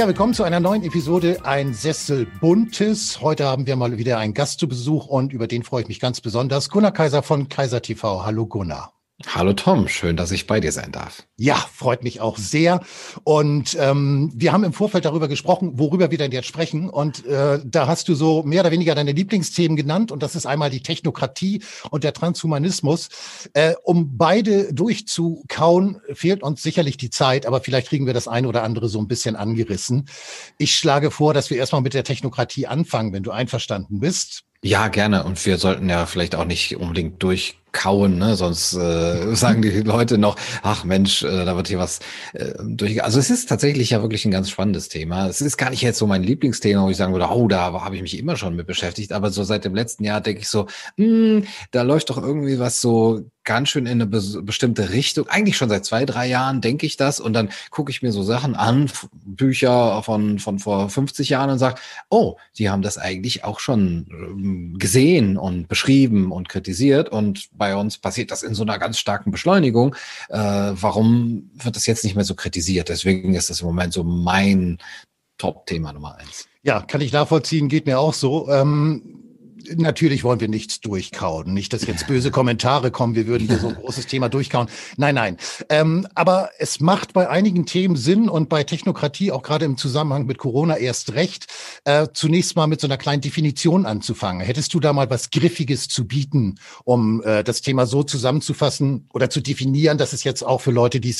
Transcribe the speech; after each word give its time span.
Ja, 0.00 0.06
willkommen 0.06 0.32
zu 0.32 0.44
einer 0.44 0.60
neuen 0.60 0.82
Episode 0.82 1.40
Ein 1.44 1.74
Sessel 1.74 2.26
Buntes. 2.40 3.20
Heute 3.20 3.44
haben 3.44 3.66
wir 3.66 3.76
mal 3.76 3.98
wieder 3.98 4.16
einen 4.16 4.32
Gast 4.32 4.58
zu 4.58 4.66
Besuch 4.66 5.06
und 5.06 5.34
über 5.34 5.46
den 5.46 5.62
freue 5.62 5.82
ich 5.82 5.88
mich 5.88 6.00
ganz 6.00 6.22
besonders. 6.22 6.70
Gunnar 6.70 6.92
Kaiser 6.92 7.22
von 7.22 7.50
Kaiser 7.50 7.82
TV. 7.82 8.24
Hallo 8.24 8.46
Gunnar. 8.46 8.94
Hallo 9.32 9.52
Tom, 9.52 9.86
schön, 9.86 10.16
dass 10.16 10.32
ich 10.32 10.48
bei 10.48 10.58
dir 10.58 10.72
sein 10.72 10.90
darf. 10.90 11.22
Ja, 11.36 11.54
freut 11.54 12.02
mich 12.02 12.20
auch 12.20 12.36
sehr. 12.36 12.80
Und 13.22 13.76
ähm, 13.78 14.32
wir 14.34 14.52
haben 14.52 14.64
im 14.64 14.72
Vorfeld 14.72 15.04
darüber 15.04 15.28
gesprochen, 15.28 15.78
worüber 15.78 16.10
wir 16.10 16.18
denn 16.18 16.32
jetzt 16.32 16.48
sprechen. 16.48 16.90
Und 16.90 17.24
äh, 17.26 17.60
da 17.64 17.86
hast 17.86 18.08
du 18.08 18.16
so 18.16 18.42
mehr 18.42 18.62
oder 18.62 18.72
weniger 18.72 18.96
deine 18.96 19.12
Lieblingsthemen 19.12 19.76
genannt. 19.76 20.10
Und 20.10 20.24
das 20.24 20.34
ist 20.34 20.46
einmal 20.46 20.68
die 20.70 20.82
Technokratie 20.82 21.62
und 21.90 22.02
der 22.02 22.12
Transhumanismus. 22.12 23.08
Äh, 23.52 23.74
um 23.84 24.18
beide 24.18 24.74
durchzukauen, 24.74 26.00
fehlt 26.12 26.42
uns 26.42 26.60
sicherlich 26.60 26.96
die 26.96 27.10
Zeit, 27.10 27.46
aber 27.46 27.60
vielleicht 27.60 27.86
kriegen 27.86 28.06
wir 28.06 28.14
das 28.14 28.26
eine 28.26 28.48
oder 28.48 28.64
andere 28.64 28.88
so 28.88 28.98
ein 28.98 29.06
bisschen 29.06 29.36
angerissen. 29.36 30.08
Ich 30.58 30.74
schlage 30.74 31.12
vor, 31.12 31.34
dass 31.34 31.50
wir 31.50 31.56
erstmal 31.56 31.82
mit 31.82 31.94
der 31.94 32.02
Technokratie 32.02 32.66
anfangen, 32.66 33.12
wenn 33.12 33.22
du 33.22 33.30
einverstanden 33.30 34.00
bist. 34.00 34.42
Ja, 34.62 34.88
gerne. 34.88 35.24
Und 35.24 35.46
wir 35.46 35.56
sollten 35.56 35.88
ja 35.88 36.04
vielleicht 36.04 36.34
auch 36.34 36.44
nicht 36.44 36.76
unbedingt 36.76 37.22
durch 37.22 37.59
kauen, 37.72 38.18
ne? 38.18 38.36
sonst 38.36 38.74
äh, 38.74 39.34
sagen 39.34 39.62
die 39.62 39.80
Leute 39.80 40.18
noch, 40.18 40.36
ach 40.62 40.84
Mensch, 40.84 41.22
äh, 41.22 41.44
da 41.44 41.56
wird 41.56 41.68
hier 41.68 41.78
was 41.78 42.00
äh, 42.32 42.52
durch. 42.62 43.02
Also 43.02 43.18
es 43.18 43.30
ist 43.30 43.48
tatsächlich 43.48 43.90
ja 43.90 44.02
wirklich 44.02 44.24
ein 44.24 44.30
ganz 44.30 44.50
spannendes 44.50 44.88
Thema. 44.88 45.28
Es 45.28 45.40
ist 45.40 45.56
gar 45.56 45.70
nicht 45.70 45.82
jetzt 45.82 45.98
so 45.98 46.06
mein 46.06 46.22
Lieblingsthema, 46.22 46.84
wo 46.84 46.90
ich 46.90 46.96
sagen 46.96 47.12
würde, 47.12 47.28
oh, 47.30 47.48
da 47.48 47.72
habe 47.72 47.96
ich 47.96 48.02
mich 48.02 48.18
immer 48.18 48.36
schon 48.36 48.56
mit 48.56 48.66
beschäftigt, 48.66 49.12
aber 49.12 49.30
so 49.30 49.44
seit 49.44 49.64
dem 49.64 49.74
letzten 49.74 50.04
Jahr 50.04 50.20
denke 50.20 50.42
ich 50.42 50.48
so, 50.48 50.66
mh, 50.96 51.06
hm, 51.06 51.46
da 51.70 51.82
läuft 51.82 52.10
doch 52.10 52.18
irgendwie 52.18 52.58
was 52.58 52.80
so 52.80 53.24
ganz 53.44 53.70
schön 53.70 53.86
in 53.86 53.92
eine 53.92 54.06
be 54.06 54.20
bestimmte 54.42 54.90
Richtung. 54.90 55.26
Eigentlich 55.28 55.56
schon 55.56 55.68
seit 55.68 55.84
zwei, 55.84 56.04
drei 56.04 56.28
Jahren 56.28 56.60
denke 56.60 56.86
ich 56.86 56.96
das 56.96 57.20
und 57.20 57.32
dann 57.32 57.48
gucke 57.70 57.90
ich 57.90 58.02
mir 58.02 58.12
so 58.12 58.22
Sachen 58.22 58.54
an, 58.54 58.90
Bücher 59.24 60.02
von, 60.02 60.38
von 60.38 60.58
vor 60.58 60.88
50 60.88 61.30
Jahren 61.30 61.50
und 61.50 61.58
sage, 61.58 61.80
oh, 62.10 62.36
die 62.58 62.70
haben 62.70 62.82
das 62.82 62.98
eigentlich 62.98 63.44
auch 63.44 63.58
schon 63.58 64.06
ähm, 64.10 64.76
gesehen 64.78 65.36
und 65.36 65.68
beschrieben 65.68 66.32
und 66.32 66.48
kritisiert 66.48 67.08
und 67.08 67.48
bei 67.60 67.76
uns 67.76 67.98
passiert 67.98 68.30
das 68.30 68.42
in 68.42 68.54
so 68.54 68.62
einer 68.62 68.78
ganz 68.78 68.98
starken 68.98 69.30
Beschleunigung. 69.30 69.94
Äh, 70.30 70.38
warum 70.38 71.50
wird 71.52 71.76
das 71.76 71.86
jetzt 71.86 72.04
nicht 72.04 72.16
mehr 72.16 72.24
so 72.24 72.34
kritisiert? 72.34 72.88
Deswegen 72.88 73.34
ist 73.34 73.50
das 73.50 73.60
im 73.60 73.66
Moment 73.66 73.92
so 73.92 74.02
mein 74.02 74.78
Top-Thema 75.36 75.92
Nummer 75.92 76.16
eins. 76.16 76.48
Ja, 76.62 76.80
kann 76.80 77.02
ich 77.02 77.12
nachvollziehen, 77.12 77.68
geht 77.68 77.84
mir 77.84 78.00
auch 78.00 78.14
so. 78.14 78.48
Ähm 78.50 79.29
natürlich 79.76 80.24
wollen 80.24 80.40
wir 80.40 80.48
nichts 80.48 80.80
durchkauen. 80.80 81.52
Nicht, 81.52 81.72
dass 81.72 81.86
jetzt 81.86 82.06
böse 82.06 82.30
Kommentare 82.30 82.90
kommen, 82.90 83.14
wir 83.14 83.26
würden 83.26 83.48
hier 83.48 83.58
so 83.58 83.68
ein 83.68 83.74
großes 83.80 84.06
Thema 84.06 84.28
durchkauen. 84.28 84.68
Nein, 84.96 85.14
nein. 85.14 85.36
Ähm, 85.68 86.06
aber 86.14 86.50
es 86.58 86.80
macht 86.80 87.12
bei 87.12 87.28
einigen 87.28 87.66
Themen 87.66 87.96
Sinn 87.96 88.28
und 88.28 88.48
bei 88.48 88.64
Technokratie, 88.64 89.32
auch 89.32 89.42
gerade 89.42 89.64
im 89.64 89.76
Zusammenhang 89.76 90.26
mit 90.26 90.38
Corona, 90.38 90.76
erst 90.76 91.14
recht, 91.14 91.46
äh, 91.84 92.08
zunächst 92.12 92.56
mal 92.56 92.66
mit 92.66 92.80
so 92.80 92.86
einer 92.86 92.98
kleinen 92.98 93.22
Definition 93.22 93.86
anzufangen. 93.86 94.44
Hättest 94.44 94.74
du 94.74 94.80
da 94.80 94.92
mal 94.92 95.10
was 95.10 95.30
Griffiges 95.30 95.88
zu 95.88 96.06
bieten, 96.06 96.56
um 96.84 97.22
äh, 97.22 97.44
das 97.44 97.60
Thema 97.60 97.86
so 97.86 98.02
zusammenzufassen 98.02 99.08
oder 99.12 99.30
zu 99.30 99.40
definieren, 99.40 99.98
dass 99.98 100.12
es 100.12 100.24
jetzt 100.24 100.44
auch 100.44 100.60
für 100.60 100.70
Leute, 100.70 101.00
die 101.00 101.14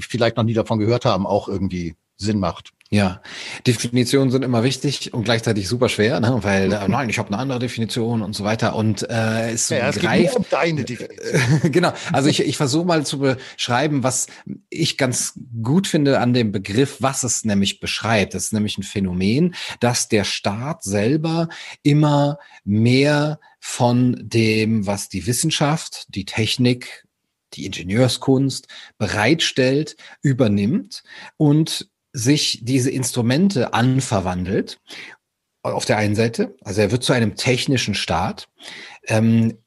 vielleicht 0.00 0.36
noch 0.36 0.44
nie 0.44 0.54
davon 0.54 0.78
gehört 0.78 1.04
haben, 1.04 1.26
auch 1.26 1.48
irgendwie 1.48 1.94
Sinn 2.22 2.38
macht? 2.38 2.72
Ja, 2.92 3.22
Definitionen 3.66 4.30
sind 4.30 4.42
immer 4.42 4.64
wichtig 4.64 5.14
und 5.14 5.24
gleichzeitig 5.24 5.66
super 5.66 5.88
schwer, 5.88 6.20
ne? 6.20 6.40
weil 6.42 6.70
äh, 6.70 6.88
nein, 6.88 7.08
ich 7.08 7.18
habe 7.18 7.30
eine 7.30 7.38
andere 7.38 7.58
Definition 7.58 8.20
und 8.20 8.34
so 8.34 8.44
weiter 8.44 8.76
und 8.76 9.08
äh, 9.08 9.50
es, 9.52 9.70
ja, 9.70 9.88
es 9.88 9.96
greift 9.96 10.36
um 10.36 10.44
deine 10.50 10.84
Definition. 10.84 11.72
genau, 11.72 11.94
also 12.12 12.28
ich, 12.28 12.40
ich 12.40 12.58
versuche 12.58 12.84
mal 12.84 13.06
zu 13.06 13.18
beschreiben, 13.18 14.02
was 14.02 14.26
ich 14.68 14.98
ganz 14.98 15.40
gut 15.62 15.86
finde 15.86 16.20
an 16.20 16.34
dem 16.34 16.52
Begriff, 16.52 16.98
was 17.00 17.22
es 17.22 17.46
nämlich 17.46 17.80
beschreibt. 17.80 18.34
Das 18.34 18.44
ist 18.44 18.52
nämlich 18.52 18.76
ein 18.76 18.82
Phänomen, 18.82 19.54
dass 19.80 20.08
der 20.08 20.24
Staat 20.24 20.84
selber 20.84 21.48
immer 21.82 22.38
mehr 22.62 23.40
von 23.58 24.18
dem, 24.20 24.86
was 24.86 25.08
die 25.08 25.26
Wissenschaft, 25.26 26.14
die 26.14 26.26
Technik, 26.26 27.06
die 27.54 27.64
Ingenieurskunst 27.64 28.68
bereitstellt, 28.98 29.96
übernimmt 30.20 31.04
und 31.38 31.88
sich 32.12 32.60
diese 32.62 32.90
Instrumente 32.90 33.74
anverwandelt. 33.74 34.80
Auf 35.62 35.84
der 35.84 35.96
einen 35.96 36.16
Seite, 36.16 36.56
also 36.62 36.80
er 36.80 36.90
wird 36.90 37.04
zu 37.04 37.12
einem 37.12 37.36
technischen 37.36 37.94
Staat. 37.94 38.48
Ähm, 39.06 39.58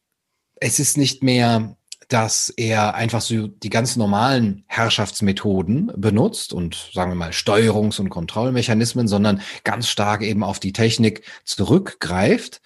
es 0.57 0.79
ist 0.79 0.97
nicht 0.97 1.23
mehr, 1.23 1.77
dass 2.09 2.49
er 2.49 2.95
einfach 2.95 3.21
so 3.21 3.47
die 3.47 3.69
ganz 3.69 3.95
normalen 3.95 4.63
Herrschaftsmethoden 4.67 5.91
benutzt 5.95 6.53
und 6.53 6.89
sagen 6.93 7.11
wir 7.11 7.15
mal 7.15 7.31
Steuerungs- 7.31 7.99
und 7.99 8.09
Kontrollmechanismen, 8.09 9.07
sondern 9.07 9.41
ganz 9.63 9.87
stark 9.87 10.21
eben 10.21 10.43
auf 10.43 10.59
die 10.59 10.73
Technik 10.73 11.23
zurückgreift. 11.45 12.61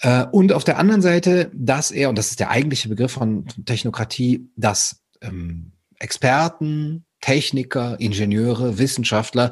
Äh, 0.00 0.26
und 0.26 0.52
auf 0.52 0.64
der 0.64 0.78
anderen 0.78 1.02
Seite, 1.02 1.50
dass 1.54 1.90
er, 1.90 2.10
und 2.10 2.18
das 2.18 2.30
ist 2.30 2.40
der 2.40 2.50
eigentliche 2.50 2.88
Begriff 2.88 3.12
von 3.12 3.46
Technokratie, 3.64 4.48
dass 4.56 5.02
ähm, 5.22 5.72
Experten, 5.98 7.05
Techniker, 7.26 7.96
Ingenieure, 7.98 8.78
Wissenschaftler 8.78 9.50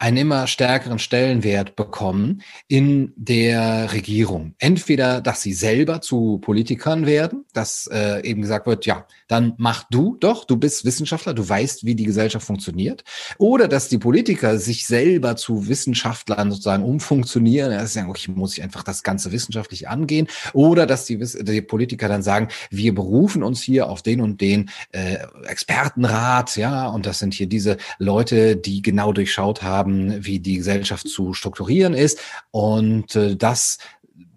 einen 0.00 0.16
immer 0.16 0.46
stärkeren 0.46 0.98
Stellenwert 0.98 1.76
bekommen 1.76 2.40
in 2.68 3.12
der 3.16 3.92
Regierung. 3.92 4.54
Entweder, 4.58 5.20
dass 5.20 5.42
sie 5.42 5.52
selber 5.52 6.00
zu 6.00 6.38
Politikern 6.38 7.04
werden, 7.04 7.44
dass 7.52 7.86
äh, 7.92 8.26
eben 8.26 8.40
gesagt 8.40 8.66
wird, 8.66 8.86
ja, 8.86 9.06
dann 9.28 9.52
mach 9.58 9.84
du 9.90 10.16
doch, 10.18 10.46
du 10.46 10.56
bist 10.56 10.86
Wissenschaftler, 10.86 11.34
du 11.34 11.46
weißt, 11.46 11.84
wie 11.84 11.94
die 11.94 12.04
Gesellschaft 12.04 12.46
funktioniert. 12.46 13.04
Oder 13.36 13.68
dass 13.68 13.90
die 13.90 13.98
Politiker 13.98 14.58
sich 14.58 14.86
selber 14.86 15.36
zu 15.36 15.68
Wissenschaftlern 15.68 16.50
sozusagen 16.50 16.82
umfunktionieren, 16.82 17.70
ja, 17.70 17.84
sagen, 17.86 18.08
okay, 18.08 18.30
muss 18.34 18.56
ich 18.56 18.62
einfach 18.62 18.82
das 18.82 19.02
Ganze 19.02 19.32
wissenschaftlich 19.32 19.86
angehen. 19.86 20.28
Oder 20.54 20.86
dass 20.86 21.04
die, 21.04 21.18
die 21.18 21.60
Politiker 21.60 22.08
dann 22.08 22.22
sagen, 22.22 22.48
wir 22.70 22.94
berufen 22.94 23.42
uns 23.42 23.60
hier 23.60 23.90
auf 23.90 24.00
den 24.00 24.22
und 24.22 24.40
den 24.40 24.70
äh, 24.92 25.18
Expertenrat, 25.46 26.56
ja, 26.56 26.88
und 26.88 27.04
das 27.04 27.18
sind 27.18 27.34
hier 27.34 27.48
diese 27.48 27.76
Leute, 27.98 28.56
die 28.56 28.80
genau 28.80 29.12
durchschaut 29.12 29.62
haben, 29.62 29.89
haben, 29.90 30.24
wie 30.24 30.40
die 30.40 30.56
Gesellschaft 30.56 31.08
zu 31.08 31.34
strukturieren 31.34 31.94
ist. 31.94 32.18
Und 32.50 33.14
äh, 33.16 33.36
das 33.36 33.78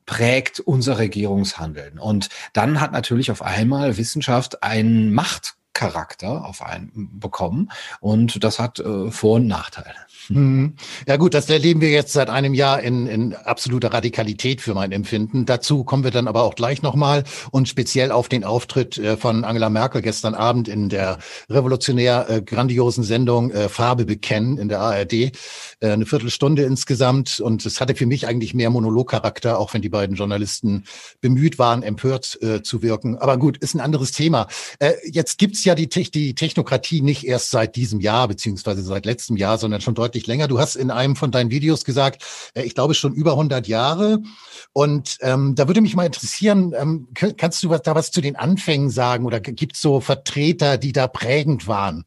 prägt 0.06 0.60
unser 0.60 0.98
Regierungshandeln. 0.98 2.00
Und 2.00 2.30
dann 2.54 2.82
hat 2.82 2.92
natürlich 2.92 3.32
auf 3.32 3.42
einmal 3.42 3.98
Wissenschaft 3.98 4.64
einen 4.64 5.14
Machtcharakter 5.14 6.46
auf 6.46 6.62
einen 6.62 7.20
bekommen. 7.20 7.72
Und 8.00 8.44
das 8.44 8.60
hat 8.60 8.80
äh, 8.80 9.12
Vor- 9.12 9.36
und 9.36 9.48
Nachteile. 9.48 9.96
Mhm. 10.30 10.74
Ja 11.08 11.18
gut, 11.18 11.34
das 11.34 11.50
erleben 11.50 11.82
wir 11.82 11.90
jetzt 11.90 12.14
seit 12.14 12.30
einem 12.30 12.54
Jahr 12.54 12.82
in, 12.82 13.08
in 13.08 13.34
absoluter 13.34 13.94
Radikalität 13.94 14.62
für 14.62 14.74
mein 14.74 14.92
Empfinden. 14.92 15.46
Dazu 15.46 15.84
kommen 15.84 16.04
wir 16.04 16.12
dann 16.12 16.28
aber 16.28 16.44
auch 16.44 16.56
gleich 16.56 16.82
nochmal 16.82 17.24
und 17.52 17.68
speziell 17.68 18.12
auf 18.12 18.30
den 18.30 18.44
Auftritt 18.44 18.98
äh, 18.98 19.18
von 19.18 19.44
Angela 19.44 19.70
Merkel 19.70 20.02
gestern 20.02 20.36
Abend 20.36 20.68
in 20.68 20.90
der 20.90 21.20
revolutionär 21.50 22.30
äh, 22.30 22.42
grandiosen 22.42 23.04
Sendung 23.04 23.52
äh, 23.52 23.70
Farbe 23.70 24.06
bekennen 24.06 24.58
in 24.58 24.70
der 24.70 24.80
ARD. 24.80 25.32
Eine 25.82 26.06
Viertelstunde 26.06 26.64
insgesamt 26.64 27.42
und 27.42 27.66
es 27.66 27.82
hatte 27.82 27.96
für 27.96 28.06
mich 28.06 28.26
eigentlich 28.26 28.54
mehr 28.54 28.70
Monologcharakter, 28.70 29.60
auch 29.60 29.74
wenn 29.74 29.82
die 29.82 29.90
beiden 29.90 30.16
Journalisten 30.16 30.86
bemüht 31.20 31.60
waren, 31.60 31.84
empört 31.84 32.40
zu 32.64 32.82
wirken. 32.82 33.18
Aber 33.18 33.38
gut, 33.38 33.58
ist 33.58 33.74
ein 33.74 33.82
anderes 33.82 34.14
Thema. 34.14 34.48
Jetzt 35.04 35.40
gibt's 35.40 35.66
ja 35.66 35.76
die, 35.76 35.90
Te 35.90 36.04
die 36.04 36.36
Technokratie 36.36 37.02
nicht 37.02 37.26
erst 37.26 37.52
seit 37.52 37.76
diesem 37.76 38.00
Jahr 38.00 38.30
beziehungsweise 38.30 38.82
seit 38.82 39.06
letztem 39.06 39.36
Jahr, 39.36 39.58
sondern 39.58 39.82
schon 39.82 39.96
deutlich 39.96 40.13
deutlich 40.14 40.28
länger. 40.28 40.48
Du 40.48 40.60
hast 40.60 40.76
in 40.76 40.92
einem 40.92 41.16
von 41.16 41.32
deinen 41.32 41.50
Videos 41.50 41.86
gesagt, 41.86 42.24
äh, 42.54 42.64
ich 42.64 42.76
glaube 42.76 42.94
schon 42.94 43.14
über 43.14 43.32
100 43.32 43.68
Jahre. 43.68 44.20
Und 44.72 45.18
ähm, 45.22 45.56
da 45.56 45.68
würde 45.68 45.82
mich 45.82 45.96
mal 45.96 46.06
interessieren, 46.06 46.74
ähm, 46.78 47.08
kannst 47.38 47.64
du 47.64 47.70
was, 47.70 47.82
da 47.82 47.96
was 47.96 48.12
zu 48.12 48.22
den 48.22 48.36
Anfängen 48.36 48.90
sagen 48.90 49.26
oder 49.26 49.40
gibt 49.40 49.76
es 49.76 49.82
so 49.82 50.00
Vertreter, 50.00 50.78
die 50.78 50.92
da 50.92 51.08
prägend 51.08 51.68
waren 51.68 52.06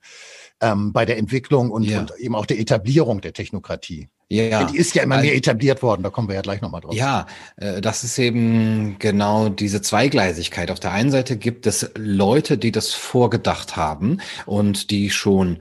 ähm, 0.61 0.93
bei 0.93 1.05
der 1.05 1.19
Entwicklung 1.19 1.71
und, 1.71 1.85
ja. 1.85 2.01
und 2.01 2.13
eben 2.19 2.35
auch 2.35 2.47
der 2.47 2.59
Etablierung 2.59 3.21
der 3.21 3.33
Technokratie? 3.33 4.09
Ja, 4.29 4.65
die 4.65 4.77
ist 4.77 4.97
ja 4.97 5.05
immer 5.05 5.21
mehr 5.21 5.37
etabliert 5.37 5.85
worden, 5.85 6.03
da 6.03 6.11
kommen 6.11 6.27
wir 6.27 6.35
ja 6.35 6.41
gleich 6.41 6.61
nochmal 6.61 6.81
drauf. 6.81 6.93
Ja, 6.93 7.27
äh, 7.59 7.81
das 7.81 8.03
ist 8.03 8.19
eben 8.19 8.97
genau 8.99 9.49
diese 9.49 9.83
Zweigleisigkeit. 9.83 10.73
Auf 10.73 10.81
der 10.81 10.91
einen 10.91 11.13
Seite 11.13 11.37
gibt 11.37 11.65
es 11.65 11.93
Leute, 11.97 12.59
die 12.59 12.73
das 12.73 12.93
vorgedacht 12.93 13.77
haben 13.77 14.19
und 14.45 14.91
die 14.91 15.11
schon 15.11 15.59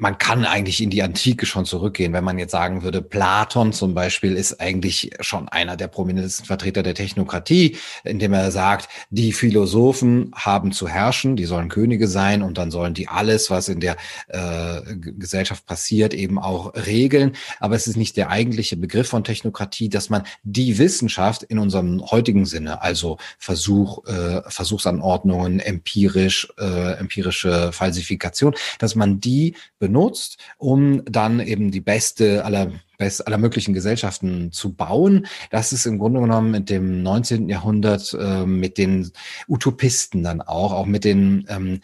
man 0.00 0.16
kann 0.16 0.46
eigentlich 0.46 0.82
in 0.82 0.90
die 0.90 1.02
Antike 1.02 1.44
schon 1.44 1.66
zurückgehen, 1.66 2.12
wenn 2.14 2.24
man 2.24 2.38
jetzt 2.38 2.52
sagen 2.52 2.82
würde, 2.82 3.02
Platon 3.02 3.72
zum 3.72 3.94
Beispiel 3.94 4.34
ist 4.34 4.60
eigentlich 4.60 5.10
schon 5.20 5.48
einer 5.48 5.76
der 5.76 5.88
prominentesten 5.88 6.46
Vertreter 6.46 6.82
der 6.82 6.94
Technokratie, 6.94 7.76
indem 8.02 8.32
er 8.32 8.50
sagt, 8.50 8.88
die 9.10 9.32
Philosophen 9.32 10.32
haben 10.34 10.72
zu 10.72 10.88
herrschen, 10.88 11.36
die 11.36 11.44
sollen 11.44 11.68
Könige 11.68 12.08
sein 12.08 12.42
und 12.42 12.56
dann 12.56 12.70
sollen 12.70 12.94
die 12.94 13.08
alles, 13.08 13.50
was 13.50 13.68
in 13.68 13.80
der 13.80 13.96
äh, 14.28 14.80
Gesellschaft 14.96 15.66
passiert, 15.66 16.14
eben 16.14 16.38
auch 16.38 16.72
regeln. 16.74 17.32
Aber 17.58 17.76
es 17.76 17.86
ist 17.86 17.96
nicht 17.96 18.16
der 18.16 18.30
eigentliche 18.30 18.78
Begriff 18.78 19.08
von 19.08 19.22
Technokratie, 19.22 19.90
dass 19.90 20.08
man 20.08 20.22
die 20.42 20.78
Wissenschaft 20.78 21.42
in 21.42 21.58
unserem 21.58 22.10
heutigen 22.10 22.46
Sinne, 22.46 22.80
also 22.80 23.18
Versuch, 23.38 24.06
äh, 24.06 24.40
Versuchsanordnungen, 24.48 25.60
empirisch, 25.60 26.48
äh, 26.58 26.92
empirische 26.94 27.72
Falsifikation, 27.72 28.54
dass 28.78 28.94
man 28.94 29.20
die 29.20 29.54
benutzt 29.90 30.38
um 30.58 31.02
dann 31.04 31.40
eben 31.40 31.70
die 31.70 31.80
beste 31.80 32.44
aller 32.44 32.70
aller 33.00 33.38
möglichen 33.38 33.72
Gesellschaften 33.72 34.52
zu 34.52 34.74
bauen. 34.74 35.26
Das 35.50 35.72
ist 35.72 35.86
im 35.86 35.98
Grunde 35.98 36.20
genommen 36.20 36.50
mit 36.50 36.68
dem 36.68 37.02
19. 37.02 37.48
Jahrhundert 37.48 38.12
äh, 38.12 38.44
mit 38.44 38.78
den 38.78 39.10
Utopisten 39.48 40.22
dann 40.22 40.42
auch, 40.42 40.72
auch 40.72 40.86
mit 40.86 41.04
den 41.04 41.46
ähm, 41.48 41.80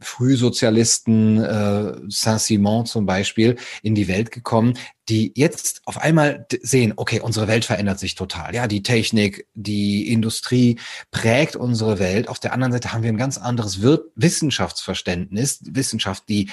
Frühsozialisten 0.00 1.42
äh, 1.42 1.92
Saint-Simon 2.08 2.86
zum 2.86 3.06
Beispiel 3.06 3.56
in 3.82 3.94
die 3.94 4.08
Welt 4.08 4.32
gekommen, 4.32 4.74
die 5.08 5.32
jetzt 5.36 5.80
auf 5.86 5.98
einmal 5.98 6.46
sehen, 6.62 6.92
okay, 6.96 7.20
unsere 7.20 7.48
Welt 7.48 7.64
verändert 7.64 7.98
sich 7.98 8.14
total. 8.14 8.54
Ja, 8.54 8.66
die 8.66 8.82
Technik, 8.82 9.46
die 9.54 10.12
Industrie 10.12 10.78
prägt 11.10 11.56
unsere 11.56 11.98
Welt. 11.98 12.28
Auf 12.28 12.40
der 12.40 12.52
anderen 12.52 12.72
Seite 12.72 12.92
haben 12.92 13.02
wir 13.02 13.10
ein 13.10 13.16
ganz 13.16 13.38
anderes 13.38 13.80
Wissenschaftsverständnis, 13.80 15.60
Wissenschaft, 15.64 16.24
die 16.28 16.50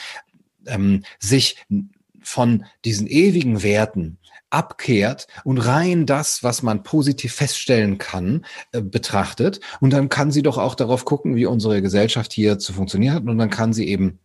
ähm, 0.67 1.03
sich 1.19 1.65
von 2.21 2.65
diesen 2.83 3.07
ewigen 3.07 3.61
Werten 3.61 4.17
abkehrt 4.49 5.27
und 5.43 5.57
rein 5.57 6.05
das, 6.05 6.43
was 6.43 6.63
man 6.63 6.83
positiv 6.83 7.33
feststellen 7.33 7.97
kann, 7.97 8.45
äh, 8.71 8.81
betrachtet. 8.81 9.59
Und 9.79 9.91
dann 9.91 10.09
kann 10.09 10.31
sie 10.31 10.41
doch 10.41 10.57
auch 10.57 10.75
darauf 10.75 11.05
gucken, 11.05 11.35
wie 11.35 11.45
unsere 11.45 11.81
Gesellschaft 11.81 12.31
hier 12.33 12.57
zu 12.57 12.73
funktionieren 12.73 13.15
hat. 13.15 13.23
Und 13.23 13.37
dann 13.37 13.49
kann 13.49 13.73
sie 13.73 13.87
eben 13.87 14.19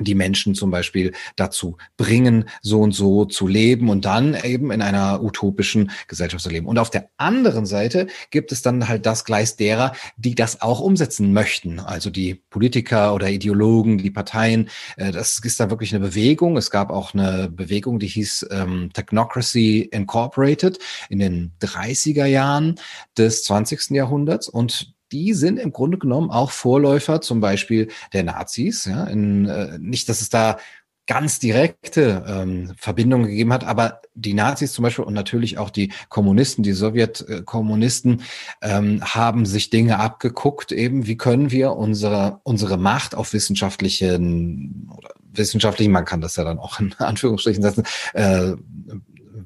die 0.00 0.14
Menschen 0.14 0.54
zum 0.54 0.70
Beispiel 0.70 1.12
dazu 1.36 1.76
bringen, 1.96 2.48
so 2.62 2.80
und 2.80 2.92
so 2.92 3.24
zu 3.24 3.46
leben 3.46 3.88
und 3.88 4.04
dann 4.04 4.34
eben 4.34 4.70
in 4.70 4.82
einer 4.82 5.22
utopischen 5.22 5.90
Gesellschaft 6.08 6.42
zu 6.42 6.50
leben. 6.50 6.66
Und 6.66 6.78
auf 6.78 6.90
der 6.90 7.08
anderen 7.16 7.66
Seite 7.66 8.06
gibt 8.30 8.52
es 8.52 8.62
dann 8.62 8.88
halt 8.88 9.06
das 9.06 9.24
Gleis 9.24 9.56
derer, 9.56 9.92
die 10.16 10.34
das 10.34 10.62
auch 10.62 10.80
umsetzen 10.80 11.32
möchten. 11.32 11.80
Also 11.80 12.10
die 12.10 12.34
Politiker 12.34 13.14
oder 13.14 13.30
Ideologen, 13.30 13.98
die 13.98 14.10
Parteien. 14.10 14.68
Äh, 14.96 15.12
das 15.12 15.38
ist 15.42 15.60
da 15.60 15.70
wirklich 15.70 15.94
eine 15.94 16.04
Bewegung. 16.04 16.56
Es 16.56 16.70
gab 16.70 16.90
auch 16.90 17.14
eine 17.14 17.48
Bewegung, 17.48 17.98
die 17.98 18.06
hieß 18.06 18.48
ähm, 18.50 18.90
Technocracy 18.92 19.88
Incorporated 19.92 20.78
in 21.08 21.18
den 21.18 21.52
30er 21.60 22.26
Jahren 22.26 22.76
des 23.16 23.44
20. 23.44 23.90
Jahrhunderts. 23.90 24.48
Und 24.48 24.94
die 25.12 25.34
sind 25.34 25.58
im 25.58 25.72
Grunde 25.72 25.98
genommen 25.98 26.30
auch 26.30 26.50
Vorläufer 26.50 27.20
zum 27.20 27.40
Beispiel 27.40 27.88
der 28.12 28.24
Nazis. 28.24 28.86
Ja, 28.86 29.04
in, 29.04 29.46
äh, 29.46 29.78
nicht, 29.78 30.08
dass 30.08 30.20
es 30.20 30.30
da 30.30 30.56
ganz 31.06 31.40
direkte 31.40 32.24
ähm, 32.26 32.72
Verbindungen 32.76 33.26
gegeben 33.26 33.52
hat, 33.52 33.64
aber 33.64 34.00
die 34.14 34.34
Nazis 34.34 34.72
zum 34.72 34.84
Beispiel 34.84 35.04
und 35.04 35.14
natürlich 35.14 35.58
auch 35.58 35.70
die 35.70 35.92
Kommunisten, 36.08 36.62
die 36.62 36.72
Sowjetkommunisten 36.72 38.22
ähm, 38.62 39.02
haben 39.02 39.44
sich 39.44 39.68
Dinge 39.68 39.98
abgeguckt, 39.98 40.70
eben 40.70 41.06
wie 41.06 41.16
können 41.16 41.50
wir 41.50 41.72
unsere 41.72 42.40
unsere 42.44 42.78
Macht 42.78 43.14
auf 43.14 43.32
wissenschaftlichen 43.32 44.90
oder 44.96 45.10
wissenschaftlichen, 45.32 45.92
man 45.92 46.04
kann 46.04 46.20
das 46.20 46.36
ja 46.36 46.44
dann 46.44 46.58
auch 46.58 46.78
in 46.78 46.94
Anführungsstrichen 46.98 47.62
setzen, 47.62 47.84
äh, 48.14 48.52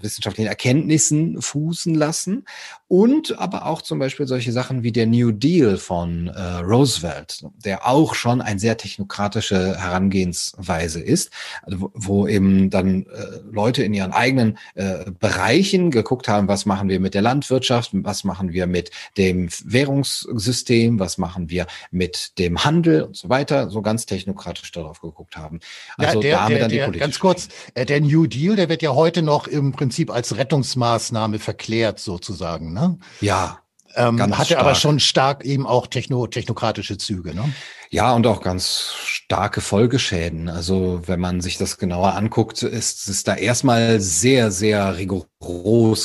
wissenschaftlichen 0.02 0.48
Erkenntnissen 0.48 1.40
fußen 1.40 1.94
lassen 1.94 2.44
und 2.88 3.38
aber 3.38 3.66
auch 3.66 3.82
zum 3.82 3.98
Beispiel 3.98 4.26
solche 4.26 4.52
Sachen 4.52 4.82
wie 4.84 4.92
der 4.92 5.06
New 5.06 5.32
Deal 5.32 5.76
von 5.76 6.28
äh, 6.28 6.40
Roosevelt, 6.58 7.44
der 7.64 7.86
auch 7.86 8.14
schon 8.14 8.40
ein 8.40 8.58
sehr 8.60 8.76
technokratische 8.76 9.76
Herangehensweise 9.76 11.00
ist, 11.00 11.30
also 11.62 11.80
wo, 11.80 11.90
wo 11.94 12.28
eben 12.28 12.70
dann 12.70 13.06
äh, 13.06 13.40
Leute 13.50 13.82
in 13.82 13.92
ihren 13.92 14.12
eigenen 14.12 14.58
äh, 14.74 15.10
Bereichen 15.18 15.90
geguckt 15.90 16.28
haben, 16.28 16.46
was 16.46 16.64
machen 16.64 16.88
wir 16.88 17.00
mit 17.00 17.14
der 17.14 17.22
Landwirtschaft, 17.22 17.90
was 17.92 18.22
machen 18.22 18.52
wir 18.52 18.68
mit 18.68 18.92
dem 19.16 19.48
Währungssystem, 19.64 21.00
was 21.00 21.18
machen 21.18 21.50
wir 21.50 21.66
mit 21.90 22.38
dem 22.38 22.64
Handel 22.64 23.02
und 23.02 23.16
so 23.16 23.28
weiter, 23.28 23.68
so 23.68 23.82
ganz 23.82 24.06
technokratisch 24.06 24.70
darauf 24.70 25.00
geguckt 25.00 25.36
haben. 25.36 25.58
Also 25.96 26.20
ja, 26.20 26.20
der, 26.20 26.36
damit 26.36 26.52
der, 26.52 26.60
dann 26.60 26.70
die 26.70 26.76
der, 26.76 26.90
Ganz 27.06 27.18
kurz, 27.18 27.48
äh, 27.74 27.84
der 27.84 28.00
New 28.00 28.26
Deal, 28.26 28.54
der 28.54 28.68
wird 28.68 28.82
ja 28.82 28.94
heute 28.94 29.22
noch 29.22 29.48
im 29.48 29.72
Prinzip 29.72 30.10
als 30.10 30.36
Rettungsmaßnahme 30.36 31.40
verklärt 31.40 31.98
sozusagen. 31.98 32.75
Ne? 32.76 32.98
Ja. 33.20 33.58
Ähm, 33.96 34.20
hatte 34.20 34.46
stark. 34.48 34.60
aber 34.60 34.74
schon 34.74 35.00
stark 35.00 35.44
eben 35.44 35.66
auch 35.66 35.86
techno, 35.86 36.26
technokratische 36.26 36.98
Züge. 36.98 37.34
Ne? 37.34 37.50
Ja, 37.88 38.14
und 38.14 38.26
auch 38.26 38.42
ganz 38.42 38.92
starke 39.02 39.62
Folgeschäden. 39.62 40.50
Also 40.50 41.00
wenn 41.06 41.18
man 41.18 41.40
sich 41.40 41.56
das 41.56 41.78
genauer 41.78 42.14
anguckt, 42.14 42.62
ist 42.62 43.08
es 43.08 43.24
da 43.24 43.34
erstmal 43.34 44.00
sehr, 44.00 44.50
sehr 44.50 44.98
rigoros 44.98 45.26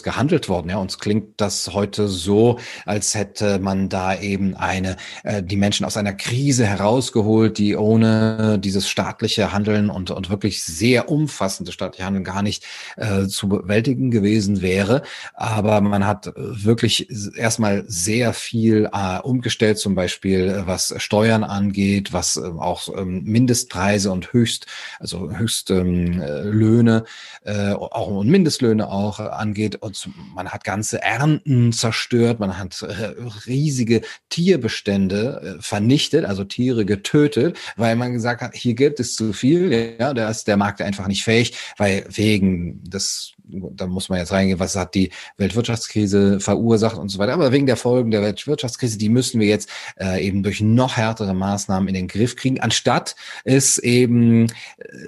gehandelt 0.04 0.50
worden. 0.50 0.70
Ja, 0.70 0.78
uns 0.78 1.00
klingt 1.00 1.42
das 1.42 1.74
heute 1.74 2.08
so, 2.08 2.60
als 2.86 3.16
hätte 3.16 3.60
man 3.60 3.90
da 3.90 4.20
eben 4.20 4.56
eine, 4.56 4.98
äh, 5.24 5.42
die 5.42 5.58
Menschen 5.58 5.86
aus 5.86 5.98
einer 5.98 6.14
Krise 6.14 6.66
herausgeholt, 6.66 7.58
die 7.58 7.76
ohne 7.76 8.60
dieses 8.60 8.88
staatliche 8.88 9.52
Handeln 9.52 9.90
und, 9.90 10.12
und 10.12 10.30
wirklich 10.30 10.64
sehr 10.64 11.10
umfassende 11.10 11.72
staatliche 11.72 12.06
Handeln 12.06 12.24
gar 12.24 12.44
nicht 12.44 12.66
äh, 12.98 13.28
zu 13.28 13.50
bewältigen 13.50 14.12
gewesen 14.12 14.62
wäre. 14.62 15.02
Aber 15.34 15.82
man 15.82 16.06
hat 16.06 16.32
wirklich 16.36 17.08
erstmal 17.36 17.84
sehr 17.88 18.34
viel 18.34 18.90
äh, 18.94 19.20
umgestellt, 19.22 19.80
zum 19.80 19.96
Beispiel 19.96 20.50
äh, 20.50 20.68
was 20.68 20.94
Steuern 20.98 21.44
angeht 21.44 22.12
was 22.14 22.38
äh, 22.38 22.42
auch 22.42 22.88
ähm, 22.96 23.24
Mindestpreise 23.24 24.12
und 24.12 24.34
Höchst, 24.34 24.66
also 25.00 25.32
Höchstlöhne, 25.32 27.04
ähm, 27.46 27.56
äh, 27.56 27.74
auch 27.74 28.08
und 28.08 28.30
Mindestlöhne 28.30 28.90
auch 28.90 29.20
äh, 29.20 29.24
angeht. 29.32 29.76
Und 29.78 30.10
man 30.34 30.50
hat 30.50 30.64
ganze 30.64 31.02
Ernten 31.02 31.74
zerstört, 31.74 32.40
man 32.40 32.58
hat 32.58 32.82
äh, 32.82 33.14
riesige 33.48 34.02
Tierbestände 34.30 35.58
äh, 35.60 35.62
vernichtet, 35.62 36.26
also 36.26 36.44
Tiere 36.44 36.86
getötet, 36.86 37.58
weil 37.76 37.96
man 37.96 38.14
gesagt 38.14 38.42
hat, 38.42 38.56
hier 38.56 38.74
gibt 38.74 39.00
es 39.00 39.16
zu 39.16 39.34
viel, 39.34 39.96
ja, 40.00 40.14
da 40.14 40.30
ist 40.30 40.48
der 40.48 40.58
Markt 40.58 40.82
einfach 40.82 41.08
nicht 41.08 41.24
fähig, 41.24 41.58
weil 41.78 42.06
wegen 42.10 42.84
des 42.84 43.34
da 43.52 43.88
muss 43.88 44.10
man 44.10 44.20
jetzt 44.20 44.32
reingehen, 44.32 44.60
was 44.60 44.76
hat 44.76 44.96
die 44.96 45.12
Weltwirtschaftskrise 45.38 46.40
verursacht 46.40 46.98
und 46.98 47.10
so 47.10 47.20
weiter. 47.20 47.34
Aber 47.34 47.52
wegen 47.52 47.66
der 47.66 47.78
Folgen 47.78 48.12
der 48.12 48.22
Weltwirtschaftskrise, 48.22 48.98
die 48.98 49.10
müssen 49.10 49.40
wir 49.40 49.48
jetzt 49.48 49.70
äh, 50.00 50.26
eben 50.26 50.44
durch 50.44 50.62
noch 50.62 50.98
härtere 50.98 51.34
Maßnahmen 51.34 51.88
in 51.88 51.94
den 51.94 52.08
Griff 52.08 52.36
kriegen, 52.36 52.60
anstatt 52.60 53.16
es 53.44 53.78
eben 53.78 54.48
äh, 54.48 54.54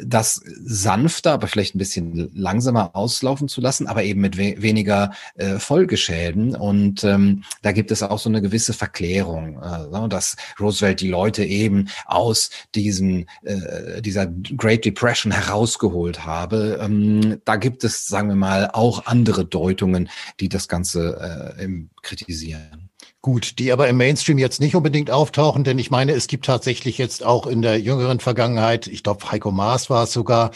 das 0.06 0.42
sanfter, 0.46 1.34
aber 1.34 1.48
vielleicht 1.48 1.76
ein 1.76 1.80
bisschen 1.80 2.32
langsamer 2.34 2.96
auslaufen 2.96 3.48
zu 3.48 3.62
lassen, 3.62 3.88
aber 3.88 4.03
eben 4.04 4.22
mit 4.22 4.38
we 4.38 4.56
weniger 4.62 5.12
äh, 5.36 5.60
Folgeschäden. 5.60 6.56
Und 6.56 7.04
ähm, 7.04 7.44
da 7.62 7.72
gibt 7.72 7.92
es 7.92 8.04
auch 8.04 8.20
so 8.20 8.30
eine 8.30 8.42
gewisse 8.42 8.74
Verklärung, 8.74 9.62
äh, 9.62 10.10
dass 10.10 10.36
Roosevelt 10.60 11.02
die 11.02 11.10
Leute 11.10 11.44
eben 11.44 11.90
aus 12.06 12.50
diesem 12.76 13.26
äh, 13.44 14.02
dieser 14.02 14.28
Great 14.28 14.86
Depression 14.86 15.32
herausgeholt 15.32 16.26
habe. 16.26 16.80
Ähm, 16.82 17.42
da 17.46 17.56
gibt 17.56 17.84
es, 17.84 18.06
sagen 18.06 18.30
wir 18.30 18.36
mal, 18.36 18.70
auch 18.74 19.06
andere 19.06 19.46
Deutungen, 19.46 20.10
die 20.40 20.50
das 20.50 20.68
Ganze 20.68 21.56
äh, 21.58 21.68
kritisieren. 22.02 22.93
Gut, 23.24 23.58
die 23.58 23.72
aber 23.72 23.88
im 23.88 23.96
Mainstream 23.96 24.38
jetzt 24.38 24.60
nicht 24.60 24.76
unbedingt 24.76 25.10
auftauchen, 25.10 25.64
denn 25.64 25.80
ich 25.80 25.90
meine, 25.90 26.12
es 26.12 26.28
gibt 26.28 26.44
tatsächlich 26.44 26.98
jetzt 26.98 27.24
auch 27.24 27.48
in 27.48 27.62
der 27.62 27.80
jüngeren 27.80 28.20
Vergangenheit, 28.20 28.86
ich 28.88 29.02
glaube, 29.02 29.32
Heiko 29.32 29.50
Maas 29.50 29.90
war 29.90 30.04
es 30.04 30.12
sogar, 30.12 30.52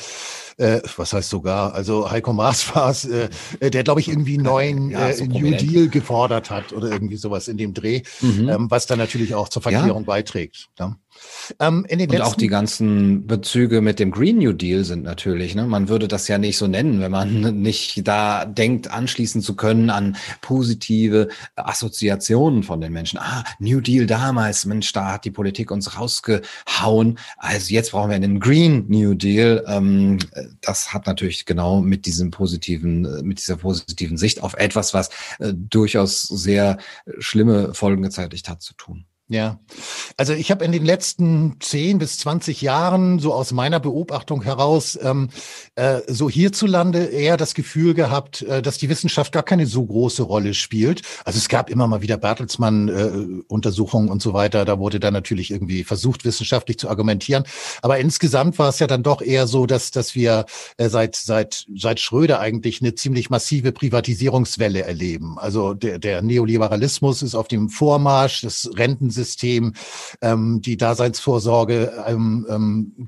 äh, 0.57 0.81
was 0.97 1.13
heißt 1.13 1.29
sogar, 1.29 1.73
also 1.73 2.11
Heiko 2.11 2.33
Maas 2.33 2.75
war 2.75 2.89
es, 2.89 3.05
äh, 3.05 3.29
der, 3.61 3.85
glaube 3.85 4.01
ich, 4.01 4.09
irgendwie 4.09 4.37
neuen 4.37 4.89
ja, 4.89 5.13
so 5.13 5.23
äh, 5.23 5.27
New 5.29 5.55
Deal 5.55 5.87
gefordert 5.87 6.49
hat 6.49 6.73
oder 6.73 6.91
irgendwie 6.91 7.15
sowas 7.15 7.47
in 7.47 7.55
dem 7.55 7.73
Dreh, 7.73 8.01
mhm. 8.19 8.49
ähm, 8.49 8.67
was 8.69 8.85
dann 8.85 8.99
natürlich 8.99 9.33
auch 9.33 9.47
zur 9.47 9.61
Verklärung 9.61 10.01
ja. 10.01 10.05
beiträgt. 10.07 10.67
Ja? 10.77 10.97
Ähm, 11.59 11.85
und 11.89 12.21
auch 12.21 12.35
die 12.35 12.47
ganzen 12.47 13.27
Bezüge 13.27 13.81
mit 13.81 13.99
dem 13.99 14.11
Green 14.11 14.37
New 14.37 14.53
Deal 14.53 14.83
sind 14.83 15.03
natürlich, 15.03 15.55
ne? 15.55 15.65
man 15.65 15.89
würde 15.89 16.07
das 16.07 16.27
ja 16.27 16.37
nicht 16.37 16.57
so 16.57 16.67
nennen, 16.67 16.99
wenn 16.99 17.11
man 17.11 17.41
nicht 17.61 18.07
da 18.07 18.45
denkt, 18.45 18.91
anschließen 18.91 19.41
zu 19.41 19.55
können 19.55 19.89
an 19.89 20.17
positive 20.41 21.29
Assoziationen 21.55 22.63
von 22.63 22.81
den 22.81 22.93
Menschen. 22.93 23.19
Ah, 23.19 23.43
New 23.59 23.81
Deal 23.81 24.05
damals, 24.05 24.65
Mensch, 24.65 24.91
da 24.93 25.13
hat 25.13 25.25
die 25.25 25.31
Politik 25.31 25.71
uns 25.71 25.97
rausgehauen. 25.97 27.17
Also 27.37 27.73
jetzt 27.73 27.91
brauchen 27.91 28.09
wir 28.09 28.15
einen 28.15 28.39
Green 28.39 28.85
New 28.87 29.13
Deal. 29.13 29.63
Ähm, 29.67 30.19
das 30.61 30.93
hat 30.93 31.07
natürlich 31.07 31.45
genau 31.45 31.81
mit 31.81 32.05
diesem 32.05 32.31
positiven, 32.31 33.25
mit 33.25 33.39
dieser 33.39 33.57
positiven 33.57 34.17
Sicht 34.17 34.43
auf 34.43 34.53
etwas, 34.55 34.93
was 34.93 35.09
äh, 35.39 35.53
durchaus 35.53 36.21
sehr 36.23 36.77
schlimme 37.19 37.73
Folgen 37.73 38.03
gezeitigt 38.03 38.49
hat, 38.49 38.61
zu 38.61 38.73
tun. 38.73 39.05
Ja, 39.29 39.59
also 40.15 40.31
ich 40.31 40.51
habe 40.51 40.63
in 40.63 40.71
den 40.71 40.85
letzten 40.85 41.57
10 41.59 41.97
bis 41.97 42.17
20 42.19 42.61
Jahren 42.61 43.19
so 43.19 43.33
aus 43.33 43.51
meiner 43.51 43.81
Beobachtung 43.81 44.41
heraus 44.41 44.97
ähm, 45.01 45.27
äh, 45.75 45.99
so 46.07 46.29
hierzulande 46.29 47.03
eher 47.03 47.35
das 47.35 47.53
Gefühl 47.53 47.93
gehabt, 47.93 48.43
äh, 48.43 48.61
dass 48.61 48.77
die 48.77 48.87
Wissenschaft 48.87 49.33
gar 49.33 49.43
keine 49.43 49.65
so 49.65 49.85
große 49.85 50.23
Rolle 50.23 50.53
spielt. 50.53 51.01
Also 51.25 51.39
es 51.39 51.49
gab 51.49 51.69
immer 51.69 51.87
mal 51.87 52.01
wieder 52.01 52.15
Bertelsmann-Untersuchungen 52.15 54.07
äh, 54.07 54.11
und 54.11 54.21
so 54.21 54.33
weiter. 54.33 54.63
Da 54.63 54.79
wurde 54.79 55.01
dann 55.01 55.13
natürlich 55.13 55.51
irgendwie 55.51 55.83
versucht, 55.83 56.23
wissenschaftlich 56.23 56.79
zu 56.79 56.87
argumentieren. 56.87 57.43
Aber 57.81 57.97
insgesamt 57.99 58.57
war 58.59 58.69
es 58.69 58.79
ja 58.79 58.87
dann 58.87 59.03
doch 59.03 59.21
eher 59.21 59.45
so, 59.45 59.65
dass, 59.65 59.91
dass 59.91 60.15
wir 60.15 60.45
äh, 60.77 60.87
seit, 60.87 61.17
seit, 61.17 61.65
seit 61.75 61.99
Schröder 61.99 62.39
eigentlich 62.39 62.81
eine 62.81 62.95
ziemlich 62.95 63.29
massive 63.29 63.73
Privatisierungswelle 63.73 64.83
erleben. 64.83 65.37
Also 65.37 65.73
der, 65.73 65.99
der 65.99 66.21
Neoliberalismus 66.21 67.23
ist 67.23 67.35
auf 67.35 67.49
dem 67.49 67.67
Vormarsch, 67.67 68.39
das 68.41 68.69
Renten 68.73 69.16
Rentensystem, 69.17 69.73
ähm, 70.21 70.61
die 70.61 70.77
Daseinsvorsorge, 70.77 72.03
ähm, 72.05 72.45
ähm, 72.49 73.07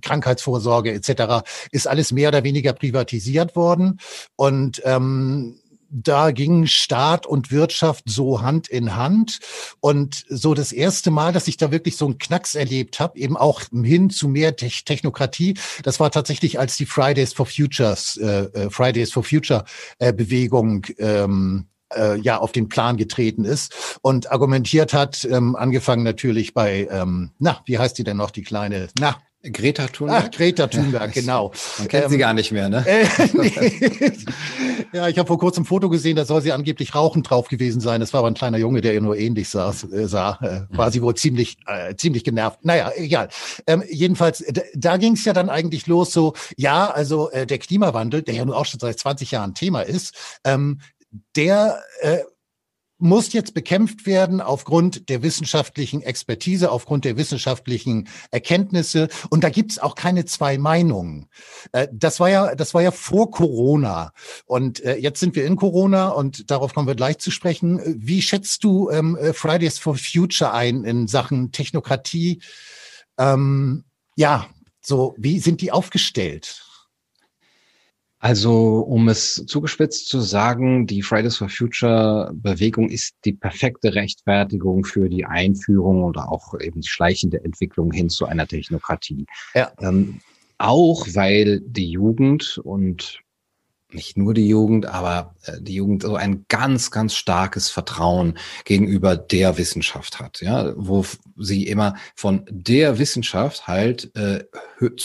Krankheitsvorsorge 0.00 0.92
etc. 0.92 1.44
ist 1.70 1.86
alles 1.86 2.12
mehr 2.12 2.28
oder 2.28 2.44
weniger 2.44 2.72
privatisiert 2.72 3.54
worden 3.56 3.98
und 4.36 4.82
ähm, 4.84 5.58
da 5.94 6.30
ging 6.30 6.64
Staat 6.64 7.26
und 7.26 7.52
Wirtschaft 7.52 8.04
so 8.06 8.40
Hand 8.40 8.66
in 8.66 8.96
Hand. 8.96 9.40
Und 9.80 10.24
so 10.30 10.54
das 10.54 10.72
erste 10.72 11.10
Mal, 11.10 11.34
dass 11.34 11.48
ich 11.48 11.58
da 11.58 11.70
wirklich 11.70 11.98
so 11.98 12.06
einen 12.06 12.16
Knacks 12.16 12.54
erlebt 12.54 12.98
habe, 12.98 13.18
eben 13.18 13.36
auch 13.36 13.60
hin 13.70 14.08
zu 14.08 14.26
mehr 14.26 14.56
Te 14.56 14.70
Technokratie, 14.70 15.58
das 15.82 16.00
war 16.00 16.10
tatsächlich, 16.10 16.58
als 16.58 16.78
die 16.78 16.86
Fridays 16.86 17.34
for 17.34 17.44
Futures, 17.44 18.16
äh, 18.16 18.44
äh 18.54 18.70
Fridays 18.70 19.12
for 19.12 19.22
Future 19.22 19.66
äh, 19.98 20.14
Bewegung 20.14 20.86
ähm, 20.96 21.66
äh, 21.96 22.16
ja 22.16 22.38
auf 22.38 22.52
den 22.52 22.68
Plan 22.68 22.96
getreten 22.96 23.44
ist 23.44 23.98
und 24.02 24.30
argumentiert 24.30 24.92
hat, 24.92 25.24
ähm, 25.24 25.56
angefangen 25.56 26.02
natürlich 26.02 26.54
bei, 26.54 26.88
ähm, 26.90 27.30
na, 27.38 27.60
wie 27.66 27.78
heißt 27.78 27.98
die 27.98 28.04
denn 28.04 28.16
noch, 28.16 28.30
die 28.30 28.42
kleine, 28.42 28.88
na, 28.98 29.16
Greta 29.50 29.88
Thunberg? 29.88 30.24
Ach, 30.26 30.30
Greta 30.30 30.66
Thunberg, 30.68 31.16
ja, 31.16 31.20
genau. 31.20 31.52
Man 31.78 31.88
kennt 31.88 32.04
ähm, 32.04 32.10
sie 32.10 32.18
gar 32.18 32.32
nicht 32.32 32.52
mehr, 32.52 32.68
ne? 32.68 32.84
Äh, 32.86 33.06
nee. 33.32 34.12
ja, 34.92 35.08
ich 35.08 35.18
habe 35.18 35.26
vor 35.26 35.38
kurzem 35.38 35.62
ein 35.62 35.66
Foto 35.66 35.88
gesehen, 35.88 36.16
da 36.16 36.24
soll 36.24 36.42
sie 36.42 36.52
angeblich 36.52 36.94
rauchend 36.94 37.28
drauf 37.28 37.48
gewesen 37.48 37.80
sein. 37.80 38.00
Das 38.00 38.12
war 38.12 38.20
aber 38.20 38.28
ein 38.28 38.34
kleiner 38.34 38.58
Junge, 38.58 38.80
der 38.82 38.94
ihr 38.94 39.00
nur 39.00 39.16
ähnlich 39.16 39.48
sah. 39.48 39.70
Äh, 39.70 40.06
sah. 40.06 40.38
Äh, 40.42 40.76
war 40.76 40.92
sie 40.92 41.02
wohl 41.02 41.14
ziemlich, 41.16 41.56
äh, 41.66 41.96
ziemlich 41.96 42.22
genervt. 42.22 42.64
Naja, 42.64 42.92
egal. 42.94 43.28
Ähm, 43.66 43.82
jedenfalls, 43.90 44.44
da, 44.48 44.62
da 44.74 44.96
ging 44.96 45.14
es 45.14 45.24
ja 45.24 45.32
dann 45.32 45.48
eigentlich 45.48 45.86
los 45.86 46.12
so, 46.12 46.34
ja, 46.56 46.88
also 46.90 47.30
äh, 47.30 47.46
der 47.46 47.58
Klimawandel, 47.58 48.22
der 48.22 48.34
ja 48.34 48.44
nun 48.44 48.54
auch 48.54 48.66
schon 48.66 48.80
seit 48.80 48.98
20 48.98 49.32
Jahren 49.32 49.54
Thema 49.54 49.80
ist, 49.80 50.14
ähm, 50.44 50.78
der 51.36 51.82
äh, 52.00 52.20
muss 53.02 53.32
jetzt 53.32 53.52
bekämpft 53.52 54.06
werden 54.06 54.40
aufgrund 54.40 55.08
der 55.08 55.22
wissenschaftlichen 55.22 56.02
Expertise, 56.02 56.70
aufgrund 56.70 57.04
der 57.04 57.16
wissenschaftlichen 57.16 58.08
Erkenntnisse. 58.30 59.08
Und 59.28 59.42
da 59.42 59.50
gibt's 59.50 59.80
auch 59.80 59.96
keine 59.96 60.24
zwei 60.24 60.56
Meinungen. 60.56 61.28
Äh, 61.72 61.88
das 61.92 62.20
war 62.20 62.30
ja, 62.30 62.54
das 62.54 62.74
war 62.74 62.82
ja 62.82 62.92
vor 62.92 63.32
Corona. 63.32 64.12
Und 64.46 64.80
äh, 64.84 64.96
jetzt 64.96 65.18
sind 65.18 65.34
wir 65.34 65.44
in 65.46 65.56
Corona 65.56 66.10
und 66.10 66.50
darauf 66.50 66.74
kommen 66.74 66.86
wir 66.86 66.94
gleich 66.94 67.18
zu 67.18 67.32
sprechen. 67.32 67.80
Wie 67.84 68.22
schätzt 68.22 68.62
du 68.62 68.88
ähm, 68.90 69.16
äh, 69.16 69.32
Fridays 69.32 69.80
for 69.80 69.96
Future 69.96 70.52
ein 70.52 70.84
in 70.84 71.08
Sachen 71.08 71.50
Technokratie? 71.50 72.40
Ähm, 73.18 73.84
ja, 74.14 74.46
so, 74.80 75.16
wie 75.18 75.40
sind 75.40 75.60
die 75.60 75.72
aufgestellt? 75.72 76.64
Also, 78.24 78.78
um 78.78 79.08
es 79.08 79.44
zugespitzt 79.46 80.08
zu 80.08 80.20
sagen, 80.20 80.86
die 80.86 81.02
Fridays 81.02 81.38
for 81.38 81.48
Future 81.48 82.30
Bewegung 82.32 82.88
ist 82.88 83.16
die 83.24 83.32
perfekte 83.32 83.96
Rechtfertigung 83.96 84.84
für 84.84 85.08
die 85.08 85.24
Einführung 85.24 86.04
oder 86.04 86.30
auch 86.30 86.54
eben 86.60 86.82
die 86.82 86.88
schleichende 86.88 87.44
Entwicklung 87.44 87.90
hin 87.90 88.08
zu 88.08 88.26
einer 88.26 88.46
Technokratie. 88.46 89.26
Ja. 89.56 89.72
Ähm, 89.80 90.20
auch 90.58 91.04
weil 91.14 91.62
die 91.62 91.90
Jugend 91.90 92.60
und 92.62 93.21
nicht 93.94 94.16
nur 94.16 94.34
die 94.34 94.48
Jugend, 94.48 94.86
aber 94.86 95.34
äh, 95.44 95.60
die 95.60 95.74
Jugend 95.74 96.02
so 96.02 96.16
ein 96.16 96.44
ganz, 96.48 96.90
ganz 96.90 97.14
starkes 97.14 97.70
Vertrauen 97.70 98.38
gegenüber 98.64 99.16
der 99.16 99.58
Wissenschaft 99.58 100.20
hat, 100.20 100.40
ja, 100.40 100.72
wo 100.76 101.04
sie 101.36 101.66
immer 101.66 101.94
von 102.14 102.44
der 102.50 102.98
Wissenschaft 102.98 103.66
halt 103.66 104.14
äh, 104.16 104.44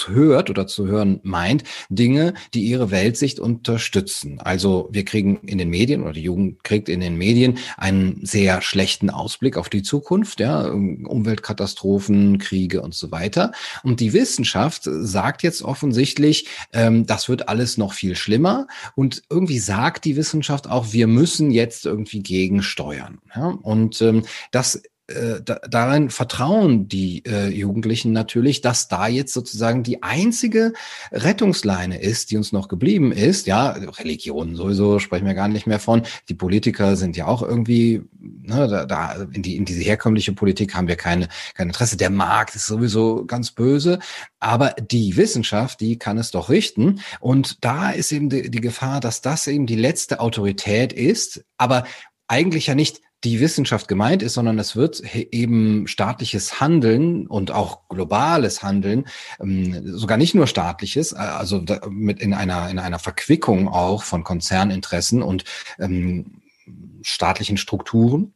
hört 0.07 0.49
oder 0.49 0.65
zu 0.67 0.87
hören 0.87 1.19
meint, 1.23 1.63
Dinge, 1.89 2.33
die 2.53 2.63
ihre 2.63 2.89
Weltsicht 2.91 3.39
unterstützen. 3.39 4.39
Also 4.39 4.89
wir 4.91 5.05
kriegen 5.05 5.39
in 5.45 5.57
den 5.57 5.69
Medien 5.69 6.01
oder 6.01 6.13
die 6.13 6.23
Jugend 6.23 6.63
kriegt 6.63 6.89
in 6.89 6.99
den 6.99 7.15
Medien 7.15 7.59
einen 7.77 8.25
sehr 8.25 8.61
schlechten 8.61 9.09
Ausblick 9.09 9.57
auf 9.57 9.69
die 9.69 9.83
Zukunft, 9.83 10.39
ja, 10.39 10.67
Umweltkatastrophen, 10.67 12.39
Kriege 12.39 12.81
und 12.81 12.95
so 12.95 13.11
weiter. 13.11 13.51
Und 13.83 13.99
die 13.99 14.13
Wissenschaft 14.13 14.83
sagt 14.83 15.43
jetzt 15.43 15.61
offensichtlich, 15.61 16.47
ähm, 16.73 17.05
das 17.05 17.29
wird 17.29 17.49
alles 17.49 17.77
noch 17.77 17.93
viel 17.93 18.15
schlimmer. 18.15 18.67
Und 18.95 19.23
irgendwie 19.29 19.59
sagt 19.59 20.05
die 20.05 20.15
Wissenschaft 20.15 20.69
auch, 20.69 20.91
wir 20.91 21.07
müssen 21.07 21.51
jetzt 21.51 21.85
irgendwie 21.85 22.21
gegensteuern. 22.21 23.19
Ja? 23.35 23.47
Und 23.47 24.01
ähm, 24.01 24.23
das 24.51 24.81
äh, 25.07 25.41
da, 25.41 25.55
darin 25.69 26.09
vertrauen 26.09 26.89
die 26.89 27.23
äh, 27.25 27.47
Jugendlichen 27.47 28.11
natürlich, 28.11 28.59
dass 28.59 28.89
da 28.89 29.07
jetzt 29.07 29.33
sozusagen 29.33 29.83
die 29.83 30.03
einzige 30.03 30.73
Rettungsleine 31.13 32.01
ist, 32.01 32.29
die 32.29 32.37
uns 32.37 32.51
noch 32.51 32.67
geblieben 32.67 33.13
ist. 33.13 33.47
Ja, 33.47 33.69
Religion 33.71 34.57
sowieso 34.57 34.99
sprechen 34.99 35.25
wir 35.25 35.33
gar 35.33 35.47
nicht 35.47 35.65
mehr 35.65 35.79
von. 35.79 36.03
Die 36.27 36.33
Politiker 36.33 36.97
sind 36.97 37.15
ja 37.15 37.25
auch 37.25 37.41
irgendwie, 37.41 38.01
ne, 38.19 38.67
da, 38.67 38.85
da 38.85 39.27
in, 39.31 39.43
die, 39.43 39.55
in 39.55 39.63
diese 39.63 39.81
herkömmliche 39.81 40.33
Politik 40.33 40.75
haben 40.75 40.89
wir 40.89 40.97
keine, 40.97 41.29
kein 41.53 41.67
Interesse. 41.67 41.95
Der 41.95 42.09
Markt 42.09 42.55
ist 42.55 42.67
sowieso 42.67 43.25
ganz 43.25 43.51
böse, 43.51 43.99
aber 44.41 44.71
die 44.71 45.15
Wissenschaft, 45.15 45.79
die 45.79 45.97
kann 45.97 46.17
es 46.17 46.31
doch 46.31 46.49
richten. 46.49 46.99
Und 47.21 47.63
da 47.63 47.91
ist 47.91 48.11
eben 48.11 48.29
die, 48.29 48.51
die 48.51 48.61
Gefahr, 48.61 48.99
dass 48.99 49.21
das 49.21 49.47
eben 49.47 49.67
die 49.67 49.75
letzte 49.75 50.19
Autorität 50.19 50.91
ist, 50.91 51.45
aber 51.57 51.85
eigentlich 52.27 52.67
ja 52.67 52.75
nicht 52.75 53.01
die 53.23 53.39
Wissenschaft 53.39 53.87
gemeint 53.87 54.21
ist, 54.21 54.35
sondern 54.35 54.59
es 54.59 54.75
wird 54.75 55.01
eben 55.15 55.87
staatliches 55.87 56.61
Handeln 56.61 57.25
und 57.27 57.51
auch 57.51 57.89
globales 57.89 58.61
Handeln, 58.61 59.07
ähm, 59.39 59.81
sogar 59.97 60.17
nicht 60.17 60.35
nur 60.35 60.47
staatliches, 60.47 61.13
äh, 61.13 61.17
also 61.17 61.63
mit 61.89 62.19
in 62.19 62.33
einer, 62.33 62.69
in 62.69 62.79
einer 62.79 62.99
Verquickung 62.99 63.67
auch 63.67 64.03
von 64.03 64.23
Konzerninteressen 64.23 65.23
und 65.23 65.45
ähm, 65.79 66.41
staatlichen 67.01 67.57
Strukturen 67.57 68.33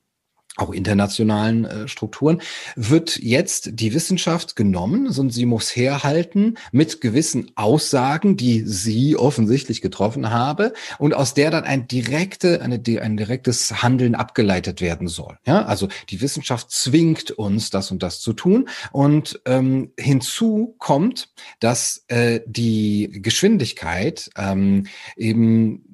auch 0.57 0.71
internationalen 0.71 1.65
äh, 1.65 1.87
Strukturen, 1.87 2.41
wird 2.75 3.17
jetzt 3.17 3.79
die 3.79 3.93
Wissenschaft 3.93 4.55
genommen 4.55 5.07
und 5.07 5.31
sie 5.31 5.45
muss 5.45 5.75
herhalten 5.75 6.57
mit 6.71 6.99
gewissen 6.99 7.51
Aussagen, 7.55 8.35
die 8.35 8.63
sie 8.65 9.15
offensichtlich 9.15 9.81
getroffen 9.81 10.29
habe 10.29 10.73
und 10.99 11.13
aus 11.13 11.33
der 11.33 11.51
dann 11.51 11.63
ein 11.63 11.87
direkte, 11.87 12.61
eine, 12.61 12.81
ein 13.01 13.17
direktes 13.17 13.81
Handeln 13.81 14.13
abgeleitet 14.13 14.81
werden 14.81 15.07
soll. 15.07 15.37
Ja, 15.45 15.63
also 15.63 15.87
die 16.09 16.21
Wissenschaft 16.21 16.69
zwingt 16.69 17.31
uns, 17.31 17.69
das 17.69 17.89
und 17.91 18.03
das 18.03 18.19
zu 18.19 18.33
tun 18.33 18.67
und 18.91 19.41
ähm, 19.45 19.93
hinzu 19.97 20.75
kommt, 20.79 21.29
dass 21.59 22.03
äh, 22.07 22.41
die 22.45 23.09
Geschwindigkeit 23.21 24.29
ähm, 24.37 24.85
eben 25.15 25.85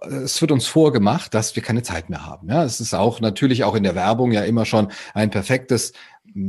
es 0.00 0.40
wird 0.40 0.52
uns 0.52 0.66
vorgemacht, 0.66 1.34
dass 1.34 1.56
wir 1.56 1.62
keine 1.62 1.82
Zeit 1.82 2.10
mehr 2.10 2.26
haben. 2.26 2.48
Ja, 2.48 2.64
es 2.64 2.80
ist 2.80 2.94
auch 2.94 3.20
natürlich 3.20 3.64
auch 3.64 3.74
in 3.74 3.82
der 3.82 3.94
Werbung 3.94 4.32
ja 4.32 4.42
immer 4.42 4.64
schon 4.64 4.88
ein 5.14 5.30
perfektes 5.30 5.92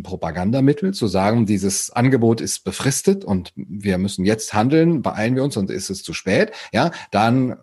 Propagandamittel, 0.04 0.94
zu 0.94 1.08
sagen, 1.08 1.46
dieses 1.46 1.90
Angebot 1.90 2.42
ist 2.42 2.64
befristet 2.64 3.26
und 3.26 3.52
wir 3.56 3.98
müssen 3.98 4.26
jetzt 4.26 4.54
handeln, 4.54 5.02
beeilen 5.02 5.36
wir 5.36 5.44
uns 5.44 5.58
und 5.58 5.70
ist 5.70 5.90
es 5.90 6.04
zu 6.04 6.14
spät, 6.14 6.52
ja, 6.72 6.92
dann 7.12 7.58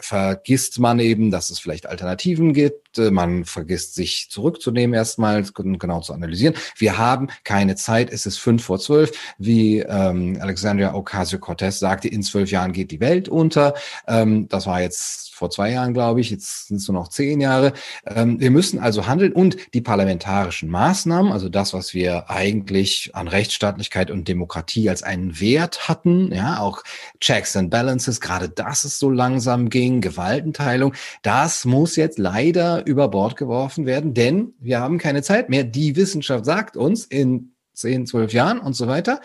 vergisst 0.00 0.78
man 0.78 0.98
eben, 0.98 1.30
dass 1.30 1.50
es 1.50 1.58
vielleicht 1.58 1.86
Alternativen 1.86 2.52
gibt, 2.52 2.98
man 2.98 3.44
vergisst 3.44 3.94
sich 3.94 4.28
zurückzunehmen 4.30 4.94
erstmal, 4.94 5.44
genau 5.54 6.00
zu 6.00 6.12
analysieren. 6.12 6.54
Wir 6.76 6.98
haben 6.98 7.28
keine 7.44 7.76
Zeit, 7.76 8.10
es 8.10 8.26
ist 8.26 8.38
fünf 8.38 8.64
vor 8.64 8.78
zwölf, 8.80 9.12
wie 9.38 9.78
ähm, 9.80 10.38
Alexandria 10.40 10.94
Ocasio-Cortez 10.94 11.78
sagte, 11.78 12.08
in 12.08 12.22
zwölf 12.22 12.50
Jahren 12.50 12.72
geht 12.72 12.90
die 12.90 13.00
Welt 13.00 13.28
unter. 13.28 13.74
Ähm, 14.06 14.48
das 14.48 14.66
war 14.66 14.80
jetzt 14.80 15.34
vor 15.34 15.50
zwei 15.50 15.70
Jahren, 15.72 15.94
glaube 15.94 16.20
ich, 16.20 16.30
jetzt 16.30 16.68
sind 16.68 16.78
es 16.78 16.88
nur 16.88 17.00
noch 17.00 17.08
zehn 17.08 17.40
Jahre. 17.40 17.72
Ähm, 18.06 18.40
wir 18.40 18.50
müssen 18.50 18.78
also 18.78 19.06
handeln 19.06 19.32
und 19.32 19.56
die 19.72 19.80
parlamentarischen 19.80 20.68
Maßnahmen, 20.68 20.99
also 21.06 21.48
das, 21.48 21.72
was 21.72 21.94
wir 21.94 22.30
eigentlich 22.30 23.10
an 23.14 23.28
Rechtsstaatlichkeit 23.28 24.10
und 24.10 24.28
Demokratie 24.28 24.88
als 24.88 25.02
einen 25.02 25.40
Wert 25.40 25.88
hatten, 25.88 26.32
ja, 26.32 26.58
auch 26.60 26.82
Checks 27.20 27.56
and 27.56 27.70
Balances, 27.70 28.20
gerade 28.20 28.48
dass 28.48 28.84
es 28.84 28.98
so 28.98 29.10
langsam 29.10 29.70
ging, 29.70 30.00
Gewaltenteilung, 30.00 30.94
das 31.22 31.64
muss 31.64 31.96
jetzt 31.96 32.18
leider 32.18 32.86
über 32.86 33.08
Bord 33.08 33.36
geworfen 33.36 33.86
werden, 33.86 34.14
denn 34.14 34.54
wir 34.58 34.80
haben 34.80 34.98
keine 34.98 35.22
Zeit 35.22 35.48
mehr. 35.48 35.64
Die 35.64 35.96
Wissenschaft 35.96 36.44
sagt 36.44 36.76
uns 36.76 37.04
in 37.04 37.52
zehn, 37.72 38.06
zwölf 38.06 38.32
Jahren 38.32 38.58
und 38.58 38.74
so 38.74 38.86
weiter. 38.86 39.20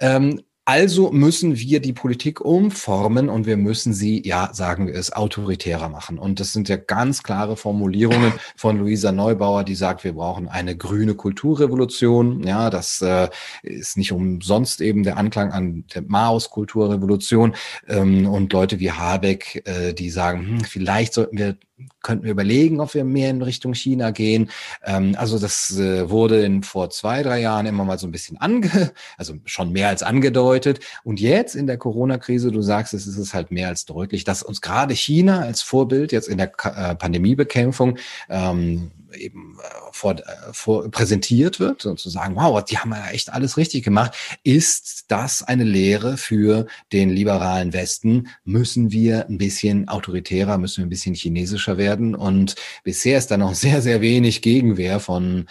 Ähm, 0.00 0.42
also 0.68 1.12
müssen 1.12 1.56
wir 1.56 1.78
die 1.78 1.92
Politik 1.92 2.40
umformen 2.40 3.28
und 3.28 3.46
wir 3.46 3.56
müssen 3.56 3.94
sie, 3.94 4.26
ja, 4.26 4.50
sagen 4.52 4.88
wir 4.88 4.94
es, 4.96 5.12
autoritärer 5.12 5.88
machen. 5.88 6.18
Und 6.18 6.40
das 6.40 6.52
sind 6.52 6.68
ja 6.68 6.74
ganz 6.74 7.22
klare 7.22 7.56
Formulierungen 7.56 8.32
von 8.56 8.76
Luisa 8.76 9.12
Neubauer, 9.12 9.62
die 9.62 9.76
sagt, 9.76 10.02
wir 10.02 10.14
brauchen 10.14 10.48
eine 10.48 10.76
grüne 10.76 11.14
Kulturrevolution. 11.14 12.42
Ja, 12.42 12.68
das 12.68 13.00
äh, 13.00 13.28
ist 13.62 13.96
nicht 13.96 14.10
umsonst 14.10 14.80
eben 14.80 15.04
der 15.04 15.18
Anklang 15.18 15.52
an 15.52 15.84
der 15.94 16.02
Maus-Kulturrevolution. 16.02 17.54
Ähm, 17.86 18.26
und 18.26 18.52
Leute 18.52 18.80
wie 18.80 18.90
Habeck, 18.90 19.62
äh, 19.66 19.94
die 19.94 20.10
sagen, 20.10 20.48
hm, 20.48 20.60
vielleicht 20.64 21.14
sollten 21.14 21.38
wir 21.38 21.56
könnten 22.02 22.24
wir 22.24 22.30
überlegen, 22.30 22.80
ob 22.80 22.94
wir 22.94 23.04
mehr 23.04 23.30
in 23.30 23.42
Richtung 23.42 23.74
China 23.74 24.10
gehen. 24.10 24.50
Ähm, 24.84 25.14
also 25.18 25.38
das 25.38 25.76
äh, 25.78 26.08
wurde 26.08 26.42
in, 26.44 26.62
vor 26.62 26.90
zwei, 26.90 27.22
drei 27.22 27.40
Jahren 27.40 27.66
immer 27.66 27.84
mal 27.84 27.98
so 27.98 28.06
ein 28.06 28.12
bisschen 28.12 28.38
ange, 28.38 28.92
also 29.18 29.34
schon 29.44 29.72
mehr 29.72 29.88
als 29.88 30.02
angedeutet. 30.02 30.80
Und 31.04 31.20
jetzt 31.20 31.54
in 31.54 31.66
der 31.66 31.76
Corona-Krise, 31.76 32.50
du 32.50 32.62
sagst, 32.62 32.94
es 32.94 33.06
ist 33.06 33.18
es 33.18 33.34
halt 33.34 33.50
mehr 33.50 33.68
als 33.68 33.84
deutlich, 33.84 34.24
dass 34.24 34.42
uns 34.42 34.60
gerade 34.60 34.94
China 34.94 35.40
als 35.40 35.62
Vorbild 35.62 36.12
jetzt 36.12 36.28
in 36.28 36.38
der 36.38 36.52
äh, 36.64 36.94
Pandemiebekämpfung 36.94 37.98
ähm, 38.28 38.90
eben 39.16 39.58
äh, 39.60 39.66
vor, 39.92 40.12
äh, 40.12 40.22
vor 40.52 40.90
präsentiert 40.90 41.60
wird 41.60 41.86
und 41.86 41.98
zu 41.98 42.10
sagen, 42.10 42.36
wow, 42.36 42.62
die 42.62 42.78
haben 42.78 42.92
ja 42.92 43.08
echt 43.10 43.32
alles 43.32 43.56
richtig 43.56 43.84
gemacht, 43.84 44.14
ist 44.42 45.06
das 45.08 45.42
eine 45.42 45.64
Lehre 45.64 46.16
für 46.16 46.66
den 46.92 47.10
liberalen 47.10 47.72
Westen. 47.72 48.28
Müssen 48.44 48.92
wir 48.92 49.28
ein 49.28 49.38
bisschen 49.38 49.88
autoritärer, 49.88 50.58
müssen 50.58 50.78
wir 50.78 50.86
ein 50.86 50.90
bisschen 50.90 51.14
chinesischer 51.14 51.78
werden. 51.78 52.14
Und 52.14 52.54
bisher 52.84 53.18
ist 53.18 53.30
da 53.30 53.36
noch 53.36 53.54
sehr, 53.66 53.82
sehr 53.82 54.00
wenig 54.00 54.42
Gegenwehr 54.42 55.00
von 55.00 55.46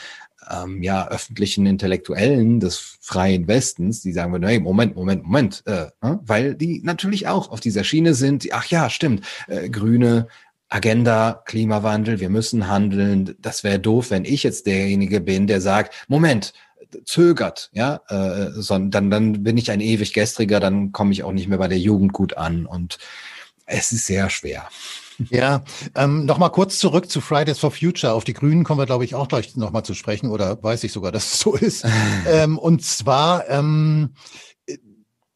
ähm, 0.49 0.83
ja, 0.83 1.07
öffentlichen 1.07 1.65
Intellektuellen 1.65 2.59
des 2.59 2.97
freien 3.01 3.47
Westens, 3.47 4.01
die 4.01 4.11
sagen 4.11 4.43
hey, 4.45 4.59
Moment, 4.59 4.95
Moment, 4.95 5.23
Moment, 5.23 5.63
äh, 5.65 5.85
äh, 6.01 6.17
weil 6.21 6.55
die 6.55 6.81
natürlich 6.83 7.27
auch 7.27 7.49
auf 7.51 7.59
dieser 7.59 7.83
Schiene 7.83 8.13
sind, 8.13 8.47
ach 8.51 8.65
ja, 8.65 8.89
stimmt, 8.89 9.25
äh, 9.47 9.69
Grüne, 9.69 10.27
Agenda, 10.75 11.41
Klimawandel, 11.45 12.19
wir 12.19 12.29
müssen 12.29 12.67
handeln. 12.67 13.33
Das 13.39 13.63
wäre 13.63 13.79
doof, 13.79 14.11
wenn 14.11 14.25
ich 14.25 14.43
jetzt 14.43 14.67
derjenige 14.67 15.21
bin, 15.21 15.47
der 15.47 15.61
sagt, 15.61 15.95
Moment, 16.09 16.51
zögert, 17.05 17.69
ja, 17.71 18.01
äh, 18.09 18.51
sondern 18.51 19.09
dann, 19.09 19.09
dann 19.09 19.43
bin 19.43 19.55
ich 19.55 19.71
ein 19.71 19.79
ewig 19.79 20.11
gestriger, 20.11 20.59
dann 20.59 20.91
komme 20.91 21.13
ich 21.13 21.23
auch 21.23 21.31
nicht 21.31 21.47
mehr 21.47 21.59
bei 21.59 21.69
der 21.69 21.79
Jugend 21.79 22.11
gut 22.11 22.35
an 22.35 22.65
und 22.65 22.97
es 23.65 23.93
ist 23.93 24.05
sehr 24.05 24.29
schwer. 24.29 24.67
Ja, 25.29 25.63
ähm, 25.95 26.25
nochmal 26.25 26.51
kurz 26.51 26.77
zurück 26.77 27.09
zu 27.09 27.21
Fridays 27.21 27.57
for 27.57 27.71
Future. 27.71 28.11
Auf 28.11 28.25
die 28.25 28.33
Grünen 28.33 28.65
kommen 28.65 28.81
wir, 28.81 28.85
glaube 28.85 29.05
ich, 29.05 29.15
auch 29.15 29.29
gleich 29.29 29.55
nochmal 29.55 29.85
zu 29.85 29.93
sprechen 29.93 30.29
oder 30.29 30.61
weiß 30.61 30.83
ich 30.83 30.91
sogar, 30.91 31.13
dass 31.13 31.33
es 31.33 31.39
so 31.39 31.55
ist. 31.55 31.85
ähm, 32.27 32.57
und 32.57 32.83
zwar 32.83 33.49
ähm, 33.49 34.13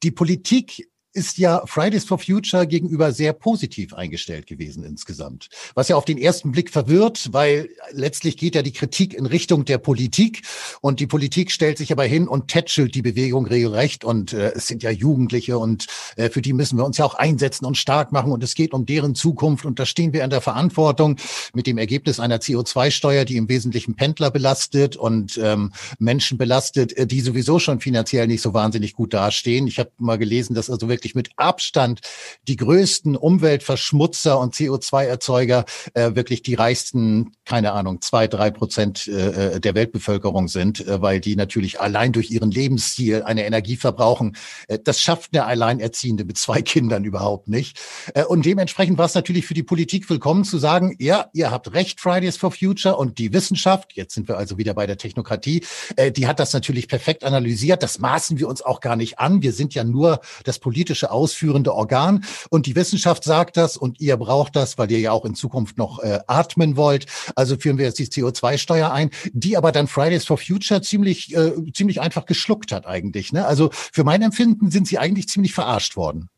die 0.04 0.12
Politik 0.12 0.90
ist 1.14 1.38
ja 1.40 1.64
Fridays 1.66 2.06
for 2.06 2.20
Future 2.20 2.68
gegenüber 2.68 3.12
sehr 3.12 3.34
positiv 3.34 3.94
eingestellt 3.94 4.46
gewesen 4.46 4.84
insgesamt. 4.84 5.50
Was 5.74 5.88
ja 5.88 5.96
auf 5.96 6.06
den 6.06 6.18
ersten 6.18 6.52
Blick 6.52 6.70
verwirrt, 6.70 7.30
weil 7.32 7.70
letztlich 7.92 8.38
geht 8.38 8.56
ja 8.56 8.62
die 8.62 8.74
Kritik 8.74 9.14
in 9.14 9.26
Richtung 9.26 9.66
der 9.66 9.80
Politik 9.80 10.44
und 10.82 11.00
die 11.00 11.08
Politik 11.08 11.52
stellt 11.52 11.78
sich 11.78 11.92
aber 11.92 12.04
hin 12.04 12.28
und 12.28 12.48
tätschelt 12.48 12.94
die 12.94 13.02
Bewegung 13.02 13.48
regelrecht 13.48 14.04
und 14.04 14.34
äh, 14.34 14.52
es 14.56 14.68
sind 14.68 14.84
ja 14.84 14.92
Jugendliche 14.92 15.58
und 15.58 15.88
äh, 16.16 16.30
für 16.30 16.42
die 16.42 16.54
müssen 16.54 16.78
wir 16.78 16.86
uns 16.86 16.98
ja 16.98 17.06
auch 17.06 17.16
einsetzen 17.16 17.66
und 17.66 17.78
stark 17.78 18.12
machen 18.12 18.32
und 18.32 18.44
es 18.44 18.54
geht 18.54 18.74
um 18.74 18.86
deren 18.86 19.16
Zukunft 19.16 19.66
und 19.66 19.80
da 19.80 19.86
stehen 19.86 20.14
wir 20.14 20.24
in 20.24 20.30
der 20.30 20.42
Verantwortung 20.42 21.18
mit 21.54 21.66
dem 21.66 21.78
Ergebnis 21.78 22.20
einer 22.20 22.38
CO2-Steuer, 22.38 23.26
die 23.26 23.38
im 23.38 23.50
Wesentlichen 23.50 23.96
Pendler 23.96 24.32
belastet 24.32 24.96
und 24.96 25.40
ähm, 25.42 25.74
Menschen 25.98 26.38
belastet, 26.38 26.94
äh, 26.94 27.08
die 27.08 27.22
sowieso 27.22 27.58
schon 27.60 27.80
finanziell 27.80 28.28
nicht 28.28 28.42
so 28.42 28.54
wahnsinnig 28.54 28.94
gut 28.94 29.14
dastehen. 29.14 29.68
Ich 29.68 29.80
habe 29.80 29.92
mal 29.98 30.18
gelesen, 30.18 30.54
dass 30.54 30.70
also 30.70 30.88
wirklich 30.88 31.09
mit 31.16 31.30
Abstand 31.38 32.02
die 32.48 32.56
größten 32.56 33.16
Umweltverschmutzer 33.16 34.40
und 34.40 34.56
CO2-Erzeuger 34.56 35.66
äh, 35.94 36.16
wirklich 36.16 36.42
die 36.42 36.56
reichsten, 36.56 37.34
keine 37.46 37.74
Ahnung, 37.74 38.02
zwei, 38.02 38.28
drei 38.28 38.52
Prozent 38.52 39.08
äh, 39.08 39.56
äh, 39.56 39.60
der 39.60 39.76
Weltbevölkerung 39.76 40.48
sind, 40.48 40.86
äh, 40.88 41.02
weil 41.02 41.20
die 41.20 41.36
natürlich 41.36 41.80
allein 41.80 42.12
durch 42.12 42.32
ihren 42.32 42.52
Lebensstil 42.52 43.24
eine 43.24 43.46
Energie 43.46 43.78
verbrauchen. 43.78 44.36
Äh, 44.68 44.80
das 44.84 45.02
schafft 45.02 45.34
eine 45.34 45.46
Alleinerziehende 45.46 46.26
mit 46.26 46.38
zwei 46.38 46.62
Kindern 46.62 47.04
überhaupt 47.04 47.48
nicht. 47.48 47.80
Äh, 48.14 48.24
und 48.24 48.46
dementsprechend 48.46 48.98
war 48.98 49.06
es 49.06 49.16
natürlich 49.16 49.46
für 49.46 49.54
die 49.54 49.64
Politik 49.64 50.10
willkommen 50.10 50.44
zu 50.44 50.58
sagen, 50.58 50.96
ja, 51.00 51.30
ihr 51.34 51.52
habt 51.52 51.74
recht, 51.74 52.00
Fridays 52.00 52.38
for 52.38 52.52
Future 52.52 52.98
und 52.98 53.18
die 53.18 53.34
Wissenschaft, 53.34 53.94
jetzt 53.94 54.14
sind 54.14 54.28
wir 54.28 54.38
also 54.38 54.58
wieder 54.58 54.74
bei 54.74 54.88
der 54.88 54.98
Technokratie, 54.98 55.64
äh, 55.96 56.12
die 56.12 56.28
hat 56.28 56.40
das 56.40 56.54
natürlich 56.54 56.88
perfekt 56.88 57.24
analysiert. 57.24 57.84
Das 57.84 58.00
maßen 58.00 58.40
wir 58.40 58.48
uns 58.48 58.62
auch 58.62 58.80
gar 58.80 58.96
nicht 58.96 59.20
an. 59.20 59.42
Wir 59.42 59.54
sind 59.54 59.74
ja 59.74 59.84
nur 59.84 60.20
das 60.44 60.60
politische 60.60 60.89
politische 60.90 61.12
ausführende 61.12 61.74
Organ. 61.74 62.24
Und 62.50 62.66
die 62.66 62.76
Wissenschaft 62.76 63.24
sagt 63.24 63.58
das 63.58 63.78
und 63.78 64.00
ihr 64.00 64.18
braucht 64.18 64.56
das, 64.56 64.78
weil 64.78 64.92
ihr 64.92 65.00
ja 65.00 65.12
auch 65.12 65.26
in 65.26 65.36
Zukunft 65.36 65.78
noch 65.78 66.00
äh, 66.00 66.20
atmen 66.28 66.78
wollt. 66.78 67.06
Also 67.36 67.58
führen 67.58 67.78
wir 67.78 67.86
jetzt 67.86 68.00
die 68.00 68.08
CO2-Steuer 68.08 68.92
ein, 68.92 69.12
die 69.32 69.56
aber 69.56 69.72
dann 69.72 69.88
Fridays 69.88 70.26
for 70.26 70.38
Future 70.38 70.82
ziemlich, 70.82 71.36
äh, 71.36 71.54
ziemlich 71.74 72.02
einfach 72.02 72.26
geschluckt 72.26 72.72
hat 72.72 72.88
eigentlich. 72.88 73.32
Ne? 73.32 73.46
Also 73.46 73.70
für 73.72 74.04
mein 74.04 74.22
Empfinden 74.24 74.72
sind 74.72 74.88
sie 74.88 74.98
eigentlich 74.98 75.30
ziemlich 75.30 75.54
verarscht 75.54 75.96
worden. 75.96 76.30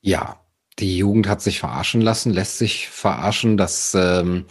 Ja, 0.00 0.40
die 0.78 0.96
Jugend 0.96 1.26
hat 1.26 1.42
sich 1.42 1.58
verarschen 1.58 2.00
lassen, 2.00 2.32
lässt 2.32 2.58
sich 2.58 2.88
verarschen. 2.88 3.56
Das 3.56 3.94
ähm, 3.94 4.44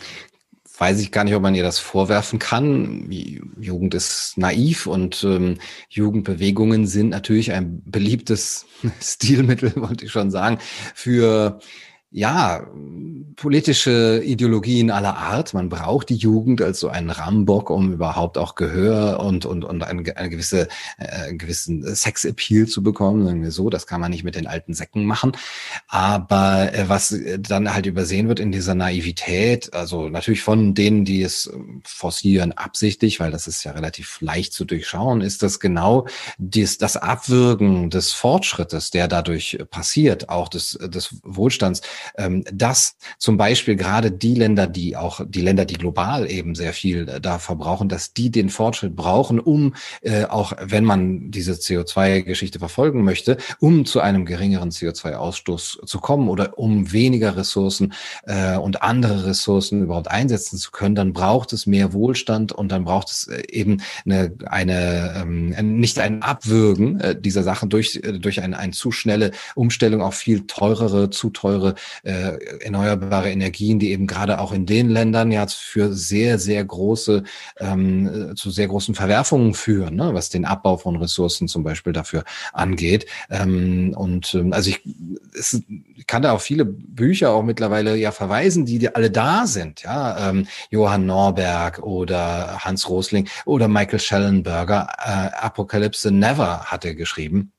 weiß 0.77 0.99
ich 1.01 1.11
gar 1.11 1.23
nicht, 1.23 1.35
ob 1.35 1.41
man 1.41 1.55
ihr 1.55 1.63
das 1.63 1.79
vorwerfen 1.79 2.39
kann. 2.39 3.09
Jugend 3.59 3.93
ist 3.93 4.33
naiv 4.37 4.87
und 4.87 5.23
ähm, 5.23 5.57
Jugendbewegungen 5.89 6.87
sind 6.87 7.09
natürlich 7.09 7.51
ein 7.51 7.81
beliebtes 7.85 8.65
Stilmittel, 9.01 9.73
wollte 9.75 10.05
ich 10.05 10.11
schon 10.11 10.31
sagen, 10.31 10.57
für 10.95 11.59
ja, 12.13 12.65
politische 13.35 14.21
Ideologien 14.23 14.91
aller 14.91 15.17
Art. 15.17 15.53
Man 15.53 15.69
braucht 15.69 16.09
die 16.09 16.15
Jugend 16.15 16.61
als 16.61 16.79
so 16.79 16.87
einen 16.89 17.09
Rambock, 17.09 17.69
um 17.69 17.91
überhaupt 17.91 18.37
auch 18.37 18.55
Gehör 18.55 19.19
und, 19.19 19.45
und, 19.45 19.63
und 19.65 19.83
eine, 19.83 20.15
eine 20.15 20.29
gewisse, 20.29 20.67
äh, 20.97 21.33
gewissen 21.33 21.83
Sexappeal 21.95 22.67
zu 22.67 22.83
bekommen. 22.83 23.25
Sagen 23.25 23.43
wir 23.43 23.51
so, 23.51 23.69
das 23.69 23.87
kann 23.87 24.01
man 24.01 24.11
nicht 24.11 24.23
mit 24.23 24.35
den 24.35 24.47
alten 24.47 24.73
Säcken 24.73 25.05
machen. 25.05 25.31
Aber 25.87 26.73
äh, 26.73 26.87
was 26.87 27.15
dann 27.39 27.73
halt 27.73 27.85
übersehen 27.85 28.27
wird 28.27 28.39
in 28.39 28.51
dieser 28.51 28.75
Naivität, 28.75 29.73
also 29.73 30.09
natürlich 30.09 30.41
von 30.41 30.73
denen, 30.73 31.05
die 31.05 31.23
es 31.23 31.51
forcieren, 31.83 32.51
absichtlich, 32.51 33.19
weil 33.19 33.31
das 33.31 33.47
ist 33.47 33.63
ja 33.63 33.71
relativ 33.71 34.21
leicht 34.21 34.53
zu 34.53 34.65
durchschauen, 34.65 35.21
ist 35.21 35.43
das 35.43 35.59
genau 35.59 36.07
dies, 36.37 36.77
das 36.77 36.97
Abwürgen 36.97 37.89
des 37.89 38.13
Fortschrittes, 38.13 38.91
der 38.91 39.07
dadurch 39.07 39.57
passiert, 39.69 40.29
auch 40.29 40.49
des, 40.49 40.77
des 40.81 41.15
Wohlstands, 41.23 41.81
ähm, 41.81 41.93
dass 42.51 42.97
zum 43.17 43.37
Beispiel 43.37 43.75
gerade 43.75 44.11
die 44.11 44.35
Länder, 44.35 44.67
die 44.67 44.95
auch 44.95 45.21
die 45.25 45.41
Länder, 45.41 45.65
die 45.65 45.75
global 45.75 46.29
eben 46.29 46.55
sehr 46.55 46.73
viel 46.73 47.07
äh, 47.07 47.21
da 47.21 47.39
verbrauchen, 47.39 47.89
dass 47.89 48.13
die 48.13 48.31
den 48.31 48.49
Fortschritt 48.49 48.95
brauchen, 48.95 49.39
um 49.39 49.75
äh, 50.01 50.25
auch 50.25 50.53
wenn 50.61 50.83
man 50.83 51.31
diese 51.31 51.53
CO2-Geschichte 51.53 52.59
verfolgen 52.59 53.03
möchte, 53.03 53.37
um 53.59 53.85
zu 53.85 53.99
einem 53.99 54.25
geringeren 54.25 54.71
CO2-Ausstoß 54.71 55.85
zu 55.85 55.99
kommen 55.99 56.29
oder 56.29 56.57
um 56.57 56.91
weniger 56.91 57.35
Ressourcen 57.35 57.93
äh, 58.23 58.57
und 58.57 58.81
andere 58.81 59.25
Ressourcen 59.25 59.83
überhaupt 59.83 60.09
einsetzen 60.09 60.57
zu 60.57 60.71
können, 60.71 60.95
dann 60.95 61.13
braucht 61.13 61.53
es 61.53 61.65
mehr 61.65 61.93
Wohlstand 61.93 62.51
und 62.51 62.71
dann 62.71 62.85
braucht 62.85 63.09
es 63.09 63.27
eben 63.49 63.81
eine, 64.05 64.33
eine 64.45 65.13
ähm, 65.21 65.79
nicht 65.79 65.99
ein 65.99 66.21
Abwürgen 66.21 67.01
dieser 67.19 67.43
Sachen 67.43 67.69
durch, 67.69 68.01
durch 68.19 68.41
eine, 68.41 68.57
eine 68.57 68.73
zu 68.73 68.91
schnelle 68.91 69.31
Umstellung 69.55 70.01
auf 70.01 70.15
viel 70.15 70.45
teurere, 70.47 71.09
zu 71.09 71.29
teure 71.29 71.75
äh, 72.03 72.37
erneuerbare 72.61 73.31
Energien, 73.31 73.79
die 73.79 73.91
eben 73.91 74.07
gerade 74.07 74.39
auch 74.39 74.51
in 74.51 74.65
den 74.65 74.89
Ländern 74.89 75.31
ja 75.31 75.45
für 75.47 75.93
sehr, 75.93 76.39
sehr 76.39 76.63
große, 76.63 77.23
ähm, 77.59 78.31
äh, 78.31 78.35
zu 78.35 78.51
sehr 78.51 78.67
großen 78.67 78.95
Verwerfungen 78.95 79.53
führen, 79.53 79.95
ne? 79.95 80.13
was 80.13 80.29
den 80.29 80.45
Abbau 80.45 80.77
von 80.77 80.95
Ressourcen 80.95 81.47
zum 81.47 81.63
Beispiel 81.63 81.93
dafür 81.93 82.23
angeht. 82.51 83.05
Ähm, 83.29 83.93
und 83.95 84.33
ähm, 84.33 84.53
also 84.53 84.69
ich, 84.69 84.81
es, 85.37 85.61
ich 85.95 86.07
kann 86.07 86.21
da 86.21 86.33
auch 86.33 86.41
viele 86.41 86.65
Bücher 86.65 87.31
auch 87.31 87.43
mittlerweile 87.43 87.95
ja 87.95 88.11
verweisen, 88.11 88.65
die 88.65 88.93
alle 88.93 89.11
da 89.11 89.47
sind, 89.47 89.83
ja, 89.83 90.29
ähm, 90.29 90.47
Johann 90.69 91.05
Norberg 91.05 91.79
oder 91.79 92.59
Hans 92.59 92.89
Rosling 92.89 93.27
oder 93.45 93.67
Michael 93.67 93.99
Schellenberger, 93.99 94.87
äh, 94.99 95.35
Apokalypse 95.37 96.11
Never 96.11 96.65
hat 96.65 96.85
er 96.85 96.95
geschrieben 96.95 97.52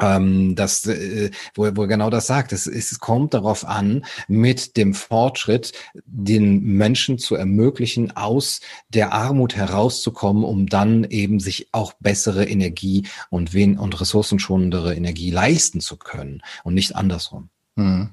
ähm, 0.00 0.54
das, 0.54 0.86
äh, 0.86 1.30
wo, 1.54 1.64
wo 1.74 1.82
er 1.82 1.88
genau 1.88 2.10
das 2.10 2.26
sagt. 2.26 2.52
Es, 2.52 2.66
es 2.66 2.98
kommt 2.98 3.34
darauf 3.34 3.66
an, 3.66 4.04
mit 4.28 4.76
dem 4.76 4.94
Fortschritt 4.94 5.72
den 6.04 6.62
Menschen 6.62 7.18
zu 7.18 7.34
ermöglichen, 7.34 8.16
aus 8.16 8.60
der 8.88 9.12
Armut 9.12 9.56
herauszukommen, 9.56 10.44
um 10.44 10.66
dann 10.66 11.04
eben 11.04 11.40
sich 11.40 11.68
auch 11.72 11.92
bessere 12.00 12.46
Energie 12.46 13.06
und, 13.30 13.54
wen 13.54 13.78
und 13.78 14.00
ressourcenschonendere 14.00 14.94
Energie 14.94 15.30
leisten 15.30 15.80
zu 15.80 15.96
können 15.96 16.42
und 16.64 16.74
nicht 16.74 16.94
andersrum. 16.94 17.50
Hm. 17.76 18.10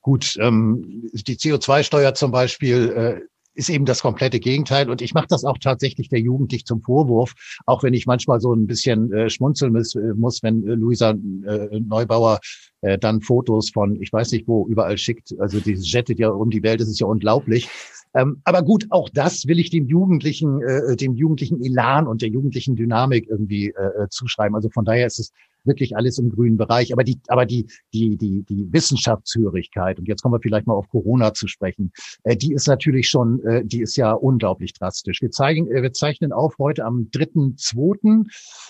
Gut, 0.00 0.36
ähm, 0.40 1.10
die 1.12 1.36
CO2-Steuer 1.36 2.14
zum 2.14 2.30
Beispiel 2.30 2.90
äh, 2.90 3.31
ist 3.54 3.68
eben 3.68 3.84
das 3.84 4.02
komplette 4.02 4.40
Gegenteil. 4.40 4.90
Und 4.90 5.02
ich 5.02 5.14
mache 5.14 5.26
das 5.28 5.44
auch 5.44 5.58
tatsächlich 5.58 6.08
der 6.08 6.20
Jugend 6.20 6.52
nicht 6.52 6.66
zum 6.66 6.82
Vorwurf, 6.82 7.34
auch 7.66 7.82
wenn 7.82 7.94
ich 7.94 8.06
manchmal 8.06 8.40
so 8.40 8.52
ein 8.54 8.66
bisschen 8.66 9.12
äh, 9.12 9.30
schmunzeln 9.30 9.72
muss, 9.72 9.94
äh, 9.94 10.14
muss 10.14 10.42
wenn 10.42 10.66
äh, 10.66 10.74
Luisa 10.74 11.10
äh, 11.10 11.80
Neubauer 11.80 12.40
äh, 12.80 12.98
dann 12.98 13.20
Fotos 13.20 13.70
von, 13.70 14.00
ich 14.00 14.12
weiß 14.12 14.32
nicht 14.32 14.48
wo, 14.48 14.66
überall 14.66 14.98
schickt. 14.98 15.34
Also 15.38 15.60
die 15.60 15.74
jettet 15.74 16.18
ja 16.18 16.30
um 16.30 16.50
die 16.50 16.62
Welt, 16.62 16.80
das 16.80 16.88
ist 16.88 17.00
ja 17.00 17.06
unglaublich. 17.06 17.68
Ähm, 18.14 18.40
aber 18.44 18.62
gut, 18.62 18.86
auch 18.90 19.08
das 19.08 19.46
will 19.46 19.58
ich 19.58 19.70
dem 19.70 19.86
Jugendlichen, 19.86 20.62
äh, 20.62 20.96
dem 20.96 21.14
jugendlichen 21.14 21.62
Elan 21.62 22.06
und 22.06 22.22
der 22.22 22.28
jugendlichen 22.28 22.76
Dynamik 22.76 23.28
irgendwie 23.28 23.68
äh, 23.68 24.04
äh 24.04 24.08
zuschreiben. 24.10 24.54
Also 24.54 24.68
von 24.70 24.84
daher 24.84 25.06
ist 25.06 25.18
es 25.18 25.32
wirklich 25.64 25.96
alles 25.96 26.18
im 26.18 26.30
grünen 26.30 26.56
Bereich. 26.56 26.92
Aber 26.92 27.04
die, 27.04 27.20
aber 27.28 27.46
die, 27.46 27.66
die, 27.92 28.16
die, 28.16 28.42
die 28.42 28.72
Wissenschaftshörigkeit, 28.72 29.98
und 29.98 30.08
jetzt 30.08 30.22
kommen 30.22 30.34
wir 30.34 30.40
vielleicht 30.40 30.66
mal 30.66 30.74
auf 30.74 30.88
Corona 30.88 31.34
zu 31.34 31.46
sprechen, 31.48 31.92
äh, 32.24 32.36
die 32.36 32.52
ist 32.52 32.66
natürlich 32.66 33.08
schon, 33.08 33.42
äh, 33.44 33.64
die 33.64 33.80
ist 33.80 33.96
ja 33.96 34.12
unglaublich 34.12 34.72
drastisch. 34.72 35.20
Wir 35.22 35.30
zeigen, 35.30 35.70
äh, 35.70 35.82
wir 35.82 35.92
zeichnen 35.92 36.32
auf 36.32 36.58
heute 36.58 36.84
am 36.84 37.08
3.2. 37.12 38.26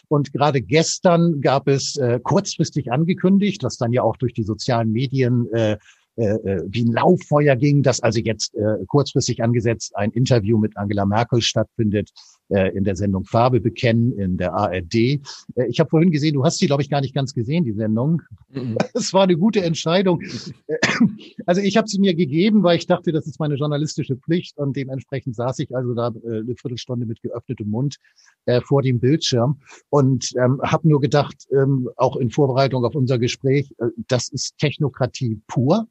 Und 0.08 0.32
gerade 0.32 0.60
gestern 0.60 1.40
gab 1.40 1.68
es 1.68 1.96
äh, 1.96 2.20
kurzfristig 2.22 2.92
angekündigt, 2.92 3.62
was 3.62 3.76
dann 3.76 3.92
ja 3.92 4.02
auch 4.02 4.16
durch 4.16 4.34
die 4.34 4.44
sozialen 4.44 4.92
Medien 4.92 5.50
äh, 5.52 5.78
äh, 6.16 6.24
äh, 6.24 6.62
wie 6.66 6.84
ein 6.84 6.92
Lauffeuer 6.92 7.56
ging, 7.56 7.82
dass 7.82 8.00
also 8.00 8.20
jetzt 8.20 8.54
äh, 8.54 8.84
kurzfristig 8.86 9.42
angesetzt 9.42 9.96
ein 9.96 10.10
Interview 10.10 10.58
mit 10.58 10.76
Angela 10.76 11.06
Merkel 11.06 11.40
stattfindet 11.40 12.10
äh, 12.52 12.68
in 12.76 12.84
der 12.84 12.96
Sendung 12.96 13.24
Farbe 13.24 13.60
bekennen 13.60 14.12
in 14.18 14.36
der 14.36 14.54
ARD. 14.54 14.94
Äh, 14.94 15.20
ich 15.68 15.80
habe 15.80 15.90
vorhin 15.90 16.10
gesehen, 16.10 16.34
du 16.34 16.44
hast 16.44 16.60
die, 16.60 16.66
glaube 16.66 16.82
ich, 16.82 16.90
gar 16.90 17.00
nicht 17.00 17.14
ganz 17.14 17.34
gesehen, 17.34 17.64
die 17.64 17.72
Sendung. 17.72 18.22
Mhm. 18.50 18.76
Es 18.94 19.12
war 19.12 19.22
eine 19.22 19.36
gute 19.36 19.62
Entscheidung. 19.62 20.20
Äh, 20.66 20.76
also 21.46 21.60
ich 21.60 21.76
habe 21.76 21.88
sie 21.88 21.98
mir 21.98 22.14
gegeben, 22.14 22.62
weil 22.62 22.76
ich 22.76 22.86
dachte, 22.86 23.12
das 23.12 23.26
ist 23.26 23.40
meine 23.40 23.54
journalistische 23.54 24.16
Pflicht 24.16 24.58
und 24.58 24.76
dementsprechend 24.76 25.34
saß 25.34 25.58
ich 25.60 25.74
also 25.74 25.94
da 25.94 26.08
äh, 26.24 26.40
eine 26.40 26.54
Viertelstunde 26.56 27.06
mit 27.06 27.22
geöffnetem 27.22 27.68
Mund 27.68 27.96
äh, 28.46 28.60
vor 28.60 28.82
dem 28.82 29.00
Bildschirm 29.00 29.60
und 29.90 30.30
ähm, 30.36 30.60
habe 30.62 30.88
nur 30.88 31.00
gedacht, 31.00 31.46
ähm, 31.52 31.88
auch 31.96 32.16
in 32.16 32.30
Vorbereitung 32.30 32.84
auf 32.84 32.94
unser 32.94 33.18
Gespräch, 33.18 33.72
äh, 33.78 33.86
das 34.08 34.28
ist 34.28 34.58
Technokratie 34.58 35.40
pur. 35.46 35.86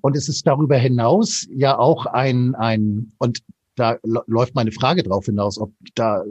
Und 0.00 0.16
es 0.16 0.28
ist 0.28 0.46
darüber 0.46 0.76
hinaus 0.76 1.46
ja 1.50 1.78
auch 1.78 2.06
ein, 2.06 2.54
ein, 2.54 3.12
und 3.18 3.40
da 3.80 3.98
läuft 4.26 4.54
meine 4.54 4.72
Frage 4.72 5.02
drauf 5.02 5.24
hinaus, 5.24 5.58
ob 5.58 5.72
da 5.94 6.22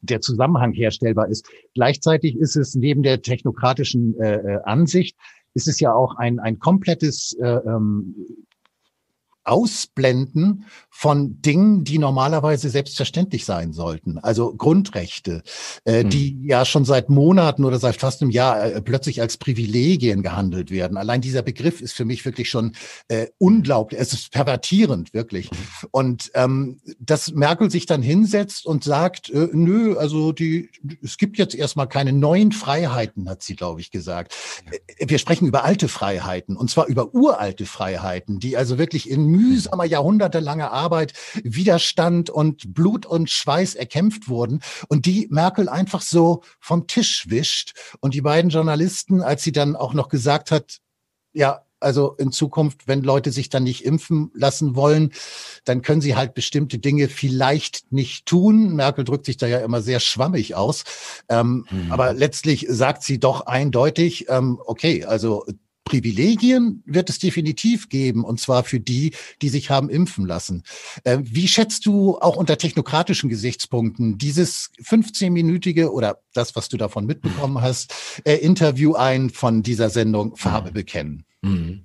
der 0.00 0.20
Zusammenhang 0.22 0.72
herstellbar 0.72 1.28
ist. 1.28 1.46
Gleichzeitig 1.74 2.38
ist 2.38 2.56
es 2.56 2.74
neben 2.74 3.02
der 3.02 3.20
technokratischen 3.20 4.18
äh, 4.18 4.36
äh 4.36 4.60
Ansicht, 4.64 5.16
ist 5.52 5.68
es 5.68 5.78
ja 5.80 5.92
auch 5.92 6.16
ein, 6.16 6.40
ein 6.40 6.58
komplettes 6.58 7.36
äh, 7.40 7.46
ähm, 7.46 8.14
Ausblenden 9.44 10.64
von 10.90 11.42
Dingen, 11.42 11.84
die 11.84 11.98
normalerweise 11.98 12.70
selbstverständlich 12.70 13.44
sein 13.44 13.72
sollten. 13.72 14.18
Also 14.18 14.54
Grundrechte, 14.54 15.42
äh, 15.84 16.02
hm. 16.02 16.10
die 16.10 16.46
ja 16.46 16.64
schon 16.64 16.84
seit 16.84 17.10
Monaten 17.10 17.64
oder 17.64 17.78
seit 17.78 17.96
fast 17.96 18.22
einem 18.22 18.30
Jahr 18.30 18.64
äh, 18.64 18.80
plötzlich 18.80 19.20
als 19.20 19.36
Privilegien 19.36 20.22
gehandelt 20.22 20.70
werden. 20.70 20.96
Allein 20.96 21.20
dieser 21.20 21.42
Begriff 21.42 21.80
ist 21.80 21.94
für 21.94 22.04
mich 22.04 22.24
wirklich 22.24 22.48
schon 22.48 22.72
äh, 23.08 23.26
unglaublich. 23.38 24.00
Es 24.00 24.12
ist 24.12 24.30
pervertierend, 24.30 25.12
wirklich. 25.12 25.50
Und 25.90 26.30
ähm, 26.34 26.80
dass 26.98 27.32
Merkel 27.32 27.70
sich 27.70 27.86
dann 27.86 28.02
hinsetzt 28.02 28.64
und 28.66 28.84
sagt, 28.84 29.30
äh, 29.30 29.48
nö, 29.52 29.96
also 29.96 30.32
die, 30.32 30.70
es 31.02 31.18
gibt 31.18 31.38
jetzt 31.38 31.54
erstmal 31.54 31.88
keine 31.88 32.12
neuen 32.12 32.52
Freiheiten, 32.52 33.28
hat 33.28 33.42
sie, 33.42 33.56
glaube 33.56 33.80
ich, 33.80 33.90
gesagt. 33.90 34.34
Äh, 34.70 35.08
wir 35.08 35.18
sprechen 35.18 35.46
über 35.46 35.64
alte 35.64 35.88
Freiheiten 35.88 36.56
und 36.56 36.70
zwar 36.70 36.86
über 36.86 37.14
uralte 37.14 37.66
Freiheiten, 37.66 38.38
die 38.38 38.56
also 38.56 38.78
wirklich 38.78 39.10
in 39.10 39.33
mühsamer, 39.36 39.84
jahrhundertelanger 39.84 40.72
Arbeit, 40.72 41.12
Widerstand 41.42 42.30
und 42.30 42.74
Blut 42.74 43.06
und 43.06 43.30
Schweiß 43.30 43.74
erkämpft 43.74 44.28
wurden 44.28 44.60
und 44.88 45.06
die 45.06 45.28
Merkel 45.30 45.68
einfach 45.68 46.02
so 46.02 46.42
vom 46.60 46.86
Tisch 46.86 47.26
wischt. 47.28 47.74
Und 48.00 48.14
die 48.14 48.22
beiden 48.22 48.50
Journalisten, 48.50 49.22
als 49.22 49.42
sie 49.42 49.52
dann 49.52 49.76
auch 49.76 49.94
noch 49.94 50.08
gesagt 50.08 50.50
hat, 50.50 50.78
ja, 51.32 51.64
also 51.84 52.14
in 52.18 52.32
Zukunft, 52.32 52.88
wenn 52.88 53.02
Leute 53.02 53.30
sich 53.30 53.50
dann 53.50 53.62
nicht 53.62 53.84
impfen 53.84 54.30
lassen 54.34 54.74
wollen, 54.74 55.12
dann 55.64 55.82
können 55.82 56.00
sie 56.00 56.16
halt 56.16 56.34
bestimmte 56.34 56.78
Dinge 56.78 57.08
vielleicht 57.08 57.92
nicht 57.92 58.26
tun. 58.26 58.74
Merkel 58.74 59.04
drückt 59.04 59.26
sich 59.26 59.36
da 59.36 59.46
ja 59.46 59.58
immer 59.58 59.82
sehr 59.82 60.00
schwammig 60.00 60.54
aus. 60.54 60.84
Ähm, 61.28 61.66
mhm. 61.70 61.92
Aber 61.92 62.12
letztlich 62.14 62.66
sagt 62.68 63.02
sie 63.02 63.20
doch 63.20 63.42
eindeutig, 63.42 64.26
ähm, 64.28 64.58
okay, 64.64 65.04
also 65.04 65.44
Privilegien 65.84 66.82
wird 66.86 67.10
es 67.10 67.18
definitiv 67.18 67.88
geben, 67.88 68.24
und 68.24 68.40
zwar 68.40 68.64
für 68.64 68.80
die, 68.80 69.12
die 69.42 69.48
sich 69.48 69.70
haben 69.70 69.90
impfen 69.90 70.26
lassen. 70.26 70.62
Äh, 71.04 71.18
wie 71.22 71.48
schätzt 71.48 71.86
du 71.86 72.18
auch 72.18 72.36
unter 72.36 72.58
technokratischen 72.58 73.28
Gesichtspunkten 73.28 74.18
dieses 74.18 74.70
15-minütige 74.82 75.88
oder 75.88 76.18
das, 76.32 76.56
was 76.56 76.68
du 76.68 76.76
davon 76.76 77.06
mitbekommen 77.06 77.60
hast, 77.60 77.94
äh, 78.24 78.36
Interview 78.36 78.94
ein 78.94 79.30
von 79.30 79.62
dieser 79.62 79.90
Sendung 79.90 80.36
Farbe 80.36 80.72
bekennen? 80.72 81.24
Mhm. 81.42 81.82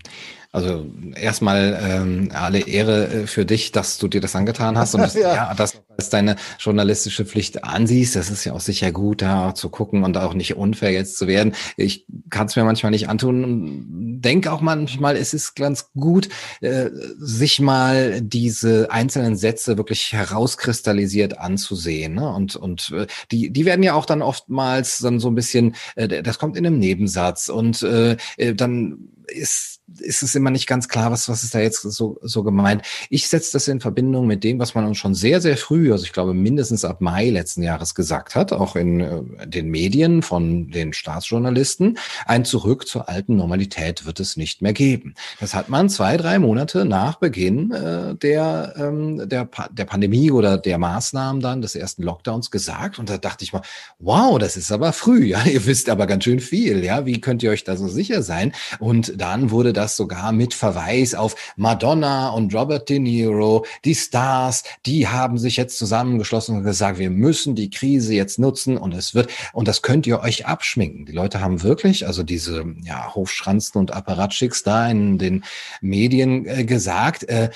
Also 0.51 0.88
erstmal 1.15 1.79
ähm, 1.79 2.31
alle 2.33 2.67
Ehre 2.67 3.07
äh, 3.07 3.27
für 3.27 3.45
dich, 3.45 3.71
dass 3.71 3.99
du 3.99 4.07
dir 4.07 4.19
das 4.19 4.35
angetan 4.35 4.79
hast 4.79 4.95
und 4.95 5.01
das, 5.03 5.13
ja. 5.13 5.35
ja, 5.35 5.53
das 5.53 5.79
als 5.95 6.09
deine 6.09 6.38
journalistische 6.57 7.25
Pflicht 7.25 7.63
ansiehst. 7.63 8.15
Das 8.15 8.31
ist 8.31 8.45
ja 8.45 8.53
auch 8.53 8.59
sicher 8.62 8.91
gut, 8.91 9.21
da 9.21 9.53
zu 9.53 9.69
gucken 9.69 10.03
und 10.03 10.17
auch 10.17 10.33
nicht 10.33 10.55
unfair 10.55 10.91
jetzt 10.91 11.17
zu 11.17 11.27
werden. 11.27 11.53
Ich 11.77 12.07
kann 12.29 12.47
es 12.47 12.55
mir 12.55 12.63
manchmal 12.63 12.91
nicht 12.91 13.09
antun. 13.09 13.85
Denke 14.21 14.51
auch 14.51 14.62
manchmal, 14.62 15.17
es 15.17 15.33
ist 15.33 15.55
ganz 15.55 15.91
gut, 15.93 16.29
äh, 16.62 16.89
sich 17.19 17.59
mal 17.59 18.21
diese 18.21 18.89
einzelnen 18.89 19.35
Sätze 19.35 19.77
wirklich 19.77 20.13
herauskristallisiert 20.13 21.38
anzusehen. 21.38 22.15
Ne? 22.15 22.27
Und, 22.27 22.55
und 22.55 22.91
äh, 22.95 23.05
die, 23.31 23.51
die 23.51 23.65
werden 23.65 23.83
ja 23.83 23.93
auch 23.93 24.05
dann 24.05 24.23
oftmals 24.23 24.97
dann 24.97 25.19
so 25.19 25.27
ein 25.27 25.35
bisschen, 25.35 25.75
äh, 25.95 26.23
das 26.23 26.39
kommt 26.39 26.57
in 26.57 26.65
einem 26.65 26.79
Nebensatz 26.79 27.49
und 27.49 27.83
äh, 27.83 28.17
äh 28.38 28.55
dann 28.55 29.09
ist 29.31 29.79
ist 29.99 30.23
es 30.23 30.35
immer 30.35 30.51
nicht 30.51 30.67
ganz 30.67 30.87
klar, 30.87 31.11
was, 31.11 31.29
was 31.29 31.43
ist 31.43 31.55
da 31.55 31.59
jetzt 31.59 31.81
so, 31.81 32.17
so 32.21 32.43
gemeint. 32.43 32.83
Ich 33.09 33.27
setze 33.27 33.53
das 33.53 33.67
in 33.67 33.79
Verbindung 33.79 34.27
mit 34.27 34.43
dem, 34.43 34.59
was 34.59 34.75
man 34.75 34.85
uns 34.85 34.97
schon 34.97 35.15
sehr, 35.15 35.41
sehr 35.41 35.57
früh, 35.57 35.91
also 35.91 36.03
ich 36.03 36.13
glaube 36.13 36.33
mindestens 36.33 36.85
ab 36.85 37.01
Mai 37.01 37.29
letzten 37.29 37.63
Jahres 37.63 37.95
gesagt 37.95 38.35
hat, 38.35 38.53
auch 38.53 38.75
in 38.75 38.99
äh, 38.99 39.47
den 39.47 39.69
Medien 39.69 40.21
von 40.21 40.69
den 40.69 40.93
Staatsjournalisten. 40.93 41.97
Ein 42.25 42.45
Zurück 42.45 42.87
zur 42.87 43.09
alten 43.09 43.35
Normalität 43.35 44.05
wird 44.05 44.19
es 44.19 44.37
nicht 44.37 44.61
mehr 44.61 44.73
geben. 44.73 45.15
Das 45.39 45.53
hat 45.53 45.69
man 45.69 45.89
zwei, 45.89 46.17
drei 46.17 46.39
Monate 46.39 46.85
nach 46.85 47.15
Beginn 47.15 47.71
äh, 47.71 48.15
der, 48.15 48.73
ähm, 48.77 49.27
der, 49.27 49.45
pa 49.45 49.69
der 49.69 49.85
Pandemie 49.85 50.31
oder 50.31 50.57
der 50.57 50.77
Maßnahmen 50.77 51.41
dann 51.41 51.61
des 51.61 51.75
ersten 51.75 52.03
Lockdowns 52.03 52.51
gesagt. 52.51 52.99
Und 52.99 53.09
da 53.09 53.17
dachte 53.17 53.43
ich 53.43 53.53
mal, 53.53 53.61
wow, 53.99 54.37
das 54.37 54.57
ist 54.57 54.71
aber 54.71 54.93
früh. 54.93 55.25
Ja, 55.25 55.43
ihr 55.45 55.65
wisst 55.65 55.89
aber 55.89 56.05
ganz 56.07 56.23
schön 56.23 56.39
viel. 56.39 56.83
Ja, 56.83 57.05
wie 57.05 57.21
könnt 57.21 57.43
ihr 57.43 57.51
euch 57.51 57.63
da 57.63 57.75
so 57.75 57.87
sicher 57.87 58.21
sein? 58.21 58.53
Und 58.79 59.18
dann 59.19 59.51
wurde 59.51 59.73
das 59.73 59.95
sogar 59.95 60.32
mit 60.32 60.53
Verweis 60.53 61.13
auf 61.13 61.36
Madonna 61.55 62.29
und 62.29 62.53
Robert 62.53 62.89
De 62.89 62.99
Niro, 62.99 63.65
die 63.86 63.95
Stars, 63.95 64.63
die 64.86 65.08
haben 65.08 65.38
sich 65.38 65.58
jetzt 65.58 65.77
zusammengeschlossen 65.77 66.58
und 66.58 66.63
gesagt, 66.63 66.99
wir 66.99 67.10
müssen 67.10 67.55
die 67.55 67.69
Krise 67.69 68.13
jetzt 68.13 68.39
nutzen 68.39 68.77
und 68.77 68.93
es 68.93 69.13
wird, 69.13 69.29
und 69.53 69.67
das 69.67 69.82
könnt 69.82 70.08
ihr 70.08 70.19
euch 70.21 70.45
abschminken. 70.45 71.05
Die 71.05 71.12
Leute 71.12 71.41
haben 71.41 71.62
wirklich, 71.63 72.08
also 72.08 72.23
diese 72.23 72.65
ja, 72.84 73.13
Hofschranzen 73.13 73.79
und 73.79 73.93
Apparatschicks 73.93 74.63
da 74.63 74.89
in 74.89 75.17
den 75.17 75.43
Medien 75.82 76.45
äh, 76.45 76.65
gesagt, 76.65 77.23
äh, 77.29 77.49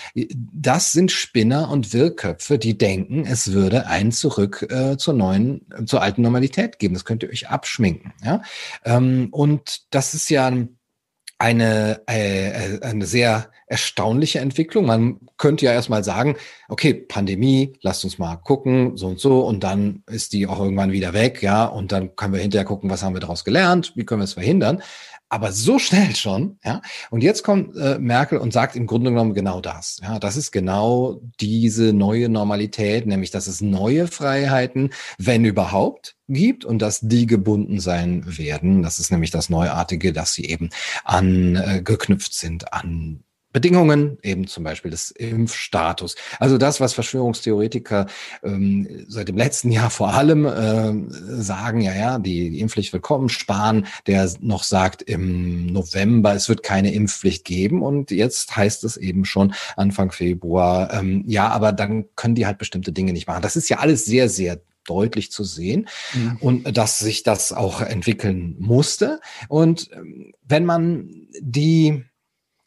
das 0.54 0.92
sind 0.92 1.12
Spinner 1.12 1.70
und 1.70 1.94
Wirrköpfe, 1.94 2.58
die 2.58 2.78
denken, 2.78 3.26
es 3.26 3.54
würde 3.54 3.88
ein 3.88 4.12
Zurück 4.12 4.68
äh, 4.70 4.98
zur 4.98 5.14
neuen, 5.14 5.66
zur 5.86 6.02
alten 6.02 6.22
Normalität 6.22 6.80
geben. 6.80 6.94
Das 6.94 7.06
könnt 7.06 7.24
ihr 7.24 7.30
euch 7.30 7.50
abschminken. 7.50 8.14
Ja? 8.24 8.42
Ähm, 8.86 9.30
und 9.32 9.94
das 9.94 10.14
ist 10.14 10.30
ja 10.30 10.52
eine, 11.44 12.02
äh, 12.08 12.80
eine 12.82 13.06
sehr 13.06 13.52
erstaunliche 13.74 14.40
Entwicklung. 14.40 14.86
Man 14.86 15.20
könnte 15.38 15.66
ja 15.66 15.74
erstmal 15.74 16.04
sagen, 16.04 16.36
okay, 16.70 16.94
Pandemie, 16.94 17.74
lasst 17.82 18.04
uns 18.04 18.20
mal 18.20 18.36
gucken, 18.36 18.98
so 18.98 19.08
und 19.08 19.20
so, 19.20 19.40
und 19.40 19.64
dann 19.64 20.04
ist 20.06 20.34
die 20.34 20.46
auch 20.46 20.60
irgendwann 20.60 20.92
wieder 20.92 21.14
weg, 21.14 21.42
ja, 21.42 21.66
und 21.66 21.92
dann 21.92 22.16
können 22.16 22.34
wir 22.34 22.40
hinterher 22.40 22.66
gucken, 22.66 22.92
was 22.92 23.02
haben 23.02 23.16
wir 23.16 23.20
daraus 23.20 23.44
gelernt, 23.44 23.94
wie 23.96 24.06
können 24.06 24.22
wir 24.22 24.26
es 24.26 24.34
verhindern 24.34 24.84
aber 25.34 25.52
so 25.52 25.80
schnell 25.80 26.16
schon, 26.16 26.60
ja. 26.64 26.80
Und 27.10 27.24
jetzt 27.24 27.42
kommt 27.42 27.76
äh, 27.76 27.98
Merkel 27.98 28.38
und 28.38 28.54
sagt 28.54 28.76
im 28.76 28.86
Grunde 28.86 29.10
genommen 29.10 29.34
genau 29.34 29.62
das. 29.62 30.00
Ja, 30.04 30.20
das 30.20 30.38
ist 30.38 30.52
genau 30.52 31.22
diese 31.42 31.92
neue 31.92 32.30
Normalität, 32.30 33.08
nämlich 33.08 33.32
dass 33.32 33.48
es 33.48 33.60
neue 33.60 34.06
Freiheiten, 34.06 34.92
wenn 35.18 35.44
überhaupt, 35.44 36.18
gibt 36.28 36.66
und 36.66 36.84
dass 36.84 37.00
die 37.02 37.26
gebunden 37.26 37.80
sein 37.80 38.38
werden. 38.38 38.84
Das 38.84 39.00
ist 39.00 39.12
nämlich 39.12 39.32
das 39.32 39.50
Neuartige, 39.50 40.14
dass 40.14 40.34
sie 40.34 40.46
eben 40.46 40.70
angeknüpft 41.04 42.32
äh, 42.32 42.36
sind 42.36 42.72
an 42.72 43.24
Bedingungen, 43.54 44.18
eben 44.24 44.48
zum 44.48 44.64
Beispiel 44.64 44.92
des 44.92 45.12
Impfstatus. 45.12 46.16
Also 46.40 46.58
das, 46.58 46.82
was 46.82 46.94
Verschwörungstheoretiker 46.94 48.08
ähm, 48.44 49.06
seit 49.08 49.28
dem 49.28 49.38
letzten 49.38 49.72
Jahr 49.72 49.92
vor 49.92 50.14
allem 50.14 50.46
äh, 50.46 51.42
sagen, 51.42 51.82
ja, 51.82 51.94
ja, 51.94 52.20
die, 52.20 52.50
die 52.50 52.60
Impfpflicht 52.60 52.92
wird 52.92 53.04
kommen. 53.04 53.30
Spahn, 53.30 53.86
der 54.08 54.30
noch 54.42 54.64
sagt 54.64 55.04
im 55.04 55.68
November, 55.68 56.34
es 56.34 56.50
wird 56.50 56.64
keine 56.64 56.94
Impfpflicht 56.94 57.46
geben. 57.46 57.84
Und 57.84 58.10
jetzt 58.10 58.56
heißt 58.56 58.84
es 58.84 58.98
eben 58.98 59.24
schon 59.24 59.54
Anfang 59.78 60.12
Februar, 60.12 60.92
ähm, 60.92 61.24
ja, 61.28 61.48
aber 61.50 61.72
dann 61.72 62.06
können 62.16 62.36
die 62.36 62.48
halt 62.48 62.58
bestimmte 62.58 62.92
Dinge 62.92 63.14
nicht 63.14 63.28
machen. 63.28 63.44
Das 63.44 63.56
ist 63.56 63.70
ja 63.70 63.78
alles 63.78 64.04
sehr, 64.06 64.30
sehr 64.30 64.60
deutlich 64.86 65.32
zu 65.32 65.44
sehen 65.44 65.88
mhm. 66.14 66.38
und 66.42 66.78
dass 66.78 67.00
sich 67.00 67.24
das 67.24 67.54
auch 67.54 67.82
entwickeln 67.82 68.56
musste. 68.60 69.20
Und 69.48 69.90
ähm, 69.94 70.34
wenn 70.44 70.66
man 70.66 71.10
die 71.40 72.04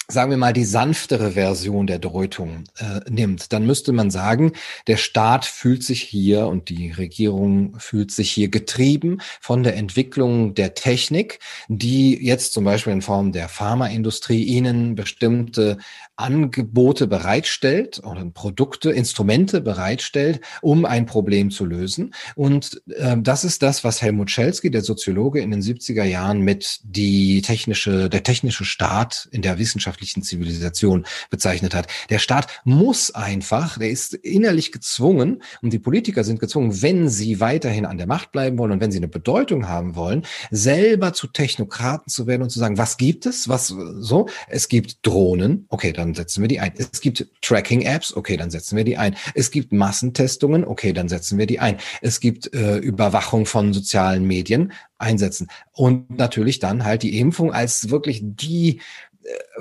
sagen 0.08 0.30
wir 0.30 0.36
mal, 0.36 0.52
die 0.52 0.64
sanftere 0.64 1.32
Version 1.32 1.88
der 1.88 1.98
Deutung 1.98 2.64
äh, 2.78 3.00
nimmt, 3.10 3.52
dann 3.52 3.66
müsste 3.66 3.92
man 3.92 4.10
sagen, 4.10 4.52
der 4.86 4.98
Staat 4.98 5.44
fühlt 5.44 5.82
sich 5.82 6.00
hier 6.02 6.46
und 6.46 6.68
die 6.68 6.92
Regierung 6.92 7.78
fühlt 7.80 8.12
sich 8.12 8.30
hier 8.30 8.48
getrieben 8.48 9.18
von 9.40 9.64
der 9.64 9.76
Entwicklung 9.76 10.54
der 10.54 10.74
Technik, 10.74 11.40
die 11.66 12.24
jetzt 12.24 12.52
zum 12.52 12.64
Beispiel 12.64 12.92
in 12.92 13.02
Form 13.02 13.32
der 13.32 13.48
Pharmaindustrie 13.48 14.44
ihnen 14.44 14.94
bestimmte 14.94 15.78
Angebote 16.14 17.08
bereitstellt 17.08 18.00
oder 18.04 18.24
Produkte, 18.26 18.92
Instrumente 18.92 19.60
bereitstellt, 19.60 20.40
um 20.62 20.84
ein 20.84 21.06
Problem 21.06 21.50
zu 21.50 21.64
lösen. 21.64 22.14
Und 22.36 22.80
äh, 22.94 23.16
das 23.18 23.42
ist 23.42 23.62
das, 23.62 23.82
was 23.82 24.00
Helmut 24.02 24.30
Schelsky, 24.30 24.70
der 24.70 24.82
Soziologe 24.82 25.40
in 25.40 25.50
den 25.50 25.62
70er 25.62 26.04
Jahren 26.04 26.40
mit 26.40 26.80
die 26.84 27.42
technische, 27.42 28.08
der 28.08 28.22
technische 28.22 28.64
Staat 28.64 29.28
in 29.32 29.42
der 29.42 29.58
Wissenschaft 29.58 29.95
wissenschaftlichen 29.96 30.22
Zivilisation 30.22 31.06
bezeichnet 31.30 31.74
hat. 31.74 31.86
Der 32.10 32.18
Staat 32.18 32.48
muss 32.64 33.14
einfach, 33.14 33.78
der 33.78 33.90
ist 33.90 34.14
innerlich 34.14 34.72
gezwungen 34.72 35.42
und 35.62 35.72
die 35.72 35.78
Politiker 35.78 36.24
sind 36.24 36.40
gezwungen, 36.40 36.82
wenn 36.82 37.08
sie 37.08 37.40
weiterhin 37.40 37.86
an 37.86 37.98
der 37.98 38.06
Macht 38.06 38.32
bleiben 38.32 38.58
wollen 38.58 38.72
und 38.72 38.80
wenn 38.80 38.92
sie 38.92 38.98
eine 38.98 39.08
Bedeutung 39.08 39.68
haben 39.68 39.96
wollen, 39.96 40.24
selber 40.50 41.12
zu 41.12 41.26
Technokraten 41.26 42.10
zu 42.10 42.26
werden 42.26 42.42
und 42.42 42.50
zu 42.50 42.58
sagen, 42.58 42.78
was 42.78 42.96
gibt 42.96 43.26
es? 43.26 43.48
Was 43.48 43.68
so? 43.68 44.28
Es 44.48 44.68
gibt 44.68 44.98
Drohnen, 45.06 45.66
okay, 45.68 45.92
dann 45.92 46.14
setzen 46.14 46.42
wir 46.42 46.48
die 46.48 46.60
ein. 46.60 46.72
Es 46.76 47.00
gibt 47.00 47.26
Tracking-Apps, 47.42 48.14
okay, 48.14 48.36
dann 48.36 48.50
setzen 48.50 48.76
wir 48.76 48.84
die 48.84 48.96
ein. 48.96 49.16
Es 49.34 49.50
gibt 49.50 49.72
Massentestungen, 49.72 50.64
okay, 50.64 50.92
dann 50.92 51.08
setzen 51.08 51.38
wir 51.38 51.46
die 51.46 51.60
ein. 51.60 51.78
Es 52.02 52.20
gibt 52.20 52.52
äh, 52.54 52.76
Überwachung 52.78 53.46
von 53.46 53.72
sozialen 53.72 54.26
Medien, 54.26 54.72
einsetzen. 54.98 55.48
Und 55.72 56.16
natürlich 56.16 56.58
dann 56.58 56.84
halt 56.84 57.02
die 57.02 57.18
Impfung 57.18 57.52
als 57.52 57.90
wirklich 57.90 58.20
die 58.22 58.80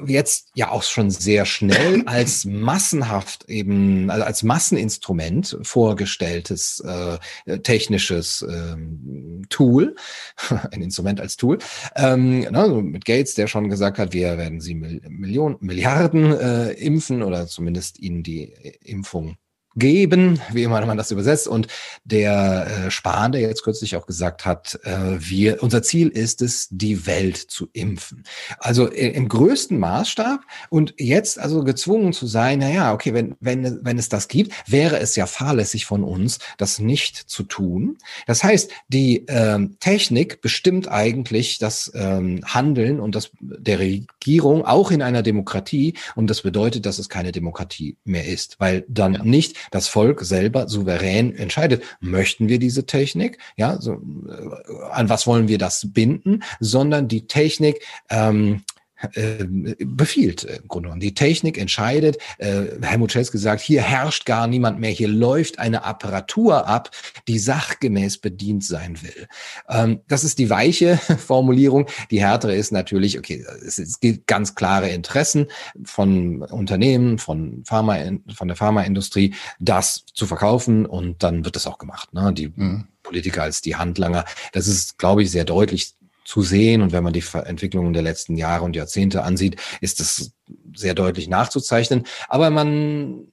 jetzt 0.06 0.49
ja 0.56 0.71
auch 0.71 0.84
schon 0.84 1.10
sehr 1.10 1.45
schnell 1.45 2.04
als 2.06 2.45
massenhaft 2.45 3.45
eben, 3.47 4.10
also 4.10 4.23
als 4.23 4.43
Masseninstrument 4.43 5.58
vorgestelltes 5.62 6.82
äh, 6.82 7.60
technisches 7.60 8.45
ähm, 8.47 9.43
Tool, 9.49 9.95
ein 10.71 10.82
Instrument 10.82 11.21
als 11.21 11.38
Tool, 11.38 11.60
ähm, 11.95 12.41
ne, 12.41 12.82
mit 12.84 13.06
Gates, 13.06 13.36
der 13.36 13.47
schon 13.47 13.69
gesagt 13.69 13.97
hat, 13.97 14.13
wir 14.13 14.38
werden 14.38 14.62
sie 14.62 14.75
Millionen, 14.75 15.58
Milliarden 15.60 16.32
äh, 16.38 16.71
impfen 16.73 17.23
oder 17.23 17.47
zumindest 17.47 17.99
ihnen 17.99 18.23
die 18.23 18.54
Impfung 18.82 19.38
geben, 19.75 20.39
wie 20.51 20.63
immer 20.63 20.85
man 20.85 20.97
das 20.97 21.11
übersetzt. 21.11 21.47
Und 21.47 21.67
der 22.03 22.67
äh, 22.85 22.91
Spahn, 22.91 23.31
der 23.31 23.41
jetzt 23.41 23.63
kürzlich 23.63 23.95
auch 23.95 24.05
gesagt 24.05 24.45
hat, 24.45 24.79
äh, 24.83 25.17
wir, 25.19 25.61
unser 25.63 25.83
Ziel 25.83 26.09
ist 26.09 26.41
es, 26.41 26.67
die 26.71 27.05
Welt 27.05 27.38
zu 27.38 27.67
impfen. 27.73 28.23
Also 28.59 28.91
äh, 28.91 29.09
im 29.09 29.27
größten 29.27 29.77
Maßstab 29.77 30.41
und 30.69 30.93
jetzt 30.97 31.39
also 31.39 31.63
gezwungen 31.63 32.13
zu 32.13 32.27
sein, 32.27 32.59
na 32.59 32.69
ja, 32.69 32.93
okay, 32.93 33.13
wenn, 33.13 33.35
wenn, 33.39 33.79
wenn 33.83 33.97
es 33.97 34.09
das 34.09 34.27
gibt, 34.27 34.53
wäre 34.67 34.99
es 34.99 35.15
ja 35.15 35.25
fahrlässig 35.25 35.85
von 35.85 36.03
uns, 36.03 36.39
das 36.57 36.79
nicht 36.79 37.17
zu 37.17 37.43
tun. 37.43 37.97
Das 38.27 38.43
heißt, 38.43 38.71
die 38.88 39.25
ähm, 39.27 39.77
Technik 39.79 40.41
bestimmt 40.41 40.88
eigentlich 40.88 41.57
das 41.57 41.91
ähm, 41.95 42.41
Handeln 42.45 42.99
und 42.99 43.15
das 43.15 43.31
der 43.39 43.79
Regierung 43.79 44.65
auch 44.65 44.91
in 44.91 45.01
einer 45.01 45.23
Demokratie. 45.23 45.95
Und 46.15 46.29
das 46.29 46.41
bedeutet, 46.41 46.85
dass 46.85 46.99
es 46.99 47.09
keine 47.09 47.31
Demokratie 47.31 47.97
mehr 48.03 48.25
ist, 48.25 48.59
weil 48.59 48.85
dann 48.88 49.13
ja. 49.13 49.23
nicht 49.23 49.55
das 49.71 49.88
Volk 49.88 50.21
selber 50.21 50.67
souverän 50.67 51.36
entscheidet, 51.36 51.84
möchten 51.99 52.47
wir 52.47 52.60
diese 52.60 52.86
Technik, 52.86 53.38
ja, 53.56 53.80
so, 53.80 53.93
äh, 53.93 54.91
an 54.91 55.10
was 55.10 55.28
wollen 55.28 55.47
wir 55.47 55.58
das 55.58 55.93
binden, 55.93 56.43
sondern 56.60 57.08
die 57.08 57.28
Technik 57.28 57.82
ähm, 58.10 58.56
äh, 58.56 58.74
befiehlt 59.79 60.43
im 60.43 60.67
Grunde 60.67 60.88
genommen. 60.88 61.01
Die 61.01 61.13
Technik 61.13 61.58
entscheidet. 61.58 62.17
Äh, 62.38 62.63
Helmut 62.81 63.12
Schels 63.12 63.31
gesagt, 63.31 63.62
hier 63.62 63.81
herrscht 63.81 64.25
gar 64.25 64.47
niemand 64.47 64.79
mehr. 64.79 64.91
Hier 64.91 65.08
läuft 65.08 65.60
eine 65.60 65.84
Apparatur 65.84 66.67
ab, 66.67 66.91
die 67.27 67.39
sachgemäß 67.39 68.19
bedient 68.19 68.63
sein 68.63 69.01
will. 69.01 69.27
Ähm, 69.69 70.01
das 70.08 70.23
ist 70.23 70.39
die 70.39 70.49
weiche 70.49 70.97
Formulierung. 71.17 71.88
Die 72.12 72.21
härtere 72.21 72.55
ist 72.55 72.71
natürlich, 72.71 73.17
okay, 73.19 73.45
es, 73.65 73.77
es 73.77 73.99
gibt 73.99 74.27
ganz 74.27 74.55
klare 74.55 74.89
Interessen 74.89 75.47
von 75.84 76.41
Unternehmen, 76.43 77.17
von 77.17 77.63
Pharma, 77.65 77.97
von 78.34 78.47
der 78.47 78.58
Pharmaindustrie, 78.58 79.34
das 79.60 80.05
zu 80.13 80.25
verkaufen 80.25 80.86
und 80.86 81.23
dann 81.23 81.45
wird 81.45 81.55
das 81.55 81.67
auch 81.67 81.77
gemacht. 81.77 82.13
Ne? 82.13 82.34
Die 82.34 82.47
mhm. 82.55 82.88
Politiker 83.03 83.43
als 83.43 83.62
die 83.62 83.75
Handlanger. 83.75 84.25
Das 84.51 84.67
ist, 84.67 84.97
glaube 84.97 85.23
ich, 85.23 85.31
sehr 85.31 85.45
deutlich 85.45 85.95
zu 86.25 86.41
sehen. 86.41 86.81
Und 86.81 86.91
wenn 86.91 87.03
man 87.03 87.13
die 87.13 87.23
Entwicklungen 87.33 87.93
der 87.93 88.01
letzten 88.01 88.35
Jahre 88.35 88.65
und 88.65 88.75
Jahrzehnte 88.75 89.23
ansieht, 89.23 89.61
ist 89.79 89.99
das 89.99 90.31
sehr 90.75 90.93
deutlich 90.93 91.29
nachzuzeichnen. 91.29 92.03
Aber 92.27 92.49
man, 92.49 93.31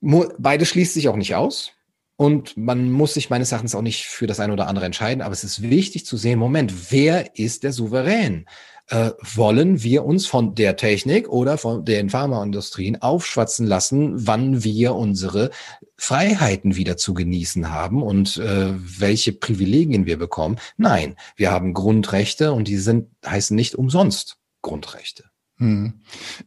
beide 0.00 0.66
schließt 0.66 0.92
sich 0.92 1.08
auch 1.08 1.16
nicht 1.16 1.34
aus. 1.34 1.72
Und 2.18 2.56
man 2.56 2.90
muss 2.90 3.12
sich 3.12 3.28
meines 3.28 3.52
Erachtens 3.52 3.74
auch 3.74 3.82
nicht 3.82 4.06
für 4.06 4.26
das 4.26 4.40
eine 4.40 4.54
oder 4.54 4.68
andere 4.68 4.86
entscheiden. 4.86 5.22
Aber 5.22 5.32
es 5.32 5.44
ist 5.44 5.62
wichtig 5.62 6.06
zu 6.06 6.16
sehen, 6.16 6.38
Moment, 6.38 6.90
wer 6.90 7.36
ist 7.38 7.62
der 7.62 7.72
Souverän? 7.72 8.46
Äh, 8.88 9.10
wollen 9.20 9.82
wir 9.82 10.04
uns 10.04 10.26
von 10.26 10.54
der 10.54 10.76
Technik 10.76 11.28
oder 11.28 11.58
von 11.58 11.84
den 11.84 12.10
Pharmaindustrien 12.10 13.02
aufschwatzen 13.02 13.66
lassen, 13.66 14.26
wann 14.26 14.64
wir 14.64 14.94
unsere 14.94 15.50
Freiheiten 15.96 16.76
wieder 16.76 16.96
zu 16.96 17.14
genießen 17.14 17.70
haben 17.70 18.02
und 18.02 18.36
äh, 18.36 18.72
welche 18.76 19.32
Privilegien 19.32 20.06
wir 20.06 20.18
bekommen. 20.18 20.58
Nein, 20.76 21.16
wir 21.36 21.50
haben 21.50 21.74
Grundrechte 21.74 22.52
und 22.52 22.68
die 22.68 22.78
sind 22.78 23.08
heißen 23.24 23.56
nicht 23.56 23.74
umsonst 23.74 24.36
Grundrechte. 24.62 25.24
Hm. 25.58 25.94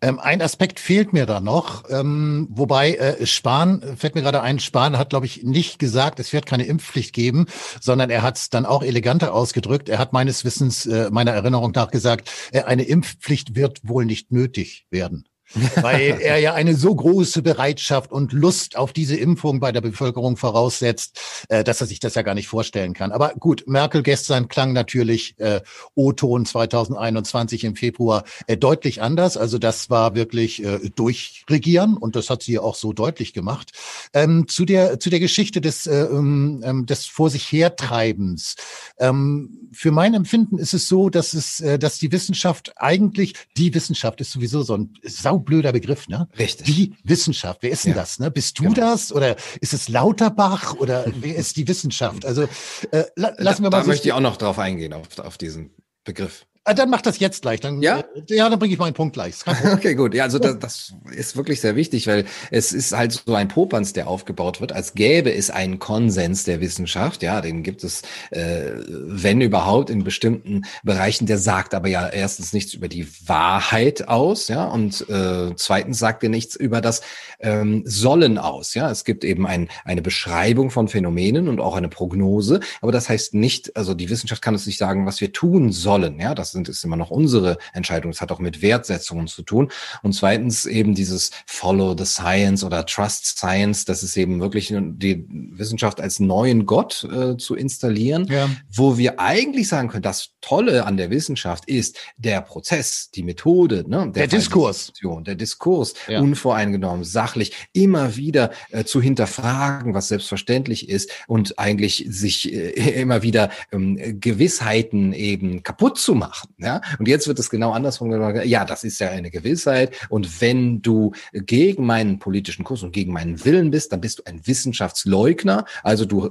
Ähm, 0.02 0.20
ein 0.20 0.42
Aspekt 0.42 0.80
fehlt 0.80 1.14
mir 1.14 1.26
da 1.26 1.40
noch, 1.40 1.90
ähm, 1.90 2.48
wobei 2.52 2.94
äh, 2.94 3.26
Spahn, 3.26 3.82
fällt 3.98 4.14
mir 4.14 4.22
gerade 4.22 4.42
ein, 4.42 4.60
Spahn 4.60 5.00
hat, 5.00 5.10
glaube 5.10 5.26
ich, 5.26 5.44
nicht 5.44 5.80
gesagt, 5.80 6.20
es 6.20 6.32
wird 6.32 6.46
keine 6.46 6.66
Impfpflicht 6.66 7.14
geben, 7.14 7.48
sondern 7.82 8.12
er 8.12 8.22
hat 8.22 8.38
es 8.38 8.52
dann 8.52 8.68
auch 8.68 8.84
eleganter 8.84 9.34
ausgedrückt. 9.34 9.90
Er 9.90 9.98
hat 9.98 10.14
meines 10.14 10.46
Wissens, 10.46 10.86
äh, 10.86 11.10
meiner 11.12 11.32
Erinnerung 11.32 11.72
nach 11.74 11.90
gesagt, 11.90 12.32
äh, 12.52 12.64
eine 12.64 12.84
Impfpflicht 12.84 13.56
wird 13.56 13.80
wohl 13.84 14.06
nicht 14.06 14.32
nötig 14.32 14.86
werden 14.92 15.29
weil 15.82 16.18
er 16.22 16.38
ja 16.38 16.54
eine 16.54 16.76
so 16.76 16.94
große 16.94 17.42
Bereitschaft 17.42 18.12
und 18.12 18.34
Lust 18.34 18.78
auf 18.78 18.94
diese 18.94 19.16
Impfung 19.16 19.60
bei 19.60 19.72
der 19.72 19.82
Bevölkerung 19.82 20.38
voraussetzt, 20.38 21.20
äh, 21.50 21.64
dass 21.64 21.82
er 21.82 21.88
sich 21.88 22.00
das 22.00 22.16
ja 22.16 22.22
gar 22.22 22.36
nicht 22.36 22.48
vorstellen 22.48 22.94
kann. 22.94 23.12
Aber 23.12 23.34
gut, 23.40 23.64
Merkel 23.68 24.04
gestern 24.04 24.48
klang 24.48 24.74
natürlich 24.74 25.40
äh, 25.40 25.62
O-Ton 25.96 26.46
2021 26.46 27.64
im 27.64 27.76
Februar 27.76 28.24
äh, 28.48 28.58
deutlich 28.58 29.02
anders. 29.02 29.38
Also 29.38 29.58
das 29.58 29.90
war 29.90 30.16
wirklich 30.16 30.64
äh, 30.64 30.90
durchregieren 30.96 31.98
und 31.98 32.16
das 32.16 32.30
hat 32.30 32.44
sie 32.44 32.60
auch 32.60 32.76
so 32.76 32.94
deutlich 32.94 33.34
gemacht. 33.34 33.72
Ähm, 34.14 34.48
zu 34.48 34.66
der 34.66 35.00
zu 35.00 35.10
der 35.10 35.20
Geschichte 35.20 35.62
des 35.62 35.88
äh, 35.88 36.04
ähm, 36.04 36.62
ähm, 36.64 36.86
des 36.86 37.06
vor 37.06 37.30
sich 37.30 37.52
hertreibens. 37.52 38.56
Ähm, 39.00 39.70
für 39.72 39.92
mein 39.92 40.14
Empfinden 40.14 40.58
ist 40.58 40.74
es 40.74 40.88
so, 40.88 41.10
dass 41.10 41.34
es 41.34 41.60
äh, 41.60 41.80
dass 41.80 41.98
die 41.98 42.12
Wissenschaft 42.12 42.74
eigentlich 42.78 43.34
die 43.58 43.74
Wissenschaft 43.74 44.22
ist 44.22 44.32
sowieso 44.32 44.62
so 44.62 44.78
ein 44.78 44.94
sau 45.04 45.39
blöder 45.40 45.72
Begriff, 45.72 46.08
ne? 46.08 46.28
Richtig. 46.38 46.66
Die 46.68 46.96
Wissenschaft. 47.04 47.64
Wer 47.64 47.72
ist 47.72 47.86
denn 47.86 47.94
ja. 47.94 48.00
das? 48.00 48.20
Ne? 48.20 48.32
Bist 48.32 48.60
du 48.60 48.64
genau. 48.64 48.76
das 48.76 49.12
oder 49.12 49.36
ist 49.62 49.74
es 49.74 49.90
Lauterbach 49.90 50.76
oder 50.76 51.06
wer 51.20 51.36
ist 51.36 51.58
die 51.58 51.68
Wissenschaft? 51.68 52.26
Also 52.26 52.44
äh, 52.92 53.06
la 53.16 53.34
lassen 53.38 53.64
wir 53.64 53.70
mal. 53.70 53.82
Da 53.82 53.88
möchte 53.88 54.08
ich 54.08 54.14
auch 54.14 54.20
noch 54.20 54.38
drauf 54.38 54.60
eingehen 54.60 54.94
auf, 54.94 55.20
auf 55.20 55.38
diesen 55.38 55.72
Begriff. 56.04 56.46
Ah, 56.70 56.76
dann 56.76 56.92
mach 56.92 57.02
das 57.02 57.18
jetzt 57.18 57.42
gleich. 57.42 57.62
Dann, 57.62 57.82
ja? 57.82 58.02
Äh, 58.30 58.36
ja, 58.36 58.48
dann 58.48 58.60
bringe 58.60 58.74
ich 58.74 58.80
meinen 58.80 58.94
Punkt 58.94 59.14
gleich. 59.14 59.34
Okay, 59.74 59.96
gut. 59.96 60.14
Ja, 60.14 60.24
also 60.24 60.40
das, 60.40 60.60
das 60.60 60.94
ist 61.16 61.36
wirklich 61.36 61.62
sehr 61.62 61.76
wichtig, 61.76 62.06
weil 62.06 62.26
es 62.52 62.74
ist 62.74 62.96
halt 62.96 63.12
so 63.26 63.34
ein 63.34 63.48
Popanz, 63.48 63.94
der 63.94 64.08
aufgebaut 64.08 64.62
wird, 64.62 64.72
als 64.72 64.94
gäbe 64.94 65.34
es 65.34 65.50
einen 65.50 65.80
Konsens 65.80 66.44
der 66.44 66.62
Wissenschaft. 66.62 67.24
Ja, 67.24 67.42
den 67.42 67.64
gibt 67.64 67.84
es, 67.84 68.04
äh, 68.30 68.72
wenn 68.88 69.42
überhaupt, 69.42 69.90
in 69.90 70.04
bestimmten 70.04 70.64
Bereichen. 70.84 71.26
Der 71.26 71.40
sagt 71.40 71.74
aber 71.74 71.88
ja 71.88 72.08
erstens 72.08 72.54
nichts 72.54 72.74
über 72.74 72.88
die 72.88 73.08
Wahrheit 73.28 74.08
aus, 74.08 74.48
ja, 74.48 74.66
und 74.66 75.10
äh, 75.10 75.56
zweitens 75.56 75.98
sagt 75.98 76.24
er 76.24 76.30
nichts 76.30 76.56
über 76.56 76.82
das 76.82 77.02
ähm, 77.40 77.82
Sollen 77.86 78.38
aus. 78.38 78.76
Ja, 78.76 78.92
es 78.92 79.06
gibt 79.06 79.24
eben 79.24 79.48
ein, 79.48 79.70
eine 79.86 80.04
Beschreibung 80.04 80.70
von 80.70 80.88
Phänomenen 80.88 81.48
und 81.48 81.60
auch 81.60 81.76
eine 81.76 81.90
Prognose, 81.90 82.60
aber 82.82 82.92
das 82.92 83.10
heißt 83.10 83.34
nicht, 83.34 83.76
also 83.76 83.96
die 83.96 84.10
Wissenschaft 84.10 84.42
kann 84.44 84.54
uns 84.54 84.68
nicht 84.68 84.78
sagen, 84.78 85.08
was 85.08 85.20
wir 85.20 85.32
tun 85.32 85.72
sollen. 85.72 86.20
Ja, 86.20 86.36
das 86.36 86.59
sind, 86.60 86.70
ist 86.70 86.84
immer 86.84 86.96
noch 86.96 87.10
unsere 87.10 87.58
Entscheidung. 87.74 88.12
Es 88.12 88.22
hat 88.22 88.32
auch 88.32 88.40
mit 88.40 88.62
Wertsetzungen 88.62 89.28
zu 89.28 89.42
tun. 89.42 89.72
Und 90.04 90.14
zweitens 90.14 90.66
eben 90.66 90.94
dieses 90.94 91.32
Follow 91.46 91.96
the 91.98 92.06
Science 92.06 92.64
oder 92.64 92.86
Trust 92.86 93.26
Science, 93.26 93.86
das 93.86 94.04
ist 94.04 94.18
eben 94.18 94.40
wirklich 94.40 94.74
die 94.76 95.26
Wissenschaft 95.30 96.02
als 96.02 96.20
neuen 96.20 96.66
Gott 96.66 97.04
äh, 97.04 97.38
zu 97.38 97.56
installieren, 97.56 98.28
ja. 98.30 98.50
wo 98.72 98.98
wir 98.98 99.20
eigentlich 99.20 99.68
sagen 99.68 99.90
können, 99.90 100.04
das 100.04 100.32
Tolle 100.42 100.86
an 100.86 100.98
der 100.98 101.10
Wissenschaft 101.10 101.66
ist 101.66 101.98
der 102.18 102.42
Prozess, 102.42 103.10
die 103.12 103.24
Methode, 103.24 103.84
ne, 103.88 104.12
der, 104.14 104.28
der 104.28 104.28
Diskurs, 104.28 104.94
der 105.22 105.36
Diskurs, 105.36 105.94
ja. 106.08 106.20
unvoreingenommen, 106.20 107.04
sachlich, 107.04 107.54
immer 107.74 108.16
wieder 108.16 108.52
äh, 108.72 108.84
zu 108.84 109.02
hinterfragen, 109.02 109.94
was 109.94 110.08
selbstverständlich 110.08 110.90
ist 110.90 111.12
und 111.28 111.60
eigentlich 111.60 112.06
sich 112.10 112.54
äh, 112.54 112.70
immer 113.02 113.22
wieder 113.22 113.50
ähm, 113.72 114.20
Gewissheiten 114.20 115.14
eben 115.14 115.64
kaputt 115.64 115.98
zu 115.98 116.16
machen. 116.16 116.39
Ja? 116.58 116.82
Und 116.98 117.08
jetzt 117.08 117.28
wird 117.28 117.40
es 117.40 117.50
genau 117.50 117.72
andersrum 117.72 118.10
gesagt. 118.10 118.46
Ja, 118.46 118.66
das 118.66 118.84
ist 118.84 119.00
ja 119.00 119.10
eine 119.10 119.32
Gewissheit. 119.32 119.96
Und 120.10 120.42
wenn 120.42 120.82
du 120.82 121.14
gegen 121.34 121.86
meinen 121.86 122.20
politischen 122.20 122.64
Kurs 122.64 122.84
und 122.84 122.92
gegen 122.92 123.14
meinen 123.14 123.44
Willen 123.46 123.72
bist, 123.72 123.92
dann 123.92 124.02
bist 124.02 124.20
du 124.20 124.24
ein 124.26 124.46
Wissenschaftsleugner. 124.46 125.66
Also 125.84 126.06
du 126.06 126.30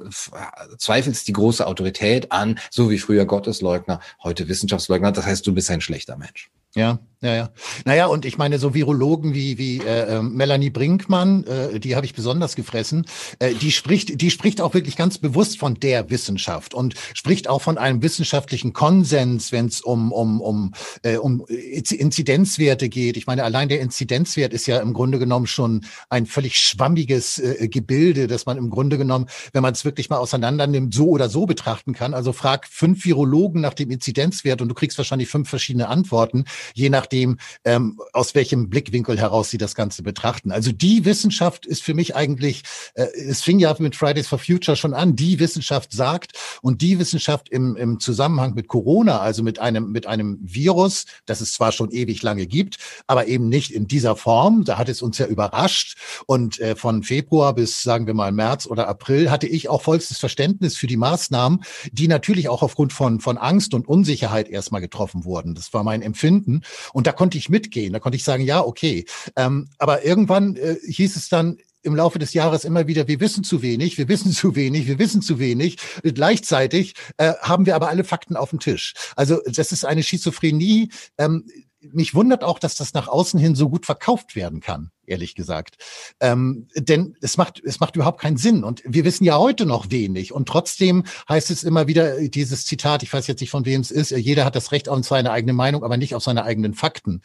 zweifelst 0.78 1.28
die 1.28 1.32
große 1.32 1.66
Autorität 1.66 2.32
an, 2.32 2.58
so 2.70 2.90
wie 2.90 2.98
früher 2.98 3.24
Gottesleugner, 3.24 4.00
heute 4.22 4.48
Wissenschaftsleugner. 4.48 5.12
Das 5.12 5.26
heißt, 5.26 5.46
du 5.46 5.54
bist 5.54 5.70
ein 5.70 5.80
schlechter 5.80 6.16
Mensch. 6.16 6.50
Ja, 6.74 6.98
ja, 7.20 7.34
ja. 7.34 7.50
Naja, 7.84 8.06
und 8.06 8.24
ich 8.24 8.38
meine, 8.38 8.58
so 8.58 8.74
Virologen 8.74 9.34
wie, 9.34 9.58
wie 9.58 9.78
äh, 9.78 10.18
ähm, 10.18 10.34
Melanie 10.34 10.70
Brinkmann, 10.70 11.44
äh, 11.44 11.80
die 11.80 11.96
habe 11.96 12.06
ich 12.06 12.14
besonders 12.14 12.54
gefressen, 12.54 13.06
äh, 13.40 13.54
die 13.54 13.72
spricht, 13.72 14.20
die 14.20 14.30
spricht 14.30 14.60
auch 14.60 14.74
wirklich 14.74 14.94
ganz 14.94 15.18
bewusst 15.18 15.58
von 15.58 15.74
der 15.74 16.10
Wissenschaft 16.10 16.74
und 16.74 16.94
spricht 17.14 17.48
auch 17.48 17.62
von 17.62 17.78
einem 17.78 18.02
wissenschaftlichen 18.02 18.72
Konsens, 18.74 19.50
wenn 19.50 19.66
es 19.66 19.80
um, 19.80 19.97
um, 20.12 20.40
um, 20.40 20.72
äh, 21.02 21.16
um 21.16 21.44
Inzidenzwerte 21.46 22.88
geht. 22.88 23.16
Ich 23.16 23.26
meine, 23.26 23.44
allein 23.44 23.68
der 23.68 23.80
Inzidenzwert 23.80 24.52
ist 24.52 24.66
ja 24.66 24.78
im 24.78 24.92
Grunde 24.92 25.18
genommen 25.18 25.46
schon 25.46 25.84
ein 26.08 26.26
völlig 26.26 26.58
schwammiges 26.58 27.38
äh, 27.38 27.68
Gebilde, 27.68 28.28
dass 28.28 28.46
man 28.46 28.56
im 28.58 28.70
Grunde 28.70 28.98
genommen, 28.98 29.26
wenn 29.52 29.62
man 29.62 29.72
es 29.72 29.84
wirklich 29.84 30.08
mal 30.08 30.18
auseinander 30.18 30.66
nimmt, 30.66 30.94
so 30.94 31.08
oder 31.08 31.28
so 31.28 31.46
betrachten 31.46 31.94
kann. 31.94 32.14
Also 32.14 32.32
frag 32.32 32.66
fünf 32.68 33.04
Virologen 33.04 33.60
nach 33.60 33.74
dem 33.74 33.90
Inzidenzwert 33.90 34.62
und 34.62 34.68
du 34.68 34.74
kriegst 34.74 34.98
wahrscheinlich 34.98 35.28
fünf 35.28 35.48
verschiedene 35.48 35.88
Antworten, 35.88 36.44
je 36.74 36.90
nach 36.90 37.08
nachdem, 37.08 37.38
ähm, 37.64 37.98
aus 38.12 38.34
welchem 38.34 38.68
Blickwinkel 38.68 39.18
heraus 39.18 39.50
sie 39.50 39.58
das 39.58 39.74
Ganze 39.74 40.02
betrachten. 40.02 40.52
Also 40.52 40.72
die 40.72 41.04
Wissenschaft 41.04 41.64
ist 41.64 41.82
für 41.82 41.94
mich 41.94 42.14
eigentlich, 42.14 42.62
äh, 42.94 43.06
es 43.28 43.42
fing 43.42 43.58
ja 43.58 43.74
mit 43.78 43.96
Fridays 43.96 44.28
for 44.28 44.38
Future 44.38 44.76
schon 44.76 44.94
an, 44.94 45.16
die 45.16 45.38
Wissenschaft 45.38 45.92
sagt 45.92 46.32
und 46.60 46.82
die 46.82 46.98
Wissenschaft 46.98 47.48
im, 47.48 47.76
im 47.76 48.00
Zusammenhang 48.00 48.54
mit 48.54 48.68
Corona, 48.68 49.20
also 49.20 49.42
mit 49.42 49.58
einem, 49.58 49.87
mit 49.90 50.06
einem 50.06 50.38
Virus, 50.40 51.06
das 51.26 51.40
es 51.40 51.52
zwar 51.52 51.72
schon 51.72 51.90
ewig 51.90 52.22
lange 52.22 52.46
gibt, 52.46 52.76
aber 53.06 53.26
eben 53.26 53.48
nicht 53.48 53.70
in 53.70 53.86
dieser 53.86 54.16
Form, 54.16 54.64
da 54.64 54.78
hat 54.78 54.88
es 54.88 55.02
uns 55.02 55.18
ja 55.18 55.26
überrascht 55.26 55.98
und 56.26 56.60
äh, 56.60 56.76
von 56.76 57.02
Februar 57.02 57.54
bis, 57.54 57.82
sagen 57.82 58.06
wir 58.06 58.14
mal, 58.14 58.32
März 58.32 58.66
oder 58.66 58.88
April 58.88 59.30
hatte 59.30 59.46
ich 59.46 59.68
auch 59.68 59.82
vollstes 59.82 60.18
Verständnis 60.18 60.76
für 60.76 60.86
die 60.86 60.96
Maßnahmen, 60.96 61.62
die 61.92 62.08
natürlich 62.08 62.48
auch 62.48 62.62
aufgrund 62.62 62.92
von, 62.92 63.20
von 63.20 63.38
Angst 63.38 63.74
und 63.74 63.88
Unsicherheit 63.88 64.48
erstmal 64.48 64.80
getroffen 64.80 65.24
wurden. 65.24 65.54
Das 65.54 65.72
war 65.72 65.84
mein 65.84 66.02
Empfinden. 66.02 66.62
Und 66.92 67.06
da 67.06 67.12
konnte 67.12 67.38
ich 67.38 67.48
mitgehen, 67.48 67.92
da 67.92 68.00
konnte 68.00 68.16
ich 68.16 68.24
sagen, 68.24 68.44
ja, 68.44 68.64
okay. 68.64 69.04
Ähm, 69.36 69.68
aber 69.78 70.04
irgendwann 70.04 70.56
äh, 70.56 70.76
hieß 70.86 71.16
es 71.16 71.28
dann, 71.28 71.58
im 71.88 71.96
Laufe 71.96 72.18
des 72.18 72.32
Jahres 72.34 72.64
immer 72.64 72.86
wieder, 72.86 73.08
wir 73.08 73.20
wissen 73.20 73.42
zu 73.42 73.62
wenig, 73.62 73.98
wir 73.98 74.08
wissen 74.08 74.32
zu 74.32 74.54
wenig, 74.54 74.86
wir 74.86 74.98
wissen 74.98 75.22
zu 75.22 75.38
wenig. 75.38 75.78
Gleichzeitig 76.02 76.94
äh, 77.16 77.32
haben 77.40 77.66
wir 77.66 77.74
aber 77.74 77.88
alle 77.88 78.04
Fakten 78.04 78.36
auf 78.36 78.50
dem 78.50 78.60
Tisch. 78.60 78.94
Also 79.16 79.40
das 79.46 79.72
ist 79.72 79.84
eine 79.84 80.02
Schizophrenie. 80.02 80.90
Ähm, 81.18 81.44
mich 81.80 82.14
wundert 82.14 82.42
auch, 82.42 82.58
dass 82.58 82.74
das 82.74 82.92
nach 82.92 83.08
außen 83.08 83.38
hin 83.38 83.54
so 83.54 83.68
gut 83.68 83.86
verkauft 83.86 84.34
werden 84.34 84.60
kann, 84.60 84.90
ehrlich 85.06 85.34
gesagt. 85.34 85.76
Ähm, 86.20 86.68
denn 86.74 87.16
es 87.20 87.36
macht, 87.36 87.62
es 87.64 87.78
macht 87.78 87.94
überhaupt 87.96 88.20
keinen 88.20 88.36
Sinn. 88.36 88.64
Und 88.64 88.82
wir 88.84 89.04
wissen 89.04 89.24
ja 89.24 89.38
heute 89.38 89.64
noch 89.64 89.90
wenig. 89.90 90.32
Und 90.32 90.48
trotzdem 90.48 91.04
heißt 91.28 91.50
es 91.50 91.62
immer 91.64 91.86
wieder 91.86 92.20
dieses 92.28 92.66
Zitat, 92.66 93.02
ich 93.02 93.12
weiß 93.12 93.26
jetzt 93.28 93.40
nicht, 93.40 93.50
von 93.50 93.64
wem 93.64 93.80
es 93.80 93.90
ist, 93.90 94.10
jeder 94.10 94.44
hat 94.44 94.56
das 94.56 94.72
Recht 94.72 94.88
auf 94.88 95.06
seine 95.06 95.30
eigene 95.30 95.52
Meinung, 95.52 95.84
aber 95.84 95.96
nicht 95.96 96.14
auf 96.14 96.24
seine 96.24 96.44
eigenen 96.44 96.74
Fakten. 96.74 97.22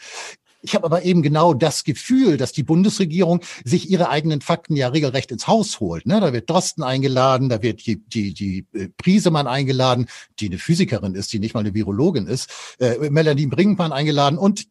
Ich 0.65 0.76
habe 0.76 0.86
aber 0.86 1.04
eben 1.04 1.21
genau 1.21 1.54
das 1.54 1.84
Gefühl, 1.84 2.38
dass 2.38 2.54
die 2.54 2.63
Bundesregierung 2.63 3.41
sich 3.65 3.89
ihre 3.89 4.10
eigenen 4.10 4.39
Fakten 4.39 4.78
ja 4.78 4.88
regelrecht 4.88 5.30
ins 5.32 5.45
Haus 5.45 5.82
holt. 5.82 6.06
Ne? 6.06 6.21
Da 6.21 6.32
wird 6.32 6.49
Drosten 6.49 6.84
eingeladen, 6.84 7.49
da 7.49 7.62
wird 7.62 7.86
die, 7.86 7.97
die, 7.97 8.34
die 8.34 8.65
äh, 8.73 8.88
Priesemann 8.97 9.45
eingeladen, 9.45 10.08
die 10.39 10.47
eine 10.47 10.58
Physikerin 10.58 11.15
ist, 11.15 11.34
die 11.34 11.39
nicht 11.39 11.54
mal 11.54 11.60
eine 11.60 11.73
Virologin 11.73 12.28
ist, 12.28 12.49
äh, 12.80 13.10
Melanie 13.10 13.47
Brinkmann 13.47 13.91
eingeladen 13.91 14.39
und 14.39 14.67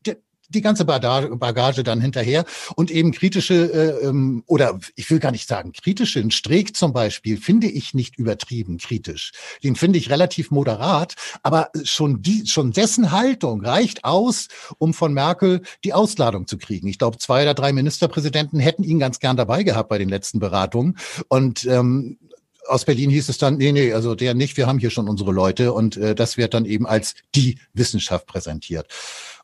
die 0.55 0.61
ganze 0.61 0.85
Bagage 0.85 1.83
dann 1.83 2.01
hinterher 2.01 2.45
und 2.77 2.91
eben 2.91 3.13
kritische 3.13 3.55
äh, 3.55 4.07
ähm, 4.07 4.43
oder 4.47 4.79
ich 4.95 5.11
will 5.11 5.19
gar 5.19 5.33
nicht 5.33 5.49
sagen 5.49 5.73
kritische, 5.73 6.21
ein 6.21 6.31
Streeck 6.31 6.77
zum 6.77 6.93
Beispiel 6.93 7.37
finde 7.37 7.67
ich 7.69 7.95
nicht 7.95 8.17
übertrieben 8.19 8.79
kritisch. 8.79 9.33
Den 9.63 9.77
finde 9.77 9.99
ich 9.99 10.11
relativ 10.11 10.51
moderat, 10.51 11.15
aber 11.43 11.71
schon 11.85 12.23
die, 12.23 12.47
schon 12.47 12.73
dessen 12.73 13.11
Haltung 13.11 13.65
reicht 13.65 14.05
aus, 14.05 14.49
um 14.79 14.95
von 14.95 15.13
Merkel 15.13 15.63
die 15.85 15.93
Ausladung 15.93 16.47
zu 16.47 16.59
kriegen. 16.59 16.89
Ich 16.89 16.99
glaube, 16.99 17.19
zwei 17.19 17.43
oder 17.43 17.55
drei 17.55 17.73
Ministerpräsidenten 17.73 18.61
hätten 18.61 18.85
ihn 18.85 18.99
ganz 18.99 19.19
gern 19.19 19.37
dabei 19.37 19.63
gehabt 19.63 19.89
bei 19.89 19.99
den 19.99 20.09
letzten 20.09 20.39
Beratungen 20.39 20.97
und 21.29 21.65
ähm, 21.65 22.19
aus 22.67 22.85
Berlin 22.85 23.11
hieß 23.11 23.29
es 23.29 23.39
dann, 23.39 23.57
nee, 23.57 23.73
nee, 23.73 23.93
also 23.93 24.15
der 24.15 24.35
nicht, 24.35 24.57
wir 24.57 24.67
haben 24.67 24.79
hier 24.79 24.91
schon 24.91 25.09
unsere 25.09 25.33
Leute 25.33 25.73
und 25.73 25.97
äh, 25.97 26.15
das 26.15 26.37
wird 26.37 26.55
dann 26.55 26.65
eben 26.65 26.87
als 26.87 27.15
die 27.35 27.59
Wissenschaft 27.75 28.27
präsentiert. 28.27 28.87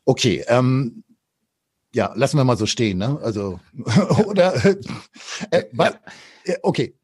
Okay, 0.09 0.43
ähm, 0.47 1.03
ja, 1.93 2.11
lassen 2.15 2.37
wir 2.37 2.43
mal 2.43 2.57
so 2.57 2.65
stehen, 2.65 2.97
ne? 2.97 3.19
Also, 3.21 3.59
oder, 4.25 4.55
äh, 4.65 4.75
äh, 5.51 6.57
okay, 6.63 6.95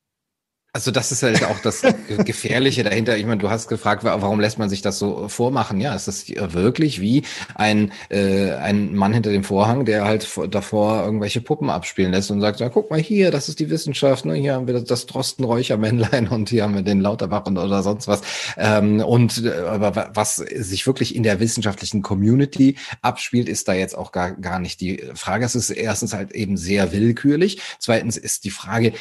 also 0.75 0.91
das 0.91 1.13
ist 1.13 1.23
halt 1.23 1.41
auch 1.45 1.59
das 1.59 1.83
Gefährliche 2.25 2.83
dahinter. 2.83 3.15
Ich 3.17 3.25
meine, 3.25 3.37
du 3.37 3.49
hast 3.49 3.69
gefragt, 3.69 4.03
warum 4.03 4.41
lässt 4.41 4.59
man 4.59 4.69
sich 4.69 4.81
das 4.81 4.99
so 4.99 5.29
vormachen? 5.29 5.79
Ja, 5.79 5.95
ist 5.95 6.09
das 6.09 6.27
wirklich 6.27 6.99
wie 6.99 7.23
ein, 7.55 7.93
äh, 8.09 8.51
ein 8.51 8.93
Mann 8.93 9.13
hinter 9.13 9.31
dem 9.31 9.45
Vorhang, 9.45 9.85
der 9.85 10.03
halt 10.03 10.27
davor 10.49 11.05
irgendwelche 11.05 11.39
Puppen 11.39 11.69
abspielen 11.69 12.11
lässt 12.11 12.29
und 12.29 12.41
sagt, 12.41 12.59
ja, 12.59 12.67
guck 12.67 12.91
mal 12.91 12.99
hier, 12.99 13.31
das 13.31 13.47
ist 13.47 13.61
die 13.61 13.69
Wissenschaft, 13.69 14.25
ne? 14.25 14.33
hier 14.33 14.55
haben 14.55 14.67
wir 14.67 14.77
das 14.81 15.05
Drostenräuchermännlein 15.05 16.27
und 16.27 16.49
hier 16.49 16.63
haben 16.63 16.75
wir 16.75 16.81
den 16.81 16.99
Lauterbach 16.99 17.45
und 17.45 17.57
oder 17.57 17.81
sonst 17.81 18.09
was. 18.09 18.21
Ähm, 18.57 18.99
und 18.99 19.45
äh, 19.45 19.51
aber 19.51 20.11
was 20.13 20.35
sich 20.35 20.85
wirklich 20.85 21.15
in 21.15 21.23
der 21.23 21.39
wissenschaftlichen 21.39 22.01
Community 22.01 22.75
abspielt, 23.01 23.47
ist 23.47 23.69
da 23.69 23.73
jetzt 23.73 23.97
auch 23.97 24.11
gar, 24.11 24.31
gar 24.31 24.59
nicht 24.59 24.81
die 24.81 25.01
Frage. 25.13 25.45
Es 25.45 25.55
ist 25.55 25.69
erstens 25.69 26.13
halt 26.13 26.33
eben 26.33 26.57
sehr 26.57 26.91
willkürlich. 26.91 27.61
Zweitens 27.79 28.17
ist 28.17 28.43
die 28.43 28.51
Frage, 28.51 28.91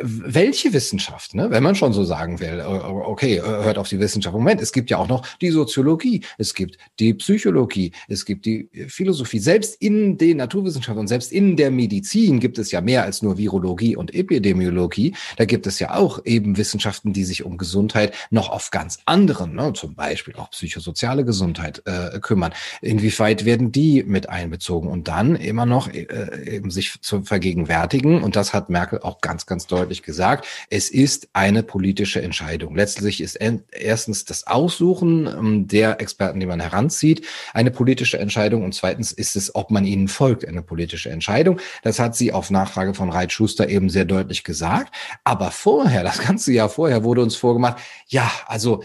welche 0.00 0.72
Wissenschaft, 0.72 1.34
ne? 1.34 1.50
wenn 1.50 1.62
man 1.62 1.74
schon 1.74 1.92
so 1.92 2.04
sagen 2.04 2.40
will, 2.40 2.60
äh, 2.60 2.64
okay, 2.64 3.36
äh, 3.36 3.42
hört 3.42 3.78
auf 3.78 3.88
die 3.88 4.00
Wissenschaft. 4.00 4.34
Moment, 4.34 4.60
es 4.60 4.72
gibt 4.72 4.90
ja 4.90 4.98
auch 4.98 5.08
noch 5.08 5.26
die 5.38 5.50
Soziologie, 5.50 6.22
es 6.38 6.54
gibt 6.54 6.78
die 6.98 7.14
Psychologie, 7.14 7.92
es 8.08 8.24
gibt 8.24 8.46
die 8.46 8.68
Philosophie. 8.88 9.38
Selbst 9.38 9.80
in 9.80 10.18
den 10.18 10.38
Naturwissenschaften 10.38 11.00
und 11.00 11.08
selbst 11.08 11.32
in 11.32 11.56
der 11.56 11.70
Medizin 11.70 12.40
gibt 12.40 12.58
es 12.58 12.70
ja 12.70 12.80
mehr 12.80 13.04
als 13.04 13.22
nur 13.22 13.38
Virologie 13.38 13.96
und 13.96 14.14
Epidemiologie. 14.14 15.14
Da 15.36 15.44
gibt 15.44 15.66
es 15.66 15.78
ja 15.78 15.94
auch 15.94 16.24
eben 16.24 16.56
Wissenschaften, 16.56 17.12
die 17.12 17.24
sich 17.24 17.44
um 17.44 17.56
Gesundheit 17.56 18.14
noch 18.30 18.50
auf 18.50 18.70
ganz 18.70 18.98
anderen, 19.06 19.54
ne? 19.54 19.72
zum 19.74 19.94
Beispiel 19.94 20.34
auch 20.36 20.50
psychosoziale 20.50 21.24
Gesundheit 21.24 21.82
äh, 21.86 22.18
kümmern. 22.20 22.52
Inwieweit 22.80 23.44
werden 23.44 23.72
die 23.72 24.02
mit 24.02 24.28
einbezogen? 24.28 24.88
Und 24.88 25.08
dann 25.08 25.36
immer 25.36 25.66
noch 25.66 25.88
äh, 25.92 26.06
eben 26.46 26.70
sich 26.70 27.00
zu 27.00 27.22
vergegenwärtigen, 27.22 28.22
und 28.22 28.36
das 28.36 28.52
hat 28.52 28.70
Merkel 28.70 29.00
auch 29.00 29.20
ganz, 29.20 29.46
ganz 29.46 29.66
deutlich 29.66 29.83
deutlich 29.84 30.02
gesagt, 30.02 30.46
es 30.70 30.88
ist 30.88 31.28
eine 31.34 31.62
politische 31.62 32.22
Entscheidung. 32.22 32.74
Letztlich 32.74 33.20
ist 33.20 33.38
erstens 33.70 34.24
das 34.24 34.46
Aussuchen 34.46 35.26
ähm, 35.26 35.68
der 35.68 36.00
Experten, 36.00 36.40
die 36.40 36.46
man 36.46 36.60
heranzieht, 36.60 37.26
eine 37.52 37.70
politische 37.70 38.18
Entscheidung 38.18 38.64
und 38.64 38.74
zweitens 38.74 39.12
ist 39.12 39.36
es, 39.36 39.54
ob 39.54 39.70
man 39.70 39.84
ihnen 39.84 40.08
folgt, 40.08 40.46
eine 40.46 40.62
politische 40.62 41.10
Entscheidung. 41.10 41.60
Das 41.82 41.98
hat 41.98 42.16
sie 42.16 42.32
auf 42.32 42.50
Nachfrage 42.50 42.94
von 42.94 43.10
Reit 43.10 43.32
Schuster 43.32 43.68
eben 43.68 43.90
sehr 43.90 44.06
deutlich 44.06 44.42
gesagt. 44.42 44.94
Aber 45.22 45.50
vorher, 45.50 46.02
das 46.04 46.18
ganze 46.18 46.52
Jahr 46.52 46.70
vorher 46.70 47.04
wurde 47.04 47.22
uns 47.22 47.36
vorgemacht, 47.36 47.78
ja, 48.08 48.30
also 48.46 48.82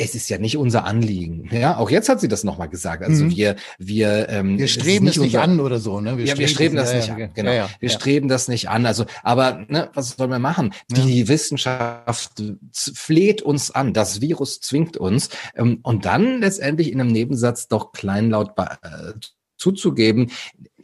es 0.00 0.14
ist 0.14 0.30
ja 0.30 0.38
nicht 0.38 0.56
unser 0.56 0.84
Anliegen. 0.84 1.48
Ja, 1.52 1.76
auch 1.76 1.90
jetzt 1.90 2.08
hat 2.08 2.20
sie 2.20 2.28
das 2.28 2.42
nochmal 2.42 2.70
gesagt. 2.70 3.02
Also 3.02 3.24
mhm. 3.24 3.36
wir, 3.36 3.56
wir, 3.78 4.30
ähm, 4.30 4.58
wir 4.58 4.66
streben 4.66 5.06
es 5.06 5.16
nicht, 5.16 5.34
unser, 5.34 5.42
an 5.42 5.60
oder 5.60 5.78
so. 5.78 6.00
Ne? 6.00 6.16
Wir 6.16 6.24
ja, 6.24 6.32
streben 6.32 6.40
wir 6.40 6.48
streben 6.48 6.76
das, 6.76 6.92
das 6.92 7.08
nicht 7.08 7.18
ja, 7.18 7.24
an. 7.26 7.30
Genau, 7.34 7.52
ja, 7.52 7.68
wir 7.78 7.88
streben 7.90 8.28
das 8.28 8.48
nicht 8.48 8.70
an. 8.70 8.86
Also, 8.86 9.04
aber 9.22 9.66
ne, 9.68 9.90
was 9.92 10.16
sollen 10.16 10.30
wir 10.30 10.38
machen? 10.38 10.72
Die 10.90 11.28
Wissenschaft 11.28 12.42
fleht 12.72 13.42
uns 13.42 13.70
an. 13.70 13.92
Das 13.92 14.22
Virus 14.22 14.60
zwingt 14.60 14.96
uns. 14.96 15.28
Ähm, 15.54 15.80
und 15.82 16.06
dann 16.06 16.40
letztendlich 16.40 16.90
in 16.90 17.00
einem 17.00 17.12
Nebensatz 17.12 17.68
doch 17.68 17.92
kleinlaut 17.92 18.52
äh, 18.56 19.12
zuzugeben, 19.60 20.30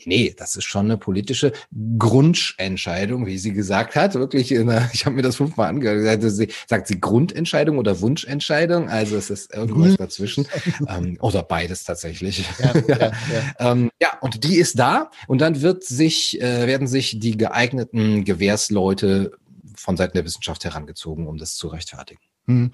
nee, 0.04 0.34
das 0.36 0.56
ist 0.56 0.64
schon 0.64 0.86
eine 0.86 0.98
politische 0.98 1.52
Grundentscheidung, 1.98 3.26
wie 3.26 3.38
sie 3.38 3.52
gesagt 3.52 3.96
hat. 3.96 4.14
Wirklich, 4.14 4.48
der, 4.48 4.90
ich 4.92 5.06
habe 5.06 5.16
mir 5.16 5.22
das 5.22 5.36
fünfmal 5.36 5.68
angehört. 5.68 6.22
Sie, 6.22 6.48
sagt 6.66 6.86
sie 6.86 7.00
Grundentscheidung 7.00 7.78
oder 7.78 8.00
Wunschentscheidung? 8.00 8.88
Also 8.88 9.16
es 9.16 9.30
ist 9.30 9.54
irgendwas 9.54 9.96
dazwischen. 9.96 10.46
ähm, 10.88 11.16
oder 11.20 11.42
beides 11.42 11.84
tatsächlich. 11.84 12.44
Ja, 12.58 12.72
ja, 12.86 12.98
ja. 12.98 13.12
ähm, 13.72 13.90
ja, 14.00 14.18
und 14.20 14.44
die 14.44 14.56
ist 14.56 14.78
da 14.78 15.10
und 15.26 15.40
dann 15.40 15.62
wird 15.62 15.84
sich, 15.84 16.40
äh, 16.40 16.66
werden 16.66 16.86
sich 16.86 17.18
die 17.18 17.36
geeigneten 17.36 18.24
Gewährsleute 18.24 19.32
von 19.76 19.96
Seiten 19.96 20.16
der 20.16 20.24
Wissenschaft 20.24 20.64
herangezogen, 20.64 21.26
um 21.26 21.38
das 21.38 21.54
zu 21.56 21.68
rechtfertigen. 21.68 22.20
Hm. 22.48 22.70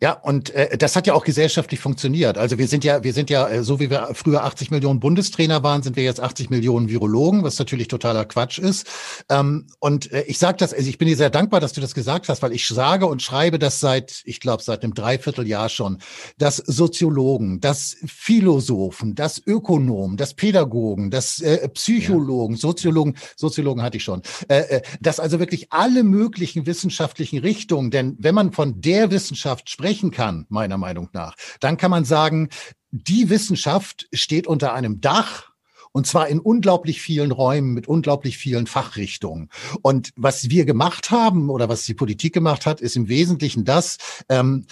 Ja, 0.00 0.14
und 0.14 0.50
äh, 0.50 0.76
das 0.76 0.96
hat 0.96 1.06
ja 1.06 1.14
auch 1.14 1.22
gesellschaftlich 1.22 1.78
funktioniert. 1.78 2.36
Also 2.36 2.58
wir 2.58 2.66
sind 2.66 2.82
ja, 2.82 3.04
wir 3.04 3.12
sind 3.12 3.30
ja, 3.30 3.48
äh, 3.48 3.62
so 3.62 3.78
wie 3.78 3.88
wir 3.88 4.08
früher 4.14 4.42
80 4.42 4.72
Millionen 4.72 4.98
Bundestrainer 4.98 5.62
waren, 5.62 5.84
sind 5.84 5.94
wir 5.94 6.02
jetzt 6.02 6.18
80 6.18 6.50
Millionen 6.50 6.88
Virologen, 6.88 7.44
was 7.44 7.56
natürlich 7.56 7.86
totaler 7.86 8.24
Quatsch 8.24 8.58
ist. 8.58 8.84
Ähm, 9.28 9.68
und 9.78 10.10
äh, 10.10 10.22
ich 10.22 10.38
sage 10.38 10.56
das, 10.58 10.74
also 10.74 10.88
ich 10.88 10.98
bin 10.98 11.06
dir 11.06 11.16
sehr 11.16 11.30
dankbar, 11.30 11.60
dass 11.60 11.72
du 11.72 11.80
das 11.80 11.94
gesagt 11.94 12.28
hast, 12.28 12.42
weil 12.42 12.52
ich 12.52 12.66
sage 12.66 13.06
und 13.06 13.22
schreibe 13.22 13.60
das 13.60 13.78
seit, 13.78 14.22
ich 14.24 14.40
glaube, 14.40 14.64
seit 14.64 14.82
einem 14.82 14.92
Dreivierteljahr 14.92 15.68
schon, 15.68 15.98
dass 16.38 16.56
Soziologen, 16.56 17.60
dass 17.60 17.98
Philosophen, 18.04 19.14
dass 19.14 19.40
Ökonomen, 19.46 20.16
dass 20.16 20.34
Pädagogen, 20.34 21.12
dass 21.12 21.40
äh, 21.40 21.68
Psychologen, 21.68 22.54
ja. 22.54 22.60
Soziologen, 22.60 23.14
Soziologen 23.36 23.84
hatte 23.84 23.98
ich 23.98 24.02
schon, 24.02 24.22
äh, 24.48 24.62
äh, 24.62 24.82
dass 25.00 25.20
also 25.20 25.38
wirklich 25.38 25.72
alle 25.72 26.02
möglichen 26.02 26.66
wissenschaftlichen 26.66 27.38
Richtungen, 27.38 27.92
denn 27.92 28.16
wenn 28.18 28.34
man 28.34 28.50
von 28.50 28.80
der 28.80 29.11
Wissenschaft 29.12 29.70
sprechen 29.70 30.10
kann, 30.10 30.46
meiner 30.48 30.78
Meinung 30.78 31.08
nach, 31.12 31.36
dann 31.60 31.76
kann 31.76 31.90
man 31.90 32.04
sagen, 32.04 32.48
die 32.90 33.30
Wissenschaft 33.30 34.08
steht 34.12 34.46
unter 34.46 34.74
einem 34.74 35.00
Dach 35.00 35.51
und 35.92 36.06
zwar 36.06 36.28
in 36.28 36.40
unglaublich 36.40 37.00
vielen 37.00 37.32
Räumen 37.32 37.74
mit 37.74 37.86
unglaublich 37.86 38.38
vielen 38.38 38.66
Fachrichtungen. 38.66 39.50
Und 39.82 40.10
was 40.16 40.50
wir 40.50 40.64
gemacht 40.64 41.10
haben 41.10 41.50
oder 41.50 41.68
was 41.68 41.84
die 41.84 41.94
Politik 41.94 42.32
gemacht 42.32 42.66
hat, 42.66 42.80
ist 42.80 42.96
im 42.96 43.08
Wesentlichen 43.08 43.64
das, 43.64 43.98
ähm, 44.28 44.66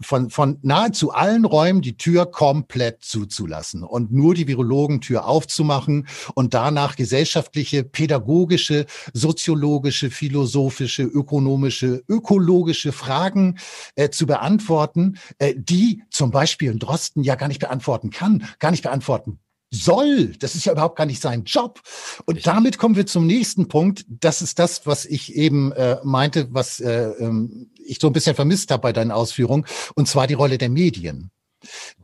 von, 0.00 0.30
von 0.30 0.58
nahezu 0.62 1.12
allen 1.12 1.44
Räumen 1.44 1.80
die 1.80 1.96
Tür 1.96 2.26
komplett 2.26 3.04
zuzulassen 3.04 3.84
und 3.84 4.12
nur 4.12 4.34
die 4.34 4.48
Virologentür 4.48 5.26
aufzumachen 5.26 6.08
und 6.34 6.54
danach 6.54 6.96
gesellschaftliche, 6.96 7.84
pädagogische, 7.84 8.86
soziologische, 9.12 10.10
philosophische, 10.10 11.04
ökonomische, 11.04 12.02
ökologische 12.08 12.90
Fragen 12.90 13.58
äh, 13.94 14.10
zu 14.10 14.26
beantworten, 14.26 15.18
äh, 15.38 15.54
die 15.56 16.02
zum 16.10 16.30
Beispiel 16.32 16.72
in 16.72 16.78
Drosten 16.78 17.22
ja 17.22 17.36
gar 17.36 17.48
nicht 17.48 17.60
beantworten 17.60 18.10
kann, 18.10 18.44
gar 18.58 18.72
nicht 18.72 18.82
beantworten 18.82 19.38
soll. 19.70 20.32
Das 20.38 20.54
ist 20.54 20.64
ja 20.64 20.72
überhaupt 20.72 20.96
gar 20.96 21.06
nicht 21.06 21.22
sein 21.22 21.44
Job. 21.44 21.80
Und 22.26 22.36
Richtig. 22.36 22.52
damit 22.52 22.78
kommen 22.78 22.96
wir 22.96 23.06
zum 23.06 23.26
nächsten 23.26 23.68
Punkt. 23.68 24.04
Das 24.08 24.42
ist 24.42 24.58
das, 24.58 24.86
was 24.86 25.04
ich 25.04 25.34
eben 25.34 25.72
äh, 25.72 25.98
meinte, 26.02 26.48
was 26.52 26.80
äh, 26.80 27.10
ähm, 27.18 27.70
ich 27.84 27.98
so 28.00 28.08
ein 28.08 28.12
bisschen 28.12 28.34
vermisst 28.34 28.70
habe 28.70 28.82
bei 28.82 28.92
deinen 28.92 29.10
Ausführungen, 29.10 29.66
und 29.94 30.08
zwar 30.08 30.26
die 30.26 30.34
Rolle 30.34 30.58
der 30.58 30.70
Medien. 30.70 31.30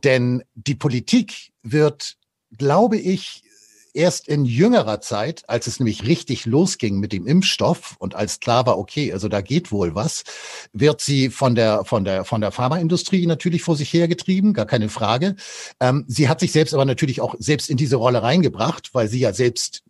Denn 0.03 0.43
die 0.55 0.75
Politik 0.75 1.51
wird, 1.63 2.15
glaube 2.57 2.97
ich, 2.97 3.43
erst 3.97 4.27
in 4.27 4.45
jüngerer 4.45 5.01
Zeit, 5.01 5.43
als 5.47 5.67
es 5.67 5.79
nämlich 5.79 6.05
richtig 6.05 6.45
losging 6.45 6.99
mit 6.99 7.11
dem 7.11 7.27
Impfstoff 7.27 7.95
und 7.99 8.15
als 8.15 8.39
klar 8.39 8.65
war, 8.65 8.77
okay, 8.77 9.11
also 9.11 9.27
da 9.27 9.41
geht 9.41 9.71
wohl 9.71 9.95
was, 9.95 10.23
wird 10.71 11.01
sie 11.01 11.29
von 11.29 11.55
der, 11.55 11.83
von 11.83 12.05
der, 12.05 12.23
von 12.23 12.39
der 12.39 12.51
Pharmaindustrie 12.51 13.25
natürlich 13.25 13.63
vor 13.63 13.75
sich 13.75 13.91
hergetrieben, 13.91 14.53
gar 14.53 14.67
keine 14.67 14.89
Frage. 14.89 15.35
Ähm, 15.79 16.05
sie 16.07 16.29
hat 16.29 16.39
sich 16.39 16.51
selbst 16.51 16.73
aber 16.73 16.85
natürlich 16.85 17.19
auch 17.19 17.35
selbst 17.39 17.69
in 17.69 17.77
diese 17.77 17.95
Rolle 17.97 18.21
reingebracht, 18.21 18.93
weil 18.93 19.07
sie 19.07 19.19
ja 19.19 19.33
selbst 19.33 19.83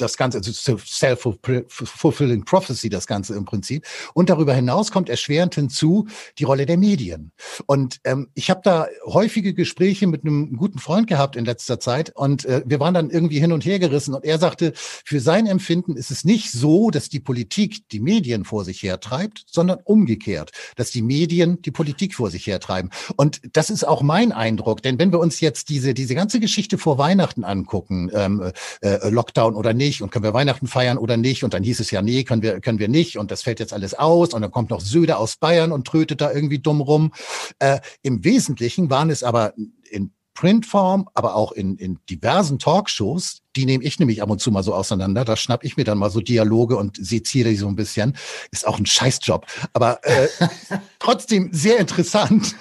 das 0.00 0.16
Ganze, 0.16 0.38
also 0.38 0.78
self-fulfilling 0.78 2.44
prophecy, 2.44 2.88
das 2.88 3.06
Ganze 3.06 3.34
im 3.34 3.44
Prinzip. 3.44 3.86
Und 4.14 4.30
darüber 4.30 4.54
hinaus 4.54 4.90
kommt 4.90 5.08
erschwerend 5.08 5.54
hinzu 5.54 6.06
die 6.38 6.44
Rolle 6.44 6.66
der 6.66 6.76
Medien. 6.76 7.32
Und 7.66 8.00
ähm, 8.04 8.28
ich 8.34 8.50
habe 8.50 8.60
da 8.62 8.86
häufige 9.04 9.54
Gespräche 9.54 10.06
mit 10.06 10.24
einem 10.24 10.56
guten 10.56 10.78
Freund 10.78 11.06
gehabt 11.06 11.36
in 11.36 11.44
letzter 11.44 11.80
Zeit 11.80 12.14
und 12.14 12.44
äh, 12.44 12.62
wir 12.64 12.80
waren 12.80 12.94
dann 12.94 13.10
irgendwie 13.10 13.40
hin 13.40 13.52
und 13.52 13.64
her 13.64 13.78
gerissen 13.78 14.14
und 14.14 14.24
er 14.24 14.38
sagte, 14.38 14.72
für 14.74 15.20
sein 15.20 15.46
Empfinden 15.46 15.96
ist 15.96 16.10
es 16.10 16.24
nicht 16.24 16.50
so, 16.50 16.90
dass 16.90 17.08
die 17.08 17.20
Politik 17.20 17.88
die 17.90 18.00
Medien 18.00 18.44
vor 18.44 18.64
sich 18.64 18.82
hertreibt, 18.82 19.44
sondern 19.50 19.78
umgekehrt, 19.84 20.52
dass 20.76 20.90
die 20.90 21.02
Medien 21.02 21.62
die 21.62 21.70
Politik 21.70 22.14
vor 22.14 22.30
sich 22.30 22.46
hertreiben. 22.46 22.90
Und 23.16 23.40
das 23.52 23.70
ist 23.70 23.86
auch 23.86 24.02
mein 24.02 24.32
Eindruck, 24.32 24.82
denn 24.82 24.98
wenn 24.98 25.12
wir 25.12 25.18
uns 25.18 25.40
jetzt 25.40 25.68
diese, 25.68 25.94
diese 25.94 26.14
ganze 26.14 26.40
Geschichte 26.40 26.78
vor 26.78 26.98
Weihnachten 26.98 27.44
angucken, 27.44 28.10
ähm, 28.14 28.52
äh, 28.80 29.08
Lockdown 29.08 29.54
oder 29.54 29.74
nicht, 29.74 29.87
nicht 29.88 30.02
und 30.02 30.10
können 30.10 30.24
wir 30.24 30.34
Weihnachten 30.34 30.66
feiern 30.66 30.98
oder 30.98 31.16
nicht? 31.16 31.44
Und 31.44 31.54
dann 31.54 31.62
hieß 31.62 31.80
es 31.80 31.90
ja, 31.90 32.02
nee, 32.02 32.22
können 32.24 32.42
wir, 32.42 32.60
können 32.60 32.78
wir 32.78 32.88
nicht 32.88 33.16
und 33.16 33.30
das 33.30 33.42
fällt 33.42 33.60
jetzt 33.60 33.72
alles 33.72 33.94
aus 33.94 34.34
und 34.34 34.42
dann 34.42 34.50
kommt 34.50 34.70
noch 34.70 34.80
Söder 34.80 35.18
aus 35.18 35.36
Bayern 35.36 35.72
und 35.72 35.86
trötet 35.86 36.20
da 36.20 36.30
irgendwie 36.30 36.58
dumm 36.58 36.80
rum. 36.80 37.12
Äh, 37.58 37.80
Im 38.02 38.24
Wesentlichen 38.24 38.90
waren 38.90 39.10
es 39.10 39.22
aber 39.22 39.54
in 39.90 40.12
Printform, 40.34 41.08
aber 41.14 41.34
auch 41.34 41.52
in, 41.52 41.76
in 41.78 41.98
diversen 42.08 42.58
Talkshows 42.58 43.40
die 43.56 43.66
nehme 43.66 43.84
ich 43.84 43.98
nämlich 43.98 44.22
ab 44.22 44.30
und 44.30 44.40
zu 44.40 44.50
mal 44.50 44.62
so 44.62 44.74
auseinander. 44.74 45.24
Da 45.24 45.36
schnapp 45.36 45.64
ich 45.64 45.76
mir 45.76 45.84
dann 45.84 45.98
mal 45.98 46.10
so 46.10 46.20
Dialoge 46.20 46.76
und 46.76 46.96
seziere 46.96 47.50
die 47.50 47.56
so 47.56 47.68
ein 47.68 47.76
bisschen. 47.76 48.16
Ist 48.52 48.66
auch 48.66 48.78
ein 48.78 48.86
Scheißjob, 48.86 49.46
aber 49.72 50.00
äh, 50.04 50.28
trotzdem 50.98 51.50
sehr 51.52 51.78
interessant. 51.78 52.54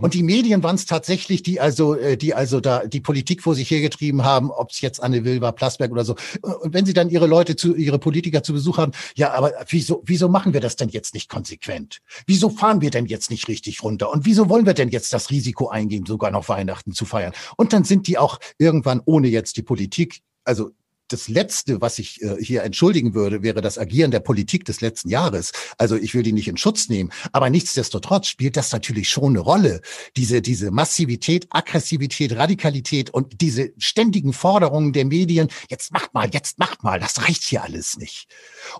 Und 0.00 0.14
die 0.14 0.22
Medien 0.22 0.62
waren 0.62 0.74
es 0.74 0.86
tatsächlich, 0.86 1.42
die 1.42 1.60
also, 1.60 1.94
äh, 1.94 2.16
die 2.16 2.34
also 2.34 2.60
da 2.60 2.86
die 2.86 3.00
Politik 3.00 3.42
vor 3.42 3.54
sich 3.54 3.70
hergetrieben 3.70 4.24
haben, 4.24 4.50
ob 4.50 4.70
es 4.70 4.80
jetzt 4.80 5.02
Anne 5.02 5.24
Will 5.24 5.40
war, 5.40 5.52
Plasberg 5.52 5.92
oder 5.92 6.04
so. 6.04 6.16
Und 6.40 6.74
wenn 6.74 6.86
sie 6.86 6.94
dann 6.94 7.10
ihre 7.10 7.26
Leute 7.26 7.54
zu, 7.54 7.74
ihre 7.74 7.98
Politiker 7.98 8.42
zu 8.42 8.52
Besuch 8.52 8.78
haben, 8.78 8.92
ja, 9.14 9.32
aber 9.32 9.52
wieso, 9.68 10.02
wieso 10.04 10.28
machen 10.28 10.52
wir 10.52 10.60
das 10.60 10.76
denn 10.76 10.88
jetzt 10.88 11.14
nicht 11.14 11.28
konsequent? 11.28 11.98
Wieso 12.26 12.50
fahren 12.50 12.80
wir 12.80 12.90
denn 12.90 13.06
jetzt 13.06 13.30
nicht 13.30 13.48
richtig 13.48 13.82
runter? 13.82 14.10
Und 14.10 14.24
wieso 14.24 14.48
wollen 14.48 14.66
wir 14.66 14.74
denn 14.74 14.88
jetzt 14.88 15.12
das 15.12 15.30
Risiko 15.30 15.68
eingehen, 15.68 16.06
sogar 16.06 16.30
noch 16.30 16.48
Weihnachten 16.48 16.92
zu 16.92 17.04
feiern? 17.04 17.32
Und 17.56 17.72
dann 17.72 17.84
sind 17.84 18.06
die 18.06 18.18
auch 18.18 18.40
irgendwann 18.58 19.00
ohne 19.04 19.28
jetzt 19.28 19.56
die 19.56 19.62
Politik 19.62 20.23
also 20.46 20.72
das 21.08 21.28
Letzte, 21.28 21.80
was 21.80 21.98
ich 21.98 22.22
äh, 22.22 22.36
hier 22.40 22.62
entschuldigen 22.62 23.14
würde, 23.14 23.42
wäre 23.42 23.60
das 23.60 23.78
Agieren 23.78 24.10
der 24.10 24.20
Politik 24.20 24.64
des 24.64 24.80
letzten 24.80 25.08
Jahres. 25.08 25.52
Also 25.76 25.96
ich 25.96 26.14
will 26.14 26.22
die 26.22 26.32
nicht 26.32 26.48
in 26.48 26.56
Schutz 26.56 26.88
nehmen, 26.88 27.10
aber 27.32 27.50
nichtsdestotrotz 27.50 28.28
spielt 28.28 28.56
das 28.56 28.72
natürlich 28.72 29.08
schon 29.08 29.30
eine 29.30 29.40
Rolle. 29.40 29.80
Diese, 30.16 30.40
diese 30.40 30.70
Massivität, 30.70 31.46
Aggressivität, 31.50 32.36
Radikalität 32.36 33.10
und 33.10 33.40
diese 33.40 33.72
ständigen 33.78 34.32
Forderungen 34.32 34.92
der 34.92 35.04
Medien, 35.04 35.48
jetzt 35.68 35.92
macht 35.92 36.14
mal, 36.14 36.28
jetzt 36.32 36.58
macht 36.58 36.82
mal, 36.82 36.98
das 36.98 37.22
reicht 37.22 37.44
hier 37.44 37.62
alles 37.62 37.96
nicht. 37.98 38.28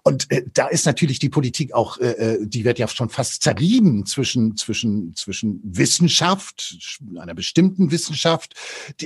Und 0.03 0.31
äh, 0.31 0.45
da 0.53 0.69
ist 0.69 0.87
natürlich 0.87 1.19
die 1.19 1.29
Politik 1.29 1.75
auch, 1.75 1.99
äh, 1.99 2.11
äh 2.11 2.47
die 2.47 2.65
wird 2.65 2.79
ja 2.79 2.89
schon 2.89 3.11
fast 3.11 3.43
zerrieben 3.43 4.07
zwischen, 4.07 4.57
zwischen, 4.57 5.15
zwischen 5.15 5.61
Wissenschaft, 5.63 6.99
einer 7.19 7.35
bestimmten 7.35 7.91
Wissenschaft, 7.91 8.55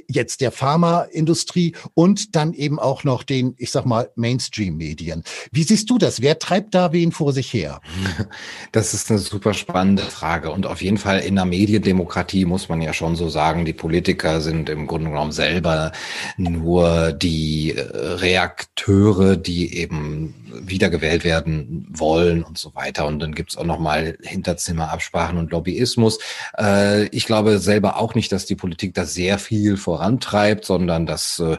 jetzt 0.08 0.40
der 0.40 0.52
Pharmaindustrie 0.52 1.74
und 1.94 2.36
dann 2.36 2.52
eben 2.52 2.78
auch 2.78 3.04
noch 3.09 3.24
den, 3.24 3.54
ich 3.59 3.70
sag 3.70 3.84
mal, 3.86 4.11
Mainstream-Medien. 4.14 5.24
Wie 5.50 5.64
siehst 5.64 5.90
du 5.90 5.98
das? 5.98 6.20
Wer 6.20 6.38
treibt 6.38 6.74
da 6.74 6.92
wen 6.92 7.11
vor 7.11 7.32
sich 7.32 7.52
her? 7.52 7.80
Das 8.72 8.92
ist 8.92 9.11
eine 9.11 9.18
super 9.18 9.54
spannende 9.54 10.02
Frage. 10.02 10.50
Und 10.50 10.66
auf 10.66 10.82
jeden 10.82 10.98
Fall 10.98 11.20
in 11.20 11.36
der 11.36 11.46
Mediendemokratie 11.46 12.44
muss 12.44 12.68
man 12.68 12.82
ja 12.82 12.92
schon 12.92 13.16
so 13.16 13.28
sagen, 13.28 13.64
die 13.64 13.72
Politiker 13.72 14.40
sind 14.40 14.68
im 14.68 14.86
Grunde 14.86 15.09
genommen 15.11 15.32
selber 15.32 15.92
nur 16.36 17.12
die 17.12 17.74
äh, 17.74 17.80
Reakteure, 17.80 19.36
die 19.36 19.74
eben 19.74 20.34
wiedergewählt 20.52 21.24
werden 21.24 21.86
wollen 21.90 22.42
und 22.42 22.59
so 22.59 22.74
weiter. 22.74 23.06
Und 23.06 23.20
dann 23.20 23.34
gibt's 23.34 23.56
auch 23.56 23.64
nochmal 23.64 24.18
Hinterzimmerabsprachen 24.22 25.38
und 25.38 25.50
Lobbyismus. 25.50 26.18
Äh, 26.59 27.06
ich 27.06 27.26
glaube 27.26 27.59
selber 27.59 27.98
auch 27.98 28.14
nicht, 28.14 28.30
dass 28.32 28.44
die 28.44 28.56
Politik 28.56 28.94
da 28.94 29.06
sehr 29.06 29.38
viel 29.38 29.76
vorantreibt, 29.76 30.64
sondern 30.64 31.06
dass 31.06 31.38
äh, 31.38 31.56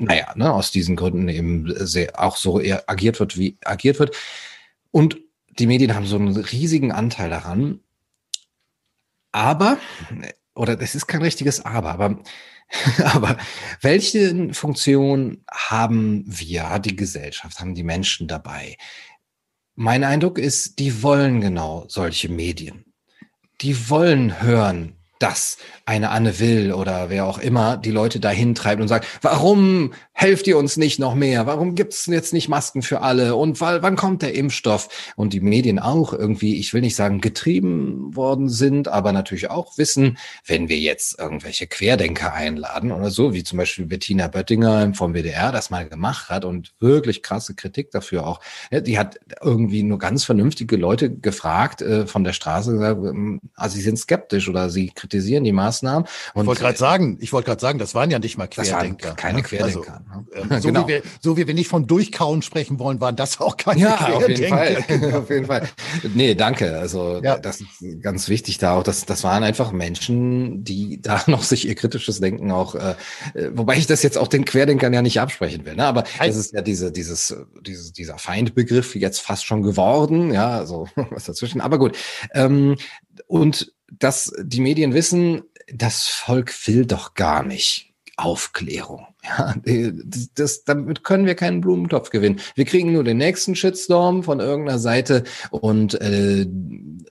naja, 0.00 0.32
ne, 0.36 0.52
aus 0.52 0.70
diesen 0.70 0.96
Gründen 0.96 1.28
eben 1.28 1.72
sehr, 1.86 2.20
auch 2.20 2.36
so 2.36 2.60
agiert 2.86 3.20
wird, 3.20 3.38
wie 3.38 3.56
agiert 3.64 3.98
wird. 3.98 4.16
Und 4.90 5.18
die 5.58 5.66
Medien 5.66 5.94
haben 5.94 6.06
so 6.06 6.16
einen 6.16 6.36
riesigen 6.36 6.92
Anteil 6.92 7.30
daran. 7.30 7.80
Aber, 9.32 9.78
oder 10.54 10.76
das 10.76 10.94
ist 10.94 11.06
kein 11.06 11.22
richtiges 11.22 11.64
Aber, 11.64 11.90
aber 11.90 12.22
Aber 13.04 13.36
welche 13.80 14.52
Funktion 14.54 15.44
haben 15.50 16.24
wir, 16.26 16.78
die 16.78 16.96
Gesellschaft, 16.96 17.60
haben 17.60 17.74
die 17.74 17.82
Menschen 17.82 18.28
dabei? 18.28 18.76
Mein 19.74 20.04
Eindruck 20.04 20.38
ist, 20.38 20.78
die 20.78 21.02
wollen 21.02 21.40
genau 21.40 21.84
solche 21.88 22.28
Medien. 22.28 22.84
Die 23.60 23.90
wollen 23.90 24.40
hören, 24.40 24.96
dass 25.20 25.58
eine 25.84 26.10
Anne 26.10 26.40
Will 26.40 26.72
oder 26.72 27.10
wer 27.10 27.26
auch 27.26 27.38
immer 27.38 27.76
die 27.76 27.90
Leute 27.90 28.20
dahin 28.20 28.54
treibt 28.54 28.80
und 28.80 28.88
sagt, 28.88 29.06
warum 29.22 29.92
helft 30.12 30.46
ihr 30.46 30.56
uns 30.56 30.76
nicht 30.76 30.98
noch 30.98 31.14
mehr? 31.14 31.46
Warum 31.46 31.74
gibt 31.74 31.92
es 31.92 32.06
jetzt 32.06 32.32
nicht 32.32 32.48
Masken 32.48 32.82
für 32.82 33.02
alle? 33.02 33.36
Und 33.36 33.60
weil, 33.60 33.82
wann 33.82 33.96
kommt 33.96 34.22
der 34.22 34.34
Impfstoff? 34.34 35.12
Und 35.16 35.32
die 35.32 35.40
Medien 35.40 35.78
auch 35.78 36.12
irgendwie, 36.12 36.58
ich 36.58 36.72
will 36.72 36.80
nicht 36.80 36.96
sagen 36.96 37.20
getrieben 37.20 38.16
worden 38.16 38.48
sind, 38.48 38.88
aber 38.88 39.12
natürlich 39.12 39.50
auch 39.50 39.76
wissen, 39.78 40.18
wenn 40.46 40.68
wir 40.68 40.78
jetzt 40.78 41.18
irgendwelche 41.18 41.66
Querdenker 41.66 42.32
einladen 42.32 42.90
oder 42.90 43.10
so, 43.10 43.34
wie 43.34 43.44
zum 43.44 43.58
Beispiel 43.58 43.86
Bettina 43.86 44.28
Böttinger 44.28 44.92
vom 44.94 45.14
WDR 45.14 45.52
das 45.52 45.70
mal 45.70 45.88
gemacht 45.88 46.30
hat 46.30 46.44
und 46.44 46.72
wirklich 46.80 47.22
krasse 47.22 47.54
Kritik 47.54 47.90
dafür 47.90 48.26
auch. 48.26 48.40
Die 48.72 48.98
hat 48.98 49.18
irgendwie 49.42 49.82
nur 49.82 49.98
ganz 49.98 50.24
vernünftige 50.24 50.76
Leute 50.76 51.10
gefragt 51.10 51.82
äh, 51.82 52.06
von 52.06 52.24
der 52.24 52.32
Straße 52.32 52.70
also 53.54 53.76
sie 53.76 53.82
sind 53.82 53.98
skeptisch 53.98 54.48
oder 54.48 54.70
sie 54.70 54.88
kritisieren 54.88 55.09
die 55.10 55.52
Maßnahmen. 55.52 56.06
Und 56.34 56.42
ich 56.42 56.46
wollte 56.46 56.62
gerade 56.62 56.78
sagen, 56.78 57.18
ich 57.20 57.32
wollte 57.32 57.46
gerade 57.46 57.60
sagen, 57.60 57.78
das 57.78 57.94
waren 57.94 58.10
ja 58.10 58.18
nicht 58.18 58.38
mal 58.38 58.46
Querdenker. 58.46 58.96
Das 58.96 59.06
waren 59.08 59.16
keine 59.16 59.42
Querdenker. 59.42 60.02
Also, 60.32 60.54
äh, 60.54 60.60
so, 60.60 60.68
genau. 60.68 60.84
wie 60.84 60.92
wir, 60.94 61.02
so 61.20 61.36
wie 61.36 61.46
wir 61.46 61.54
nicht 61.54 61.68
von 61.68 61.86
Durchkauen 61.86 62.42
sprechen 62.42 62.78
wollen, 62.78 63.00
waren 63.00 63.16
das 63.16 63.40
auch 63.40 63.56
keine 63.56 63.80
ja, 63.80 63.96
Querdenker. 63.96 64.16
Auf 64.16 64.28
jeden 64.28 64.48
Fall. 64.48 65.14
Auf 65.14 65.30
jeden 65.30 65.46
Fall. 65.46 65.68
Nee, 66.14 66.34
danke. 66.34 66.78
Also 66.78 67.20
ja. 67.22 67.38
das 67.38 67.60
ist 67.60 68.02
ganz 68.02 68.28
wichtig 68.28 68.58
da 68.58 68.74
auch. 68.74 68.82
Das, 68.82 69.04
das 69.06 69.24
waren 69.24 69.42
einfach 69.42 69.72
Menschen, 69.72 70.64
die 70.64 71.00
da 71.00 71.22
noch 71.26 71.42
sich 71.42 71.66
ihr 71.66 71.74
kritisches 71.74 72.20
Denken 72.20 72.50
auch, 72.50 72.74
äh, 72.74 72.94
äh, 73.34 73.50
wobei 73.52 73.76
ich 73.76 73.86
das 73.86 74.02
jetzt 74.02 74.18
auch 74.18 74.28
den 74.28 74.44
Querdenkern 74.44 74.92
ja 74.92 75.02
nicht 75.02 75.20
absprechen 75.20 75.64
will. 75.64 75.76
Ne? 75.76 75.84
Aber 75.84 76.04
das 76.18 76.36
ist 76.36 76.52
ja 76.52 76.62
diese, 76.62 76.92
dieses, 76.92 77.36
dieses, 77.66 77.92
dieser 77.92 78.18
Feindbegriff 78.18 78.94
jetzt 78.94 79.20
fast 79.20 79.44
schon 79.44 79.62
geworden. 79.62 80.32
Ja, 80.32 80.50
also 80.58 80.88
was 81.10 81.24
dazwischen. 81.24 81.60
Aber 81.60 81.78
gut. 81.78 81.96
Ähm, 82.34 82.76
und 83.26 83.72
dass 83.98 84.32
die 84.42 84.60
Medien 84.60 84.94
wissen, 84.94 85.42
das 85.72 86.08
Volk 86.08 86.52
will 86.66 86.86
doch 86.86 87.14
gar 87.14 87.44
nicht 87.44 87.92
Aufklärung. 88.16 89.06
Ja, 89.22 89.54
das, 89.62 90.30
das, 90.34 90.64
damit 90.64 91.04
können 91.04 91.26
wir 91.26 91.34
keinen 91.34 91.60
Blumentopf 91.60 92.08
gewinnen. 92.08 92.40
Wir 92.54 92.64
kriegen 92.64 92.90
nur 92.90 93.04
den 93.04 93.18
nächsten 93.18 93.54
Shitstorm 93.54 94.22
von 94.22 94.40
irgendeiner 94.40 94.78
Seite 94.78 95.24
und 95.50 96.00
äh, 96.00 96.46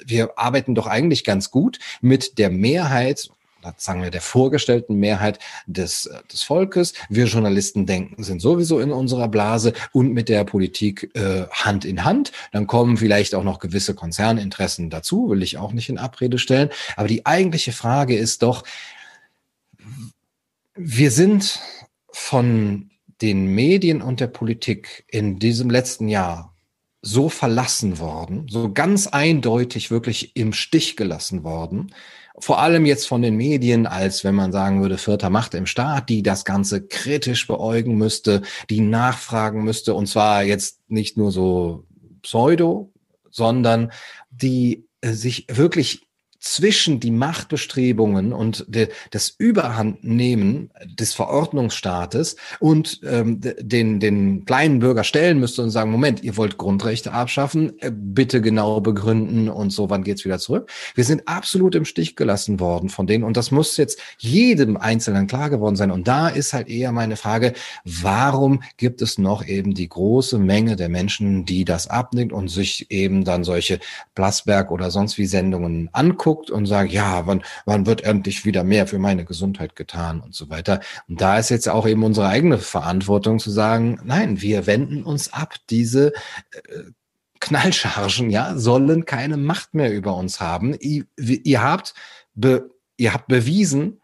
wir 0.04 0.40
arbeiten 0.40 0.74
doch 0.74 0.88
eigentlich 0.88 1.24
ganz 1.24 1.52
gut 1.52 1.78
mit 2.02 2.40
der 2.40 2.50
Mehrheit 2.50 3.30
sagen 3.78 4.02
wir, 4.02 4.12
der 4.12 4.22
vorgestellten 4.22 4.96
Mehrheit 4.96 5.40
des, 5.66 6.10
des 6.32 6.44
Volkes. 6.44 6.94
Wir 7.10 7.26
Journalisten 7.26 7.86
denken, 7.86 8.24
sind 8.24 8.42
sowieso 8.42 8.80
in 8.80 8.92
unserer 8.92 9.28
Blase 9.28 9.74
und 9.92 10.14
mit 10.14 10.30
der 10.30 10.44
Politik 10.44 11.12
äh, 11.16 11.46
Hand 11.52 11.86
in 11.86 12.04
Hand. 12.04 12.32
Dann 12.52 12.68
kommen 12.68 12.98
vielleicht 12.98 13.36
auch 13.36 13.44
noch 13.44 13.60
gewisse 13.60 13.96
Konzerninteressen 13.96 14.90
dazu, 14.90 15.30
will 15.30 15.44
ich 15.44 15.58
auch 15.58 15.74
nicht 15.74 15.90
in 15.90 15.98
Abrede 15.98 16.38
stellen. 16.38 16.70
Aber 16.96 17.08
die 17.08 17.26
eigentliche 17.26 17.72
Frage 17.72 18.16
ist 18.16 18.44
doch, 18.44 18.64
wir 20.76 21.12
sind 21.12 21.60
von 22.12 22.90
den 23.22 23.48
Medien 23.48 24.02
und 24.02 24.20
der 24.20 24.28
Politik 24.28 25.06
in 25.10 25.40
diesem 25.40 25.70
letzten 25.70 26.08
Jahr 26.08 26.56
so 27.02 27.30
verlassen 27.30 28.00
worden, 28.00 28.48
so 28.50 28.72
ganz 28.74 29.08
eindeutig 29.08 29.92
wirklich 29.92 30.36
im 30.36 30.54
Stich 30.54 30.98
gelassen 30.98 31.44
worden, 31.44 31.94
vor 32.40 32.60
allem 32.60 32.86
jetzt 32.86 33.08
von 33.08 33.22
den 33.22 33.36
Medien, 33.36 33.86
als 33.86 34.24
wenn 34.24 34.36
man 34.36 34.52
sagen 34.52 34.82
würde, 34.82 34.98
vierter 34.98 35.30
Macht 35.30 35.54
im 35.54 35.66
Staat, 35.66 36.10
die 36.10 36.24
das 36.24 36.46
Ganze 36.46 36.86
kritisch 36.86 37.48
beäugen 37.48 37.96
müsste, 37.96 38.42
die 38.70 38.82
nachfragen 38.82 39.64
müsste, 39.64 39.94
und 39.94 40.08
zwar 40.08 40.44
jetzt 40.44 40.80
nicht 40.88 41.18
nur 41.18 41.32
so 41.32 41.86
pseudo, 42.22 42.92
sondern 43.30 43.92
die 44.32 44.88
äh, 45.02 45.12
sich 45.12 45.46
wirklich 45.50 46.09
zwischen 46.40 47.02
die 47.02 47.12
Machtbestrebungen 47.12 48.32
und 48.32 48.66
de, 48.70 48.88
das 49.12 49.30
Überhandnehmen 49.38 50.72
des 50.98 51.14
Verordnungsstaates 51.14 52.38
und 52.60 53.02
ähm, 53.06 53.42
den, 53.42 54.00
den 54.00 54.46
kleinen 54.46 54.80
Bürger 54.80 55.04
stellen 55.04 55.40
müsste 55.40 55.62
und 55.62 55.70
sagen, 55.70 55.92
Moment, 55.92 56.24
ihr 56.24 56.38
wollt 56.38 56.58
Grundrechte 56.58 57.12
abschaffen, 57.12 57.78
äh, 57.80 57.92
bitte 57.94 58.42
genau 58.42 58.80
begründen 58.80 59.50
und 59.50 59.72
so, 59.72 59.90
wann 59.90 60.04
geht's 60.04 60.24
wieder 60.24 60.40
zurück? 60.40 60.72
Wir 60.96 61.04
sind 61.04 61.28
absolut 61.28 61.76
im 61.76 61.84
Stich 61.84 62.16
gelassen 62.16 62.62
worden 62.62 62.88
von 62.88 63.06
denen 63.06 63.26
und 63.26 63.36
das 63.36 63.52
muss 63.52 63.76
jetzt 63.76 64.00
jedem 64.18 64.78
Einzelnen 64.78 65.28
klar 65.28 65.50
geworden 65.50 65.76
sein. 65.76 65.92
Und 65.92 66.08
da 66.08 66.30
ist 66.30 66.54
halt 66.54 66.70
eher 66.70 66.94
meine 66.94 67.18
Frage, 67.18 67.54
warum 67.84 68.64
gibt 68.78 69.02
es 69.02 69.18
noch 69.18 69.46
eben 69.46 69.74
die 69.74 69.90
große 69.90 70.40
Menge 70.40 70.78
der 70.78 70.88
Menschen, 70.88 71.44
die 71.44 71.66
das 71.66 71.88
abnickt 71.88 72.32
und 72.32 72.48
sich 72.48 72.90
eben 72.92 73.26
dann 73.26 73.44
solche 73.44 73.80
Plasberg 74.16 74.72
oder 74.72 74.90
sonst 74.90 75.18
wie 75.18 75.26
Sendungen 75.26 75.90
angucken? 75.92 76.29
Guckt 76.30 76.52
und 76.52 76.68
sagt, 76.68 76.92
ja, 76.92 77.26
wann, 77.26 77.42
wann 77.66 77.88
wird 77.88 78.04
endlich 78.04 78.46
wieder 78.46 78.64
mehr 78.64 78.86
für 78.86 79.00
meine 79.00 79.26
Gesundheit 79.26 79.76
getan 79.76 80.22
und 80.22 80.36
so 80.36 80.52
weiter. 80.52 80.80
Und 81.08 81.20
da 81.20 81.40
ist 81.40 81.50
jetzt 81.50 81.68
auch 81.68 81.88
eben 81.88 82.04
unsere 82.04 82.28
eigene 82.28 82.60
Verantwortung 82.60 83.40
zu 83.40 83.50
sagen, 83.50 84.00
nein, 84.04 84.42
wir 84.42 84.68
wenden 84.68 85.02
uns 85.04 85.34
ab. 85.34 85.56
Diese 85.72 86.14
äh, 86.52 86.84
Knallchargen, 87.40 88.30
ja, 88.30 88.56
sollen 88.56 89.06
keine 89.06 89.38
Macht 89.38 89.74
mehr 89.74 89.92
über 89.92 90.16
uns 90.16 90.40
haben. 90.40 90.76
Ihr, 90.80 91.06
ihr 91.18 91.64
habt, 91.64 91.96
be, 92.36 92.70
ihr 92.98 93.12
habt 93.12 93.28
bewiesen, 93.28 94.02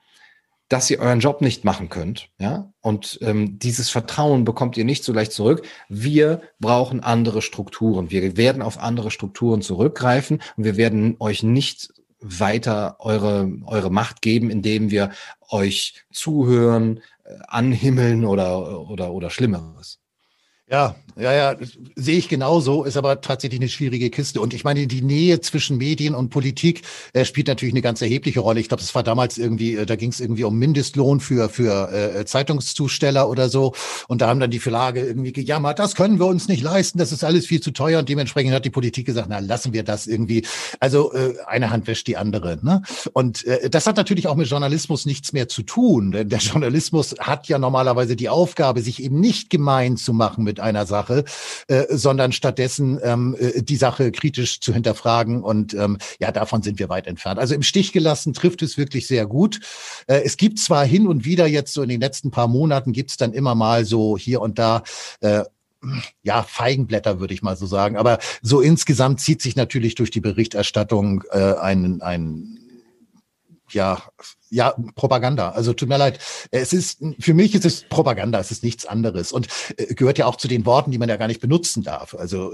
dass 0.67 0.89
ihr 0.89 0.99
euren 0.99 1.19
Job 1.19 1.41
nicht 1.41 1.63
machen 1.63 1.89
könnt, 1.89 2.29
ja, 2.39 2.73
und 2.81 3.19
ähm, 3.21 3.59
dieses 3.59 3.91
Vertrauen 3.91 4.45
bekommt 4.45 4.77
ihr 4.77 4.85
nicht 4.85 5.03
so 5.03 5.13
leicht 5.13 5.31
zurück. 5.31 5.61
Wir 5.89 6.41
brauchen 6.59 7.01
andere 7.03 7.43
Strukturen. 7.43 8.09
Wir 8.09 8.35
werden 8.35 8.63
auf 8.63 8.79
andere 8.79 9.11
Strukturen 9.11 9.61
zurückgreifen 9.61 10.41
und 10.57 10.63
wir 10.63 10.75
werden 10.75 11.17
euch 11.19 11.43
nicht 11.43 11.93
weiter 12.25 12.97
eure, 12.99 13.51
eure 13.65 13.91
Macht 13.91 14.21
geben, 14.21 14.49
indem 14.49 14.91
wir 14.91 15.11
euch 15.49 16.05
zuhören, 16.11 17.01
äh, 17.23 17.35
anhimmeln 17.47 18.25
oder, 18.25 18.89
oder, 18.89 19.11
oder 19.11 19.29
Schlimmeres. 19.29 19.99
Ja, 20.67 20.95
ja, 21.17 21.31
ja, 21.31 21.55
sehe 21.95 22.17
ich 22.17 22.27
genauso, 22.27 22.83
ist 22.83 22.97
aber 22.97 23.21
tatsächlich 23.21 23.61
eine 23.61 23.69
schwierige 23.69 24.09
Kiste. 24.09 24.41
Und 24.41 24.53
ich 24.53 24.65
meine, 24.65 24.85
die 24.85 25.01
Nähe 25.01 25.39
zwischen 25.39 25.77
Medien 25.77 26.13
und 26.13 26.29
Politik 26.29 26.81
äh, 27.13 27.23
spielt 27.23 27.47
natürlich 27.47 27.73
eine 27.73 27.81
ganz 27.81 28.01
erhebliche 28.01 28.41
Rolle. 28.41 28.59
Ich 28.59 28.67
glaube, 28.67 28.81
das 28.81 28.93
war 28.95 29.03
damals 29.03 29.37
irgendwie, 29.37 29.75
äh, 29.75 29.85
da 29.85 29.95
ging 29.95 30.09
es 30.09 30.19
irgendwie 30.19 30.43
um 30.43 30.59
Mindestlohn 30.59 31.21
für, 31.21 31.47
für 31.47 31.93
äh, 31.93 32.25
Zeitungszusteller 32.25 33.29
oder 33.29 33.47
so. 33.47 33.73
Und 34.09 34.21
da 34.21 34.27
haben 34.27 34.41
dann 34.41 34.51
die 34.51 34.59
Verlage 34.59 35.05
irgendwie 35.05 35.31
gejammert, 35.31 35.79
das 35.79 35.95
können 35.95 36.19
wir 36.19 36.25
uns 36.25 36.49
nicht 36.49 36.61
leisten, 36.61 36.97
das 36.97 37.13
ist 37.13 37.23
alles 37.23 37.45
viel 37.45 37.61
zu 37.61 37.71
teuer. 37.71 37.99
Und 37.99 38.09
dementsprechend 38.09 38.53
hat 38.53 38.65
die 38.65 38.69
Politik 38.69 39.05
gesagt, 39.05 39.27
na, 39.29 39.39
lassen 39.39 39.71
wir 39.71 39.83
das 39.83 40.07
irgendwie. 40.07 40.45
Also 40.81 41.13
äh, 41.13 41.35
eine 41.47 41.69
Hand 41.69 41.87
wäscht 41.87 42.07
die 42.07 42.17
andere. 42.17 42.59
Ne? 42.61 42.81
Und 43.13 43.45
äh, 43.45 43.69
das 43.69 43.87
hat 43.87 43.95
natürlich 43.95 44.27
auch 44.27 44.35
mit 44.35 44.47
Journalismus 44.49 45.05
nichts 45.05 45.31
mehr 45.31 45.47
zu 45.47 45.63
tun. 45.63 46.11
Denn 46.11 46.27
der 46.27 46.39
Journalismus 46.39 47.15
hat 47.19 47.47
ja 47.47 47.57
normalerweise 47.57 48.17
die 48.17 48.27
Aufgabe, 48.27 48.81
sich 48.81 49.01
eben 49.01 49.21
nicht 49.21 49.49
gemein 49.49 49.95
zu 49.95 50.11
machen 50.11 50.43
mit 50.43 50.54
einer 50.59 50.85
Sache 50.85 51.23
äh, 51.67 51.85
sondern 51.89 52.31
stattdessen 52.31 52.99
ähm, 53.03 53.35
äh, 53.39 53.61
die 53.61 53.75
Sache 53.75 54.11
kritisch 54.11 54.59
zu 54.59 54.73
hinterfragen. 54.73 55.43
Und 55.43 55.73
ähm, 55.73 55.97
ja, 56.19 56.31
davon 56.31 56.61
sind 56.61 56.79
wir 56.79 56.89
weit 56.89 57.07
entfernt. 57.07 57.39
Also 57.39 57.55
im 57.55 57.63
Stich 57.63 57.91
gelassen 57.91 58.33
trifft 58.33 58.61
es 58.61 58.77
wirklich 58.77 59.07
sehr 59.07 59.25
gut. 59.25 59.59
Äh, 60.07 60.21
es 60.23 60.37
gibt 60.37 60.59
zwar 60.59 60.85
hin 60.85 61.07
und 61.07 61.25
wieder 61.25 61.47
jetzt 61.47 61.73
so 61.73 61.81
in 61.81 61.89
den 61.89 62.01
letzten 62.01 62.31
paar 62.31 62.47
Monaten 62.47 62.91
gibt 62.93 63.11
es 63.11 63.17
dann 63.17 63.33
immer 63.33 63.55
mal 63.55 63.85
so 63.85 64.17
hier 64.17 64.41
und 64.41 64.59
da 64.59 64.83
ja, 66.23 66.41
Feigenblätter, 66.41 67.19
würde 67.19 67.33
ich 67.33 67.43
mal 67.43 67.55
so 67.55 67.67
sagen. 67.67 67.97
Aber 67.97 68.17
so 68.41 68.59
insgesamt 68.59 69.19
zieht 69.19 69.41
sich 69.41 69.55
natürlich 69.55 69.93
durch 69.93 70.09
die 70.09 70.21
Berichterstattung 70.21 71.23
äh, 71.31 71.53
ein, 71.53 72.01
ein 72.01 72.57
ja, 73.71 74.01
ja, 74.49 74.75
Propaganda. 74.95 75.49
Also 75.49 75.73
tut 75.73 75.89
mir 75.89 75.97
leid. 75.97 76.19
Es 76.51 76.73
ist, 76.73 76.99
für 77.19 77.33
mich 77.33 77.55
ist 77.55 77.65
es 77.65 77.83
Propaganda, 77.83 78.39
es 78.39 78.51
ist 78.51 78.63
nichts 78.63 78.85
anderes 78.85 79.31
und 79.31 79.47
äh, 79.77 79.93
gehört 79.93 80.17
ja 80.17 80.25
auch 80.25 80.35
zu 80.35 80.47
den 80.47 80.65
Worten, 80.65 80.91
die 80.91 80.97
man 80.97 81.09
ja 81.09 81.17
gar 81.17 81.27
nicht 81.27 81.41
benutzen 81.41 81.83
darf. 81.83 82.15
Also 82.15 82.53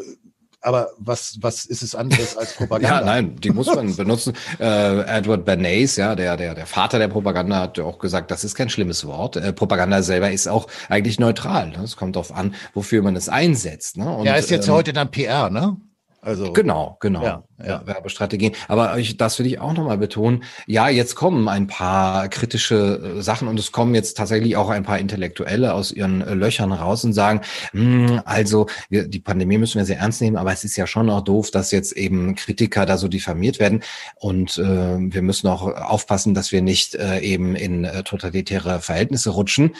aber 0.61 0.91
was, 0.97 1.37
was 1.41 1.65
ist 1.65 1.81
es 1.81 1.95
anderes 1.95 2.37
als 2.37 2.53
Propaganda? 2.55 2.99
ja, 2.99 3.05
nein, 3.05 3.35
die 3.37 3.49
muss 3.49 3.67
man 3.67 3.95
benutzen. 3.95 4.33
Äh, 4.59 5.01
Edward 5.01 5.43
Bernays, 5.43 5.95
ja, 5.95 6.15
der, 6.15 6.37
der, 6.37 6.53
der 6.53 6.67
Vater 6.67 6.99
der 6.99 7.07
Propaganda, 7.07 7.59
hat 7.59 7.79
auch 7.79 7.99
gesagt, 7.99 8.31
das 8.31 8.43
ist 8.43 8.55
kein 8.55 8.69
schlimmes 8.69 9.05
Wort. 9.05 9.35
Äh, 9.35 9.53
Propaganda 9.53 10.03
selber 10.03 10.31
ist 10.31 10.47
auch 10.47 10.67
eigentlich 10.87 11.19
neutral. 11.19 11.69
Ne? 11.69 11.83
Es 11.83 11.97
kommt 11.97 12.15
darauf 12.15 12.33
an, 12.33 12.53
wofür 12.73 13.01
man 13.01 13.15
es 13.15 13.27
einsetzt. 13.27 13.97
Ne? 13.97 14.09
Und, 14.09 14.25
ja, 14.25 14.35
ist 14.35 14.51
jetzt 14.51 14.67
ähm, 14.67 14.75
heute 14.75 14.93
dann 14.93 15.09
PR, 15.09 15.49
ne? 15.49 15.77
Also 16.23 16.53
genau, 16.53 16.97
genau. 16.99 17.23
Ja, 17.23 17.43
ja. 17.65 17.81
Werbestrategien. 17.87 18.53
Aber 18.67 18.95
ich, 18.99 19.17
das 19.17 19.39
will 19.39 19.47
ich 19.47 19.59
auch 19.59 19.73
nochmal 19.73 19.97
betonen. 19.97 20.43
Ja, 20.67 20.87
jetzt 20.87 21.15
kommen 21.15 21.47
ein 21.47 21.65
paar 21.65 22.29
kritische 22.29 23.15
äh, 23.17 23.21
Sachen 23.23 23.47
und 23.47 23.59
es 23.59 23.71
kommen 23.71 23.95
jetzt 23.95 24.17
tatsächlich 24.17 24.55
auch 24.55 24.69
ein 24.69 24.83
paar 24.83 24.99
Intellektuelle 24.99 25.73
aus 25.73 25.91
ihren 25.91 26.21
äh, 26.21 26.35
Löchern 26.35 26.73
raus 26.73 27.03
und 27.03 27.13
sagen, 27.13 27.41
hm, 27.71 28.21
also 28.23 28.67
wir, 28.89 29.07
die 29.07 29.19
Pandemie 29.19 29.57
müssen 29.57 29.79
wir 29.79 29.85
sehr 29.85 29.97
ernst 29.97 30.21
nehmen, 30.21 30.37
aber 30.37 30.53
es 30.53 30.63
ist 30.63 30.77
ja 30.77 30.85
schon 30.85 31.09
auch 31.09 31.21
doof, 31.21 31.49
dass 31.49 31.71
jetzt 31.71 31.93
eben 31.93 32.35
Kritiker 32.35 32.85
da 32.85 32.99
so 32.99 33.07
diffamiert 33.07 33.57
werden 33.59 33.81
und 34.15 34.59
äh, 34.59 34.63
wir 34.99 35.23
müssen 35.23 35.47
auch 35.47 35.63
aufpassen, 35.63 36.35
dass 36.35 36.51
wir 36.51 36.61
nicht 36.61 36.93
äh, 36.93 37.19
eben 37.21 37.55
in 37.55 37.83
äh, 37.83 38.03
totalitäre 38.03 38.79
Verhältnisse 38.79 39.31
rutschen. 39.31 39.75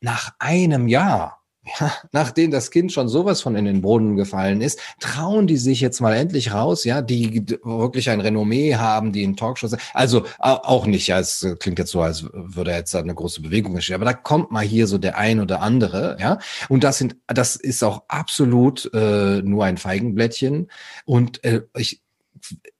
Nach 0.00 0.32
einem 0.38 0.88
Jahr 0.88 1.41
ja, 1.64 1.92
nachdem 2.10 2.50
das 2.50 2.72
Kind 2.72 2.92
schon 2.92 3.08
sowas 3.08 3.40
von 3.40 3.54
in 3.54 3.66
den 3.66 3.82
Brunnen 3.82 4.16
gefallen 4.16 4.60
ist, 4.60 4.80
trauen 4.98 5.46
die 5.46 5.56
sich 5.56 5.80
jetzt 5.80 6.00
mal 6.00 6.12
endlich 6.14 6.52
raus, 6.52 6.84
ja, 6.84 7.02
die 7.02 7.46
wirklich 7.62 8.10
ein 8.10 8.20
Renommee 8.20 8.74
haben, 8.74 9.12
die 9.12 9.22
in 9.22 9.36
Talkshows, 9.36 9.76
also 9.94 10.24
auch 10.38 10.86
nicht, 10.86 11.06
ja, 11.06 11.20
es 11.20 11.46
klingt 11.60 11.78
jetzt 11.78 11.92
so, 11.92 12.02
als 12.02 12.24
würde 12.32 12.72
jetzt 12.72 12.94
eine 12.96 13.14
große 13.14 13.42
Bewegung 13.42 13.74
entstehen, 13.74 13.94
aber 13.94 14.06
da 14.06 14.12
kommt 14.12 14.50
mal 14.50 14.64
hier 14.64 14.88
so 14.88 14.98
der 14.98 15.16
ein 15.16 15.38
oder 15.40 15.62
andere, 15.62 16.16
ja, 16.20 16.38
und 16.68 16.82
das 16.82 16.98
sind, 16.98 17.16
das 17.28 17.54
ist 17.54 17.84
auch 17.84 18.02
absolut 18.08 18.90
äh, 18.92 19.40
nur 19.42 19.64
ein 19.64 19.78
Feigenblättchen 19.78 20.68
und 21.04 21.44
äh, 21.44 21.62
ich 21.76 22.02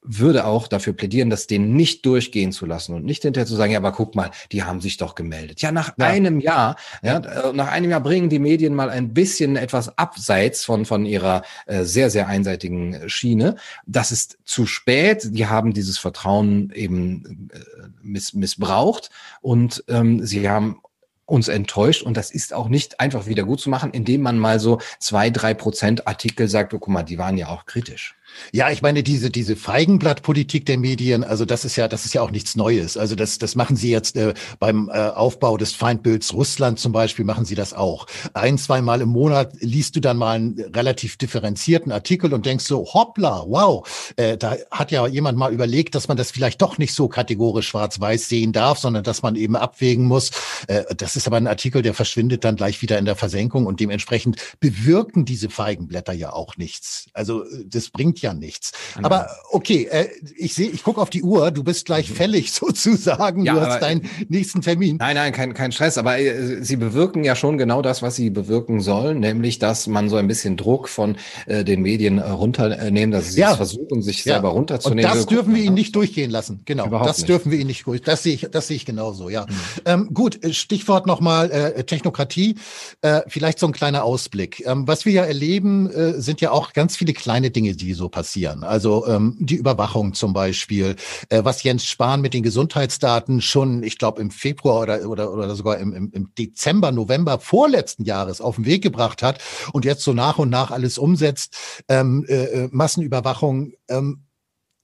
würde 0.03 0.45
auch 0.45 0.67
dafür 0.67 0.93
plädieren, 0.93 1.31
das 1.31 1.47
denen 1.47 1.75
nicht 1.75 2.05
durchgehen 2.05 2.53
zu 2.53 2.67
lassen 2.67 2.95
und 2.95 3.05
nicht 3.05 3.23
hinterher 3.23 3.47
zu 3.47 3.55
sagen, 3.55 3.73
ja, 3.73 3.79
aber 3.79 3.93
guck 3.93 4.15
mal, 4.15 4.31
die 4.51 4.65
haben 4.65 4.81
sich 4.81 4.97
doch 4.97 5.15
gemeldet. 5.15 5.63
Ja, 5.63 5.71
nach 5.71 5.97
ja. 5.97 6.07
einem 6.07 6.41
Jahr, 6.41 6.77
ja, 7.03 7.19
äh, 7.19 7.53
nach 7.53 7.69
einem 7.69 7.91
Jahr 7.91 8.01
bringen 8.01 8.29
die 8.29 8.41
Medien 8.41 8.75
mal 8.75 8.91
ein 8.91 9.15
bisschen 9.15 9.57
etwas 9.57 9.97
abseits 9.99 10.65
von, 10.65 10.85
von 10.85 11.07
ihrer 11.07 11.43
äh, 11.67 11.85
sehr, 11.85 12.11
sehr 12.11 12.27
einseitigen 12.27 13.09
Schiene. 13.09 13.57
Das 13.87 14.11
ist 14.11 14.39
zu 14.45 14.67
spät. 14.67 15.29
Die 15.31 15.47
haben 15.47 15.73
dieses 15.73 15.99
Vertrauen 15.99 16.73
eben 16.75 17.49
äh, 17.53 17.59
miss, 18.03 18.35
missbraucht 18.35 19.11
und 19.41 19.85
ähm, 19.89 20.27
sie 20.27 20.49
haben 20.49 20.81
uns 21.25 21.49
enttäuscht 21.49 22.03
und 22.03 22.17
das 22.17 22.31
ist 22.31 22.53
auch 22.53 22.69
nicht 22.69 23.01
einfach 23.01 23.27
wieder 23.27 23.45
gut 23.45 23.61
zu 23.61 23.71
machen, 23.71 23.93
indem 23.93 24.23
man 24.23 24.39
mal 24.39 24.59
so 24.59 24.81
zwei, 24.99 25.31
drei 25.31 25.55
Prozent 25.55 26.07
Artikel 26.07 26.49
sagt, 26.49 26.75
oh, 26.75 26.79
guck 26.79 26.93
mal, 26.93 27.05
die 27.05 27.17
waren 27.17 27.39
ja 27.39 27.49
auch 27.49 27.65
kritisch. 27.65 28.17
Ja, 28.53 28.71
ich 28.71 28.83
meine, 28.83 29.03
diese, 29.03 29.31
diese 29.31 29.57
Feigenblattpolitik 29.57 30.67
der 30.67 30.79
Medien, 30.79 31.25
also 31.25 31.45
das 31.45 31.65
ist 31.65 31.77
ja, 31.77 31.89
das 31.89 32.05
ist 32.05 32.15
ja 32.15 32.23
auch 32.23 32.31
nichts 32.31 32.57
Neues. 32.57 32.97
Also 32.97 33.15
das, 33.15 33.39
das 33.39 33.55
machen 33.55 33.77
sie 33.77 33.91
jetzt 33.91 34.17
äh, 34.17 34.35
beim 34.59 34.91
äh, 34.93 34.99
Aufbau 35.09 35.57
des 35.57 35.73
Feindbilds 35.73 36.33
Russland 36.33 36.79
zum 36.79 36.93
Beispiel, 36.93 37.25
machen 37.25 37.45
sie 37.45 37.55
das 37.55 37.73
auch. 37.73 38.07
Ein, 38.35 38.59
zweimal 38.59 39.01
im 39.01 39.09
Monat 39.09 39.53
liest 39.61 39.97
du 39.97 40.01
dann 40.01 40.17
mal 40.17 40.37
einen 40.37 40.61
relativ 40.75 41.17
differenzierten 41.17 41.93
Artikel 41.93 42.33
und 42.33 42.47
denkst 42.47 42.65
so, 42.65 42.85
hoppla, 42.85 43.45
wow, 43.47 43.87
äh, 44.17 44.37
da 44.37 44.57
hat 44.71 44.91
ja 44.91 45.07
jemand 45.07 45.39
mal 45.39 45.53
überlegt, 45.53 45.95
dass 45.95 46.09
man 46.09 46.17
das 46.17 46.31
vielleicht 46.31 46.63
doch 46.63 46.79
nicht 46.79 46.95
so 46.95 47.09
kategorisch 47.09 47.69
schwarz-weiß 47.69 48.29
sehen 48.29 48.53
darf, 48.53 48.79
sondern 48.79 49.05
dass 49.05 49.23
man 49.23 49.37
eben 49.37 49.57
abwägen 49.57 50.07
muss. 50.07 50.31
Äh, 50.69 50.85
das 50.97 51.17
ist 51.17 51.27
aber 51.27 51.37
ein 51.37 51.47
Artikel, 51.47 51.83
der 51.83 51.95
verschwindet 51.95 52.45
dann 52.45 52.57
gleich 52.57 52.83
wieder 52.83 52.99
in 52.99 53.05
der 53.05 53.17
Versenkung 53.17 53.67
und 53.67 53.81
dementsprechend 53.81 54.37
bewirken 54.61 55.25
diese 55.25 55.51
Feigenblätter 55.51 56.13
ja 56.13 56.33
auch 56.33 56.57
nichts. 56.57 57.07
Also 57.13 57.45
das 57.67 57.91
bringt 57.91 58.22
ja 58.23 58.35
nichts. 58.35 58.73
Genau. 58.95 59.07
Aber 59.07 59.29
okay, 59.51 59.89
äh, 59.91 60.09
ich 60.37 60.55
sehe, 60.55 60.71
ich 60.71 60.83
gucke 60.83 61.01
auf 61.01 61.11
die 61.11 61.23
Uhr, 61.23 61.51
du 61.51 61.63
bist 61.63 61.87
gleich 61.87 62.11
mhm. 62.11 62.15
fällig 62.15 62.53
sozusagen, 62.53 63.45
ja, 63.45 63.55
du 63.55 63.61
hast 63.61 63.83
deinen 63.83 64.09
nächsten 64.29 64.63
Termin. 64.63 64.97
Nein, 64.99 65.17
nein, 65.17 65.33
kein, 65.33 65.55
kein 65.55 65.73
Stress, 65.73 65.99
aber 65.99 66.19
äh, 66.19 66.63
sie 66.63 66.77
bewirken 66.77 67.25
ja 67.25 67.37
schon 67.37 67.59
genau 67.59 67.83
das, 67.83 68.03
was 68.03 68.17
sie 68.17 68.31
bewirken 68.31 68.81
sollen, 68.81 69.21
nämlich, 69.21 69.59
dass 69.59 69.87
man 69.87 70.09
so 70.09 70.17
ein 70.17 70.29
bisschen 70.29 70.57
Druck 70.57 70.89
von 70.89 71.17
äh, 71.47 71.65
den 71.65 71.83
Medien 71.83 72.19
äh, 72.19 72.29
runternehmen, 72.29 73.11
dass 73.11 73.33
sie 73.33 73.41
ja. 73.41 73.55
versuchen, 73.57 74.03
sich 74.03 74.25
ja. 74.25 74.35
selber 74.35 74.51
runterzunehmen. 74.51 75.11
Und 75.11 75.19
das 75.19 75.27
dürfen 75.27 75.55
wir 75.55 75.63
ihnen 75.63 75.75
nicht 75.75 75.95
durchgehen 75.95 76.31
lassen. 76.31 76.63
Genau, 76.65 76.87
Überhaupt 76.87 77.09
das 77.09 77.19
nicht. 77.19 77.29
dürfen 77.29 77.51
wir 77.51 77.59
ihnen 77.59 77.69
nicht 77.69 77.87
durch. 77.87 78.03
Das 78.03 78.23
sehe 78.23 78.35
ich, 78.35 78.49
das 78.51 78.69
sehe 78.69 78.77
ich 78.77 78.87
genauso, 78.87 79.29
ja. 79.29 79.43
Mhm. 79.43 79.55
Ähm, 79.85 80.11
gut, 80.15 80.45
äh, 80.45 80.53
Stichwort 80.53 81.07
nochmal 81.07 81.51
äh, 81.51 81.85
Technokratie. 81.85 82.57
Äh, 83.01 83.23
vielleicht 83.29 83.59
so 83.59 83.67
ein 83.67 83.73
kleiner 83.73 84.05
Ausblick. 84.05 84.65
Ähm, 84.67 84.87
was 84.87 85.05
wir 85.05 85.13
ja 85.13 85.25
erleben, 85.25 85.91
äh, 85.91 86.21
sind 86.21 86.41
ja 86.41 86.51
auch 86.51 86.73
ganz 86.73 86.97
viele 86.97 87.13
kleine 87.13 87.51
Dinge, 87.51 87.75
die 87.75 87.95
so 87.95 88.09
passieren. 88.13 88.63
Also 88.63 89.05
ähm, 89.09 89.37
die 89.41 89.57
Überwachung 89.57 90.15
zum 90.15 90.33
Beispiel, 90.33 90.95
äh, 91.29 91.43
was 91.43 91.65
Jens 91.65 91.85
Spahn 91.85 92.21
mit 92.21 92.35
den 92.35 92.45
Gesundheitsdaten 92.45 93.41
schon, 93.41 93.83
ich 93.83 93.99
glaube, 93.99 94.21
im 94.21 94.31
Februar 94.31 94.83
oder, 94.83 95.09
oder, 95.09 95.33
oder 95.33 95.57
sogar 95.57 95.79
im, 95.79 96.13
im, 96.13 96.33
Dezember, 96.39 96.93
November 96.93 97.41
vorletzten 97.41 98.05
Jahres 98.05 98.41
auf 98.41 98.55
den 98.55 98.67
Weg 98.67 98.83
gebracht 98.83 99.23
hat 99.23 99.41
und 99.73 99.85
jetzt 99.85 100.05
so 100.05 100.13
nach 100.13 100.39
und 100.39 100.51
nach 100.51 100.71
alles 100.71 100.99
umsetzt. 100.99 101.57
Ähm, 101.89 102.25
äh, 102.29 102.45
äh 102.45 102.69
Massenüberwachung, 102.71 103.73
ähm, 103.89 104.27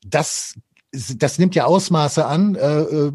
das, 0.05 0.55
das 0.91 1.39
nimmt 1.39 1.55
ja 1.55 1.67
Ausmaße 1.67 2.27
an. 2.27 2.57
Äh, 2.57 2.81
äh 2.81 3.13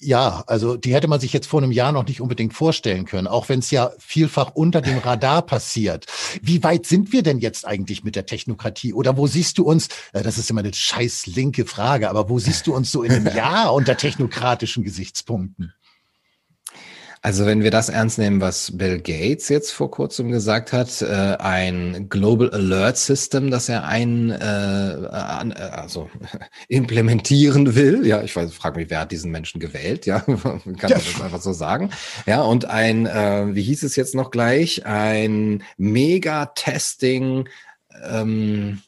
ja, 0.00 0.42
also 0.46 0.76
die 0.76 0.94
hätte 0.94 1.08
man 1.08 1.20
sich 1.20 1.32
jetzt 1.32 1.46
vor 1.46 1.62
einem 1.62 1.72
Jahr 1.72 1.92
noch 1.92 2.06
nicht 2.06 2.20
unbedingt 2.20 2.54
vorstellen 2.54 3.04
können, 3.04 3.26
auch 3.26 3.48
wenn 3.48 3.58
es 3.58 3.70
ja 3.70 3.92
vielfach 3.98 4.52
unter 4.54 4.80
dem 4.80 4.98
Radar 4.98 5.42
passiert. 5.42 6.06
Wie 6.42 6.62
weit 6.62 6.86
sind 6.86 7.12
wir 7.12 7.22
denn 7.22 7.38
jetzt 7.38 7.66
eigentlich 7.66 8.02
mit 8.02 8.16
der 8.16 8.26
Technokratie? 8.26 8.94
Oder 8.94 9.16
wo 9.16 9.26
siehst 9.26 9.58
du 9.58 9.64
uns, 9.64 9.88
äh, 10.12 10.22
das 10.22 10.38
ist 10.38 10.50
immer 10.50 10.60
eine 10.60 10.72
scheiß 10.72 11.26
linke 11.26 11.66
Frage, 11.66 12.08
aber 12.08 12.28
wo 12.28 12.38
siehst 12.38 12.66
du 12.66 12.74
uns 12.74 12.90
so 12.90 13.02
in 13.02 13.12
einem 13.12 13.26
Jahr 13.36 13.72
unter 13.74 13.96
technokratischen 13.96 14.84
Gesichtspunkten? 14.84 15.74
Also 17.22 17.44
wenn 17.44 17.62
wir 17.62 17.70
das 17.70 17.90
ernst 17.90 18.18
nehmen, 18.18 18.40
was 18.40 18.78
Bill 18.78 18.98
Gates 18.98 19.50
jetzt 19.50 19.72
vor 19.72 19.90
kurzem 19.90 20.30
gesagt 20.30 20.72
hat, 20.72 21.02
äh, 21.02 21.36
ein 21.38 22.08
Global 22.08 22.48
Alert 22.50 22.96
System, 22.96 23.50
das 23.50 23.68
er 23.68 23.84
ein, 23.84 24.30
äh, 24.30 24.34
an, 24.42 25.52
äh, 25.52 25.56
also 25.56 26.08
implementieren 26.68 27.74
will. 27.74 28.06
Ja, 28.06 28.22
ich 28.22 28.32
frage 28.32 28.78
mich, 28.78 28.88
wer 28.88 29.00
hat 29.00 29.12
diesen 29.12 29.30
Menschen 29.30 29.60
gewählt? 29.60 30.06
Ja, 30.06 30.20
kann 30.20 30.40
man 30.64 30.78
das 30.78 31.20
einfach 31.20 31.42
so 31.42 31.52
sagen. 31.52 31.90
Ja, 32.24 32.40
und 32.40 32.64
ein, 32.64 33.04
äh, 33.04 33.54
wie 33.54 33.62
hieß 33.62 33.82
es 33.82 33.96
jetzt 33.96 34.14
noch 34.14 34.30
gleich, 34.30 34.86
ein 34.86 35.62
Mega-Testing. 35.76 37.50
Ähm, 38.02 38.80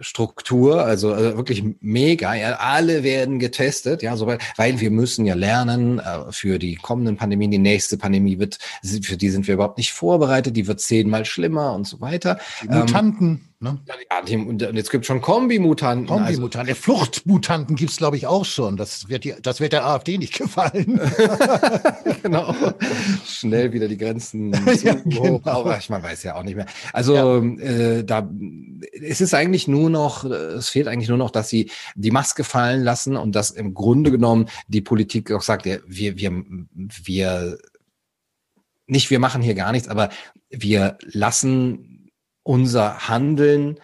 Struktur, 0.00 0.84
also, 0.84 1.12
also 1.12 1.36
wirklich 1.36 1.64
mega. 1.80 2.34
Ja, 2.34 2.56
alle 2.56 3.02
werden 3.02 3.38
getestet, 3.38 4.02
ja, 4.02 4.16
so, 4.16 4.26
weil 4.26 4.80
wir 4.80 4.90
müssen 4.90 5.24
ja 5.26 5.34
lernen 5.34 5.98
äh, 5.98 6.30
für 6.30 6.58
die 6.58 6.76
kommenden 6.76 7.16
Pandemien. 7.16 7.50
Die 7.50 7.58
nächste 7.58 7.98
Pandemie 7.98 8.38
wird, 8.38 8.58
für 9.02 9.16
die 9.16 9.30
sind 9.30 9.46
wir 9.46 9.54
überhaupt 9.54 9.78
nicht 9.78 9.92
vorbereitet. 9.92 10.56
Die 10.56 10.66
wird 10.66 10.80
zehnmal 10.80 11.24
schlimmer 11.24 11.74
und 11.74 11.86
so 11.86 12.00
weiter. 12.00 12.38
Die 12.62 12.68
Mutanten. 12.68 13.28
Ähm, 13.28 13.47
Ne? 13.60 13.76
Ja, 13.86 14.22
die, 14.22 14.36
und 14.36 14.62
jetzt 14.62 14.88
gibt 14.90 15.04
schon 15.04 15.20
Kombimutanten. 15.20 16.06
Kombimutanten. 16.06 16.70
Also. 16.70 16.80
Fluchtmutanten 16.80 17.74
gibt's 17.74 17.96
glaube 17.96 18.16
ich, 18.16 18.28
auch 18.28 18.44
schon. 18.44 18.76
Das 18.76 19.08
wird, 19.08 19.24
die, 19.24 19.34
das 19.42 19.58
wird 19.58 19.72
der 19.72 19.84
AfD 19.84 20.16
nicht 20.16 20.34
gefallen. 20.38 21.00
genau. 22.22 22.54
Schnell 23.26 23.72
wieder 23.72 23.88
die 23.88 23.96
Grenzen 23.96 24.52
ja, 24.84 24.94
genau. 24.94 25.40
Aber 25.42 25.76
ich 25.76 25.90
man 25.90 26.04
weiß 26.04 26.22
ja 26.22 26.36
auch 26.36 26.44
nicht 26.44 26.54
mehr. 26.54 26.66
Also 26.92 27.14
ja. 27.16 27.38
äh, 27.38 28.04
da 28.04 28.30
es 29.02 29.20
ist 29.20 29.34
eigentlich 29.34 29.66
nur 29.66 29.90
noch, 29.90 30.24
es 30.24 30.68
fehlt 30.68 30.86
eigentlich 30.86 31.08
nur 31.08 31.18
noch, 31.18 31.32
dass 31.32 31.48
sie 31.48 31.68
die 31.96 32.12
Maske 32.12 32.44
fallen 32.44 32.84
lassen 32.84 33.16
und 33.16 33.34
dass 33.34 33.50
im 33.50 33.74
Grunde 33.74 34.12
genommen 34.12 34.48
die 34.68 34.82
Politik 34.82 35.32
auch 35.32 35.42
sagt, 35.42 35.66
ja, 35.66 35.78
wir, 35.84 36.16
wir, 36.16 36.44
wir 37.02 37.58
nicht, 38.86 39.10
wir 39.10 39.18
machen 39.18 39.42
hier 39.42 39.54
gar 39.54 39.72
nichts, 39.72 39.88
aber 39.88 40.10
wir 40.48 40.96
lassen 41.12 41.97
unser 42.48 43.10
Handeln 43.10 43.78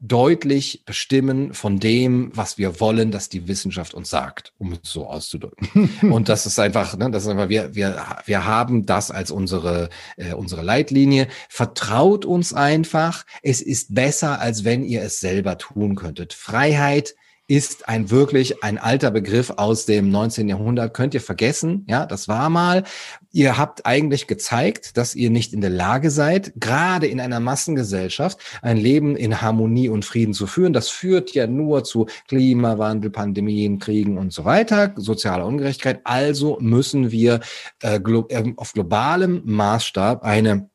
deutlich 0.00 0.84
bestimmen 0.86 1.52
von 1.52 1.78
dem, 1.78 2.30
was 2.34 2.56
wir 2.56 2.80
wollen, 2.80 3.10
dass 3.10 3.28
die 3.28 3.48
Wissenschaft 3.48 3.92
uns 3.92 4.08
sagt, 4.08 4.54
um 4.56 4.72
es 4.72 4.78
so 4.82 5.06
auszudrücken. 5.06 5.90
und 6.10 6.30
das 6.30 6.46
ist 6.46 6.58
einfach, 6.58 6.96
ne, 6.96 7.10
das 7.10 7.24
ist 7.24 7.28
einfach, 7.28 7.50
wir, 7.50 7.74
wir, 7.74 8.02
wir 8.24 8.46
haben 8.46 8.86
das 8.86 9.10
als 9.10 9.30
unsere, 9.30 9.90
äh, 10.16 10.32
unsere 10.32 10.62
Leitlinie. 10.62 11.28
Vertraut 11.50 12.24
uns 12.24 12.54
einfach. 12.54 13.26
Es 13.42 13.60
ist 13.60 13.94
besser, 13.94 14.40
als 14.40 14.64
wenn 14.64 14.82
ihr 14.82 15.02
es 15.02 15.20
selber 15.20 15.58
tun 15.58 15.96
könntet. 15.96 16.32
Freiheit 16.32 17.14
ist 17.48 17.88
ein 17.88 18.10
wirklich 18.10 18.64
ein 18.64 18.76
alter 18.76 19.12
Begriff 19.12 19.52
aus 19.56 19.86
dem 19.86 20.10
19. 20.10 20.48
Jahrhundert. 20.48 20.94
Könnt 20.94 21.14
ihr 21.14 21.20
vergessen? 21.20 21.84
Ja, 21.88 22.04
das 22.04 22.26
war 22.26 22.50
mal. 22.50 22.82
Ihr 23.30 23.56
habt 23.56 23.86
eigentlich 23.86 24.26
gezeigt, 24.26 24.96
dass 24.96 25.14
ihr 25.14 25.30
nicht 25.30 25.52
in 25.52 25.60
der 25.60 25.70
Lage 25.70 26.10
seid, 26.10 26.52
gerade 26.56 27.06
in 27.06 27.20
einer 27.20 27.38
Massengesellschaft 27.38 28.38
ein 28.62 28.76
Leben 28.76 29.14
in 29.14 29.40
Harmonie 29.42 29.88
und 29.88 30.04
Frieden 30.04 30.34
zu 30.34 30.48
führen. 30.48 30.72
Das 30.72 30.88
führt 30.88 31.34
ja 31.34 31.46
nur 31.46 31.84
zu 31.84 32.06
Klimawandel, 32.26 33.10
Pandemien, 33.10 33.78
Kriegen 33.78 34.18
und 34.18 34.32
so 34.32 34.44
weiter, 34.44 34.92
sozialer 34.96 35.46
Ungerechtigkeit. 35.46 36.00
Also 36.02 36.58
müssen 36.60 37.12
wir 37.12 37.40
äh, 37.80 38.00
glo 38.00 38.26
äh, 38.28 38.42
auf 38.56 38.72
globalem 38.72 39.42
Maßstab 39.44 40.24
eine 40.24 40.68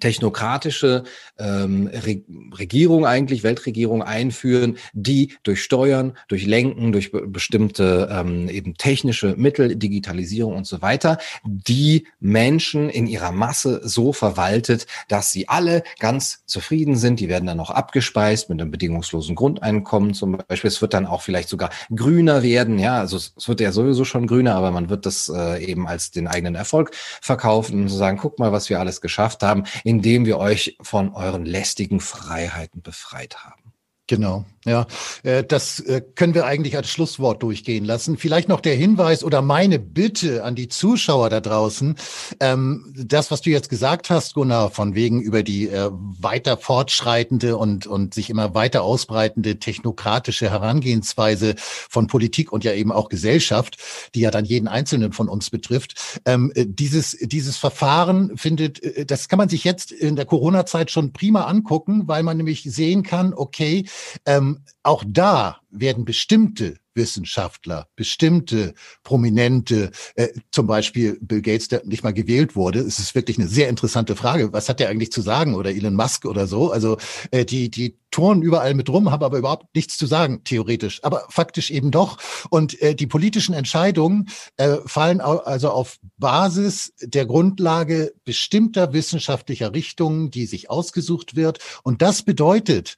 technokratische 0.00 1.04
ähm, 1.38 1.88
Re 1.92 2.22
Regierung 2.58 3.06
eigentlich, 3.06 3.42
Weltregierung 3.42 4.02
einführen, 4.02 4.76
die 4.92 5.34
durch 5.42 5.62
Steuern, 5.62 6.16
durch 6.28 6.46
Lenken, 6.46 6.92
durch 6.92 7.12
be 7.12 7.26
bestimmte 7.26 8.08
ähm, 8.10 8.48
eben 8.48 8.74
technische 8.76 9.34
Mittel, 9.36 9.76
Digitalisierung 9.76 10.56
und 10.56 10.66
so 10.66 10.82
weiter, 10.82 11.18
die 11.44 12.06
Menschen 12.18 12.90
in 12.90 13.06
ihrer 13.06 13.32
Masse 13.32 13.80
so 13.84 14.12
verwaltet, 14.12 14.86
dass 15.08 15.32
sie 15.32 15.48
alle 15.48 15.82
ganz 15.98 16.42
zufrieden 16.46 16.96
sind. 16.96 17.20
Die 17.20 17.28
werden 17.28 17.46
dann 17.46 17.56
noch 17.56 17.70
abgespeist 17.70 18.48
mit 18.48 18.60
einem 18.60 18.70
bedingungslosen 18.70 19.34
Grundeinkommen 19.34 20.14
zum 20.14 20.38
Beispiel. 20.48 20.68
Es 20.68 20.82
wird 20.82 20.94
dann 20.94 21.06
auch 21.06 21.22
vielleicht 21.22 21.48
sogar 21.48 21.70
grüner 21.94 22.42
werden. 22.42 22.78
Ja, 22.78 22.98
also 22.98 23.16
es 23.16 23.48
wird 23.48 23.60
ja 23.60 23.72
sowieso 23.72 24.04
schon 24.04 24.26
grüner, 24.26 24.54
aber 24.54 24.70
man 24.70 24.90
wird 24.90 25.06
das 25.06 25.30
äh, 25.34 25.64
eben 25.64 25.86
als 25.86 26.10
den 26.10 26.26
eigenen 26.26 26.54
Erfolg 26.54 26.90
verkaufen 27.20 27.82
und 27.82 27.88
so 27.88 27.96
sagen, 27.96 28.18
guck 28.18 28.38
mal, 28.38 28.52
was 28.52 28.70
wir 28.70 28.80
alles 28.80 29.00
geschafft 29.00 29.42
haben 29.42 29.64
indem 29.90 30.24
wir 30.24 30.38
euch 30.38 30.76
von 30.80 31.12
euren 31.14 31.44
lästigen 31.44 31.98
Freiheiten 31.98 32.80
befreit 32.80 33.38
haben. 33.44 33.72
Genau, 34.06 34.44
ja. 34.66 34.86
Äh, 35.22 35.42
das 35.42 35.80
äh, 35.80 36.02
können 36.14 36.34
wir 36.34 36.44
eigentlich 36.44 36.76
als 36.76 36.90
Schlusswort 36.90 37.42
durchgehen 37.42 37.86
lassen. 37.86 38.18
Vielleicht 38.18 38.48
noch 38.48 38.60
der 38.60 38.74
Hinweis 38.74 39.24
oder 39.24 39.40
meine 39.40 39.78
Bitte 39.78 40.44
an 40.44 40.54
die 40.54 40.68
Zuschauer 40.68 41.30
da 41.30 41.40
draußen. 41.40 41.94
Ähm, 42.40 42.92
das, 42.94 43.30
was 43.30 43.40
du 43.40 43.48
jetzt 43.48 43.70
gesagt 43.70 44.10
hast, 44.10 44.34
Gunnar, 44.34 44.70
von 44.70 44.94
wegen 44.94 45.22
über 45.22 45.42
die 45.42 45.68
äh, 45.68 45.88
weiter 45.92 46.58
fortschreitende 46.58 47.56
und, 47.56 47.86
und 47.86 48.12
sich 48.12 48.28
immer 48.28 48.54
weiter 48.54 48.82
ausbreitende 48.82 49.58
technokratische 49.58 50.50
Herangehensweise 50.50 51.54
von 51.56 52.06
Politik 52.06 52.52
und 52.52 52.62
ja 52.62 52.74
eben 52.74 52.92
auch 52.92 53.08
Gesellschaft, 53.08 53.78
die 54.14 54.20
ja 54.20 54.30
dann 54.30 54.44
jeden 54.44 54.68
Einzelnen 54.68 55.14
von 55.14 55.30
uns 55.30 55.48
betrifft. 55.48 56.20
Ähm, 56.26 56.52
dieses, 56.54 57.16
dieses 57.22 57.56
Verfahren 57.56 58.36
findet, 58.36 59.10
das 59.10 59.28
kann 59.28 59.38
man 59.38 59.48
sich 59.48 59.64
jetzt 59.64 59.90
in 59.90 60.16
der 60.16 60.26
Corona-Zeit 60.26 60.90
schon 60.90 61.14
prima 61.14 61.44
angucken, 61.44 62.02
weil 62.06 62.22
man 62.22 62.36
nämlich 62.36 62.64
sehen 62.64 63.02
kann, 63.02 63.32
okay, 63.32 63.86
ähm, 64.26 64.49
auch 64.82 65.04
da 65.06 65.60
werden 65.70 66.04
bestimmte 66.04 66.76
Wissenschaftler, 66.94 67.86
bestimmte 67.96 68.74
Prominente, 69.04 69.90
äh, 70.16 70.28
zum 70.50 70.66
Beispiel 70.66 71.18
Bill 71.20 71.40
Gates, 71.40 71.68
der 71.68 71.82
nicht 71.84 72.02
mal 72.02 72.12
gewählt 72.12 72.56
wurde. 72.56 72.80
Es 72.80 72.98
ist 72.98 73.14
wirklich 73.14 73.38
eine 73.38 73.48
sehr 73.48 73.68
interessante 73.68 74.16
Frage. 74.16 74.52
Was 74.52 74.68
hat 74.68 74.80
er 74.80 74.88
eigentlich 74.88 75.12
zu 75.12 75.20
sagen? 75.20 75.54
Oder 75.54 75.70
Elon 75.70 75.94
Musk 75.94 76.24
oder 76.24 76.46
so? 76.46 76.72
Also 76.72 76.98
äh, 77.30 77.44
die, 77.44 77.70
die 77.70 77.96
turnen 78.10 78.42
überall 78.42 78.74
mit 78.74 78.88
rum, 78.88 79.10
haben 79.10 79.22
aber 79.22 79.38
überhaupt 79.38 79.74
nichts 79.74 79.96
zu 79.96 80.06
sagen, 80.06 80.42
theoretisch. 80.44 81.02
Aber 81.04 81.26
faktisch 81.28 81.70
eben 81.70 81.90
doch. 81.90 82.18
Und 82.50 82.80
äh, 82.82 82.94
die 82.94 83.06
politischen 83.06 83.54
Entscheidungen 83.54 84.28
äh, 84.56 84.78
fallen 84.84 85.20
also 85.20 85.70
auf 85.70 85.98
Basis 86.18 86.92
der 87.00 87.24
Grundlage 87.26 88.12
bestimmter 88.24 88.92
wissenschaftlicher 88.92 89.72
Richtungen, 89.72 90.30
die 90.30 90.46
sich 90.46 90.70
ausgesucht 90.70 91.36
wird. 91.36 91.60
Und 91.84 92.02
das 92.02 92.22
bedeutet, 92.22 92.96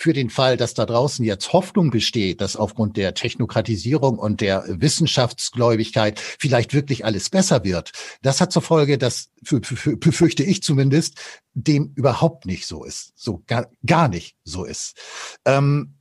für 0.00 0.14
den 0.14 0.30
Fall, 0.30 0.56
dass 0.56 0.72
da 0.72 0.86
draußen 0.86 1.22
jetzt 1.26 1.52
Hoffnung 1.52 1.90
besteht, 1.90 2.40
dass 2.40 2.56
aufgrund 2.56 2.96
der 2.96 3.12
Technokratisierung 3.12 4.18
und 4.18 4.40
der 4.40 4.64
Wissenschaftsgläubigkeit 4.66 6.18
vielleicht 6.18 6.72
wirklich 6.72 7.04
alles 7.04 7.28
besser 7.28 7.64
wird. 7.64 7.92
Das 8.22 8.40
hat 8.40 8.50
zur 8.50 8.62
Folge, 8.62 8.96
dass, 8.96 9.30
befürchte 9.42 10.42
ich 10.42 10.62
zumindest, 10.62 11.20
dem 11.52 11.92
überhaupt 11.96 12.46
nicht 12.46 12.66
so 12.66 12.82
ist, 12.82 13.12
so 13.14 13.42
gar, 13.46 13.70
gar 13.84 14.08
nicht 14.08 14.36
so 14.42 14.64
ist. 14.64 14.96
Ähm, 15.44 15.99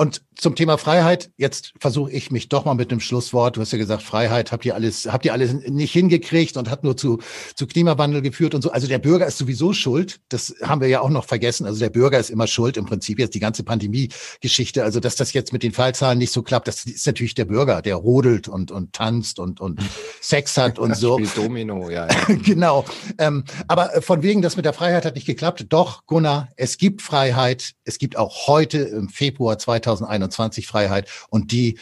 Und 0.00 0.22
zum 0.36 0.54
Thema 0.54 0.78
Freiheit, 0.78 1.32
jetzt 1.36 1.72
versuche 1.80 2.12
ich 2.12 2.30
mich 2.30 2.48
doch 2.48 2.64
mal 2.64 2.74
mit 2.74 2.92
einem 2.92 3.00
Schlusswort. 3.00 3.56
Du 3.56 3.60
hast 3.60 3.72
ja 3.72 3.78
gesagt, 3.78 4.04
Freiheit 4.04 4.52
habt 4.52 4.64
ihr 4.64 4.76
alles, 4.76 5.12
habt 5.12 5.24
ihr 5.24 5.32
alles 5.32 5.52
nicht 5.52 5.92
hingekriegt 5.92 6.56
und 6.56 6.70
hat 6.70 6.84
nur 6.84 6.96
zu, 6.96 7.18
zu 7.56 7.66
Klimawandel 7.66 8.22
geführt 8.22 8.54
und 8.54 8.62
so. 8.62 8.70
Also 8.70 8.86
der 8.86 9.00
Bürger 9.00 9.26
ist 9.26 9.38
sowieso 9.38 9.72
schuld. 9.72 10.20
Das 10.28 10.54
haben 10.62 10.80
wir 10.80 10.86
ja 10.86 11.00
auch 11.00 11.10
noch 11.10 11.24
vergessen. 11.24 11.66
Also 11.66 11.80
der 11.80 11.90
Bürger 11.90 12.20
ist 12.20 12.30
immer 12.30 12.46
schuld 12.46 12.76
im 12.76 12.86
Prinzip 12.86 13.18
jetzt 13.18 13.34
die 13.34 13.40
ganze 13.40 13.64
Pandemie-Geschichte. 13.64 14.84
Also 14.84 15.00
dass 15.00 15.16
das 15.16 15.32
jetzt 15.32 15.52
mit 15.52 15.64
den 15.64 15.72
Fallzahlen 15.72 16.18
nicht 16.18 16.32
so 16.32 16.42
klappt, 16.42 16.68
das 16.68 16.84
ist 16.84 17.04
natürlich 17.04 17.34
der 17.34 17.46
Bürger, 17.46 17.82
der 17.82 17.96
rodelt 17.96 18.46
und, 18.46 18.70
und 18.70 18.92
tanzt 18.92 19.40
und, 19.40 19.60
und 19.60 19.80
Sex 20.20 20.56
hat 20.56 20.78
und 20.78 20.94
so. 20.94 21.14
Spielt 21.14 21.36
Domino, 21.36 21.90
ja. 21.90 22.06
ja. 22.06 22.34
genau. 22.44 22.84
Ähm, 23.18 23.42
aber 23.66 24.00
von 24.00 24.22
wegen, 24.22 24.42
das 24.42 24.54
mit 24.54 24.64
der 24.64 24.74
Freiheit 24.74 25.04
hat 25.04 25.16
nicht 25.16 25.26
geklappt. 25.26 25.66
Doch, 25.70 26.06
Gunnar, 26.06 26.50
es 26.54 26.78
gibt 26.78 27.02
Freiheit. 27.02 27.72
Es 27.82 27.98
gibt 27.98 28.16
auch 28.16 28.46
heute 28.46 28.78
im 28.78 29.08
Februar 29.08 29.58
2021 29.96 30.66
Freiheit 30.66 31.08
und 31.30 31.52
die 31.52 31.78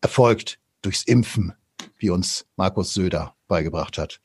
erfolgt 0.00 0.58
durchs 0.82 1.02
Impfen, 1.04 1.54
wie 1.98 2.10
uns 2.10 2.46
Markus 2.56 2.94
Söder 2.94 3.34
beigebracht 3.48 3.98
hat. 3.98 4.20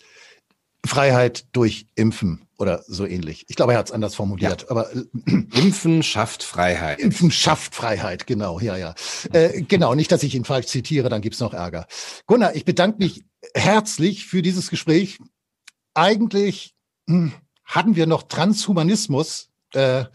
Freiheit 0.86 1.46
durch 1.52 1.88
Impfen 1.96 2.48
oder 2.58 2.84
so 2.88 3.06
ähnlich. 3.06 3.46
Ich 3.50 3.56
glaube, 3.56 3.74
er 3.74 3.80
hat 3.80 3.88
es 3.88 3.92
anders 3.92 4.16
formuliert. 4.16 4.64
Ja. 4.64 4.72
Aber 4.72 4.94
äh, 4.94 5.04
Impfen 5.54 6.04
schafft 6.04 6.44
Freiheit. 6.44 7.00
Impfen 7.00 7.32
schafft 7.32 7.76
Freiheit, 7.76 8.28
genau, 8.28 8.60
ja, 8.60 8.78
ja. 8.78 8.96
Äh, 9.34 9.62
genau, 9.64 9.94
nicht, 9.96 10.12
dass 10.12 10.24
ich 10.24 10.36
ihn 10.36 10.46
falsch 10.46 10.68
zitiere, 10.68 11.10
dann 11.10 11.22
gibt's 11.22 11.40
noch 11.40 11.54
Ärger. 11.54 11.88
Gunnar, 12.28 12.56
ich 12.56 12.66
bedanke 12.66 12.98
mich 13.00 13.24
herzlich 13.54 14.26
für 14.26 14.42
dieses 14.42 14.70
Gespräch. 14.70 15.20
Eigentlich 15.94 16.76
hm, 17.08 17.34
hatten 17.66 17.96
wir 17.96 18.08
noch 18.08 18.24
Transhumanismus. 18.24 19.50
Äh, 19.74 20.06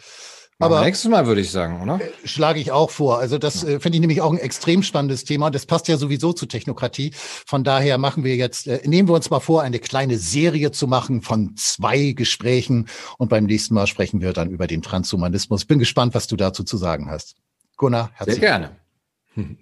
aber 0.65 0.85
nächstes 0.85 1.11
Mal 1.11 1.27
würde 1.27 1.41
ich 1.41 1.51
sagen, 1.51 1.81
oder? 1.83 2.01
Äh, 2.01 2.11
schlage 2.25 2.61
ich 2.61 2.73
auch 2.73 2.91
vor. 2.91 3.19
Also 3.19 3.39
das 3.39 3.63
ja. 3.63 3.69
äh, 3.71 3.81
finde 3.81 3.97
ich 3.97 4.01
nämlich 4.01 4.21
auch 4.21 4.33
ein 4.33 4.39
extrem 4.39 4.83
spannendes 4.83 5.25
Thema. 5.25 5.51
Das 5.51 5.67
passt 5.67 5.89
ja 5.89 5.97
sowieso 5.97 6.33
zu 6.33 6.47
Technokratie. 6.47 7.13
Von 7.15 7.65
daher 7.65 7.99
machen 7.99 8.25
wir 8.25 8.37
jetzt, 8.37 8.67
äh, 8.67 8.81
nehmen 8.85 9.09
wir 9.09 9.15
uns 9.15 9.31
mal 9.31 9.41
vor, 9.41 9.63
eine 9.63 9.79
kleine 9.79 10.19
Serie 10.19 10.71
zu 10.71 10.87
machen 10.87 11.23
von 11.23 11.55
zwei 11.57 12.13
Gesprächen. 12.13 12.89
Und 13.19 13.29
beim 13.29 13.45
nächsten 13.45 13.75
Mal 13.75 13.87
sprechen 13.87 14.21
wir 14.21 14.33
dann 14.33 14.51
über 14.51 14.67
den 14.67 14.83
Transhumanismus. 14.83 15.65
Bin 15.65 15.79
gespannt, 15.79 16.15
was 16.15 16.27
du 16.27 16.37
dazu 16.37 16.65
zu 16.65 16.77
sagen 16.77 17.11
hast. 17.11 17.37
Gunnar, 17.77 18.11
herzlich 18.15 18.37
Sehr 18.37 18.49
gerne. 18.49 18.77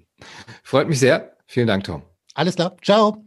Freut 0.62 0.88
mich 0.88 0.98
sehr. 0.98 1.36
Vielen 1.46 1.66
Dank, 1.66 1.84
Tom. 1.84 2.03
Alles 2.34 2.57
klar. 2.57 2.76
Ciao. 2.82 3.24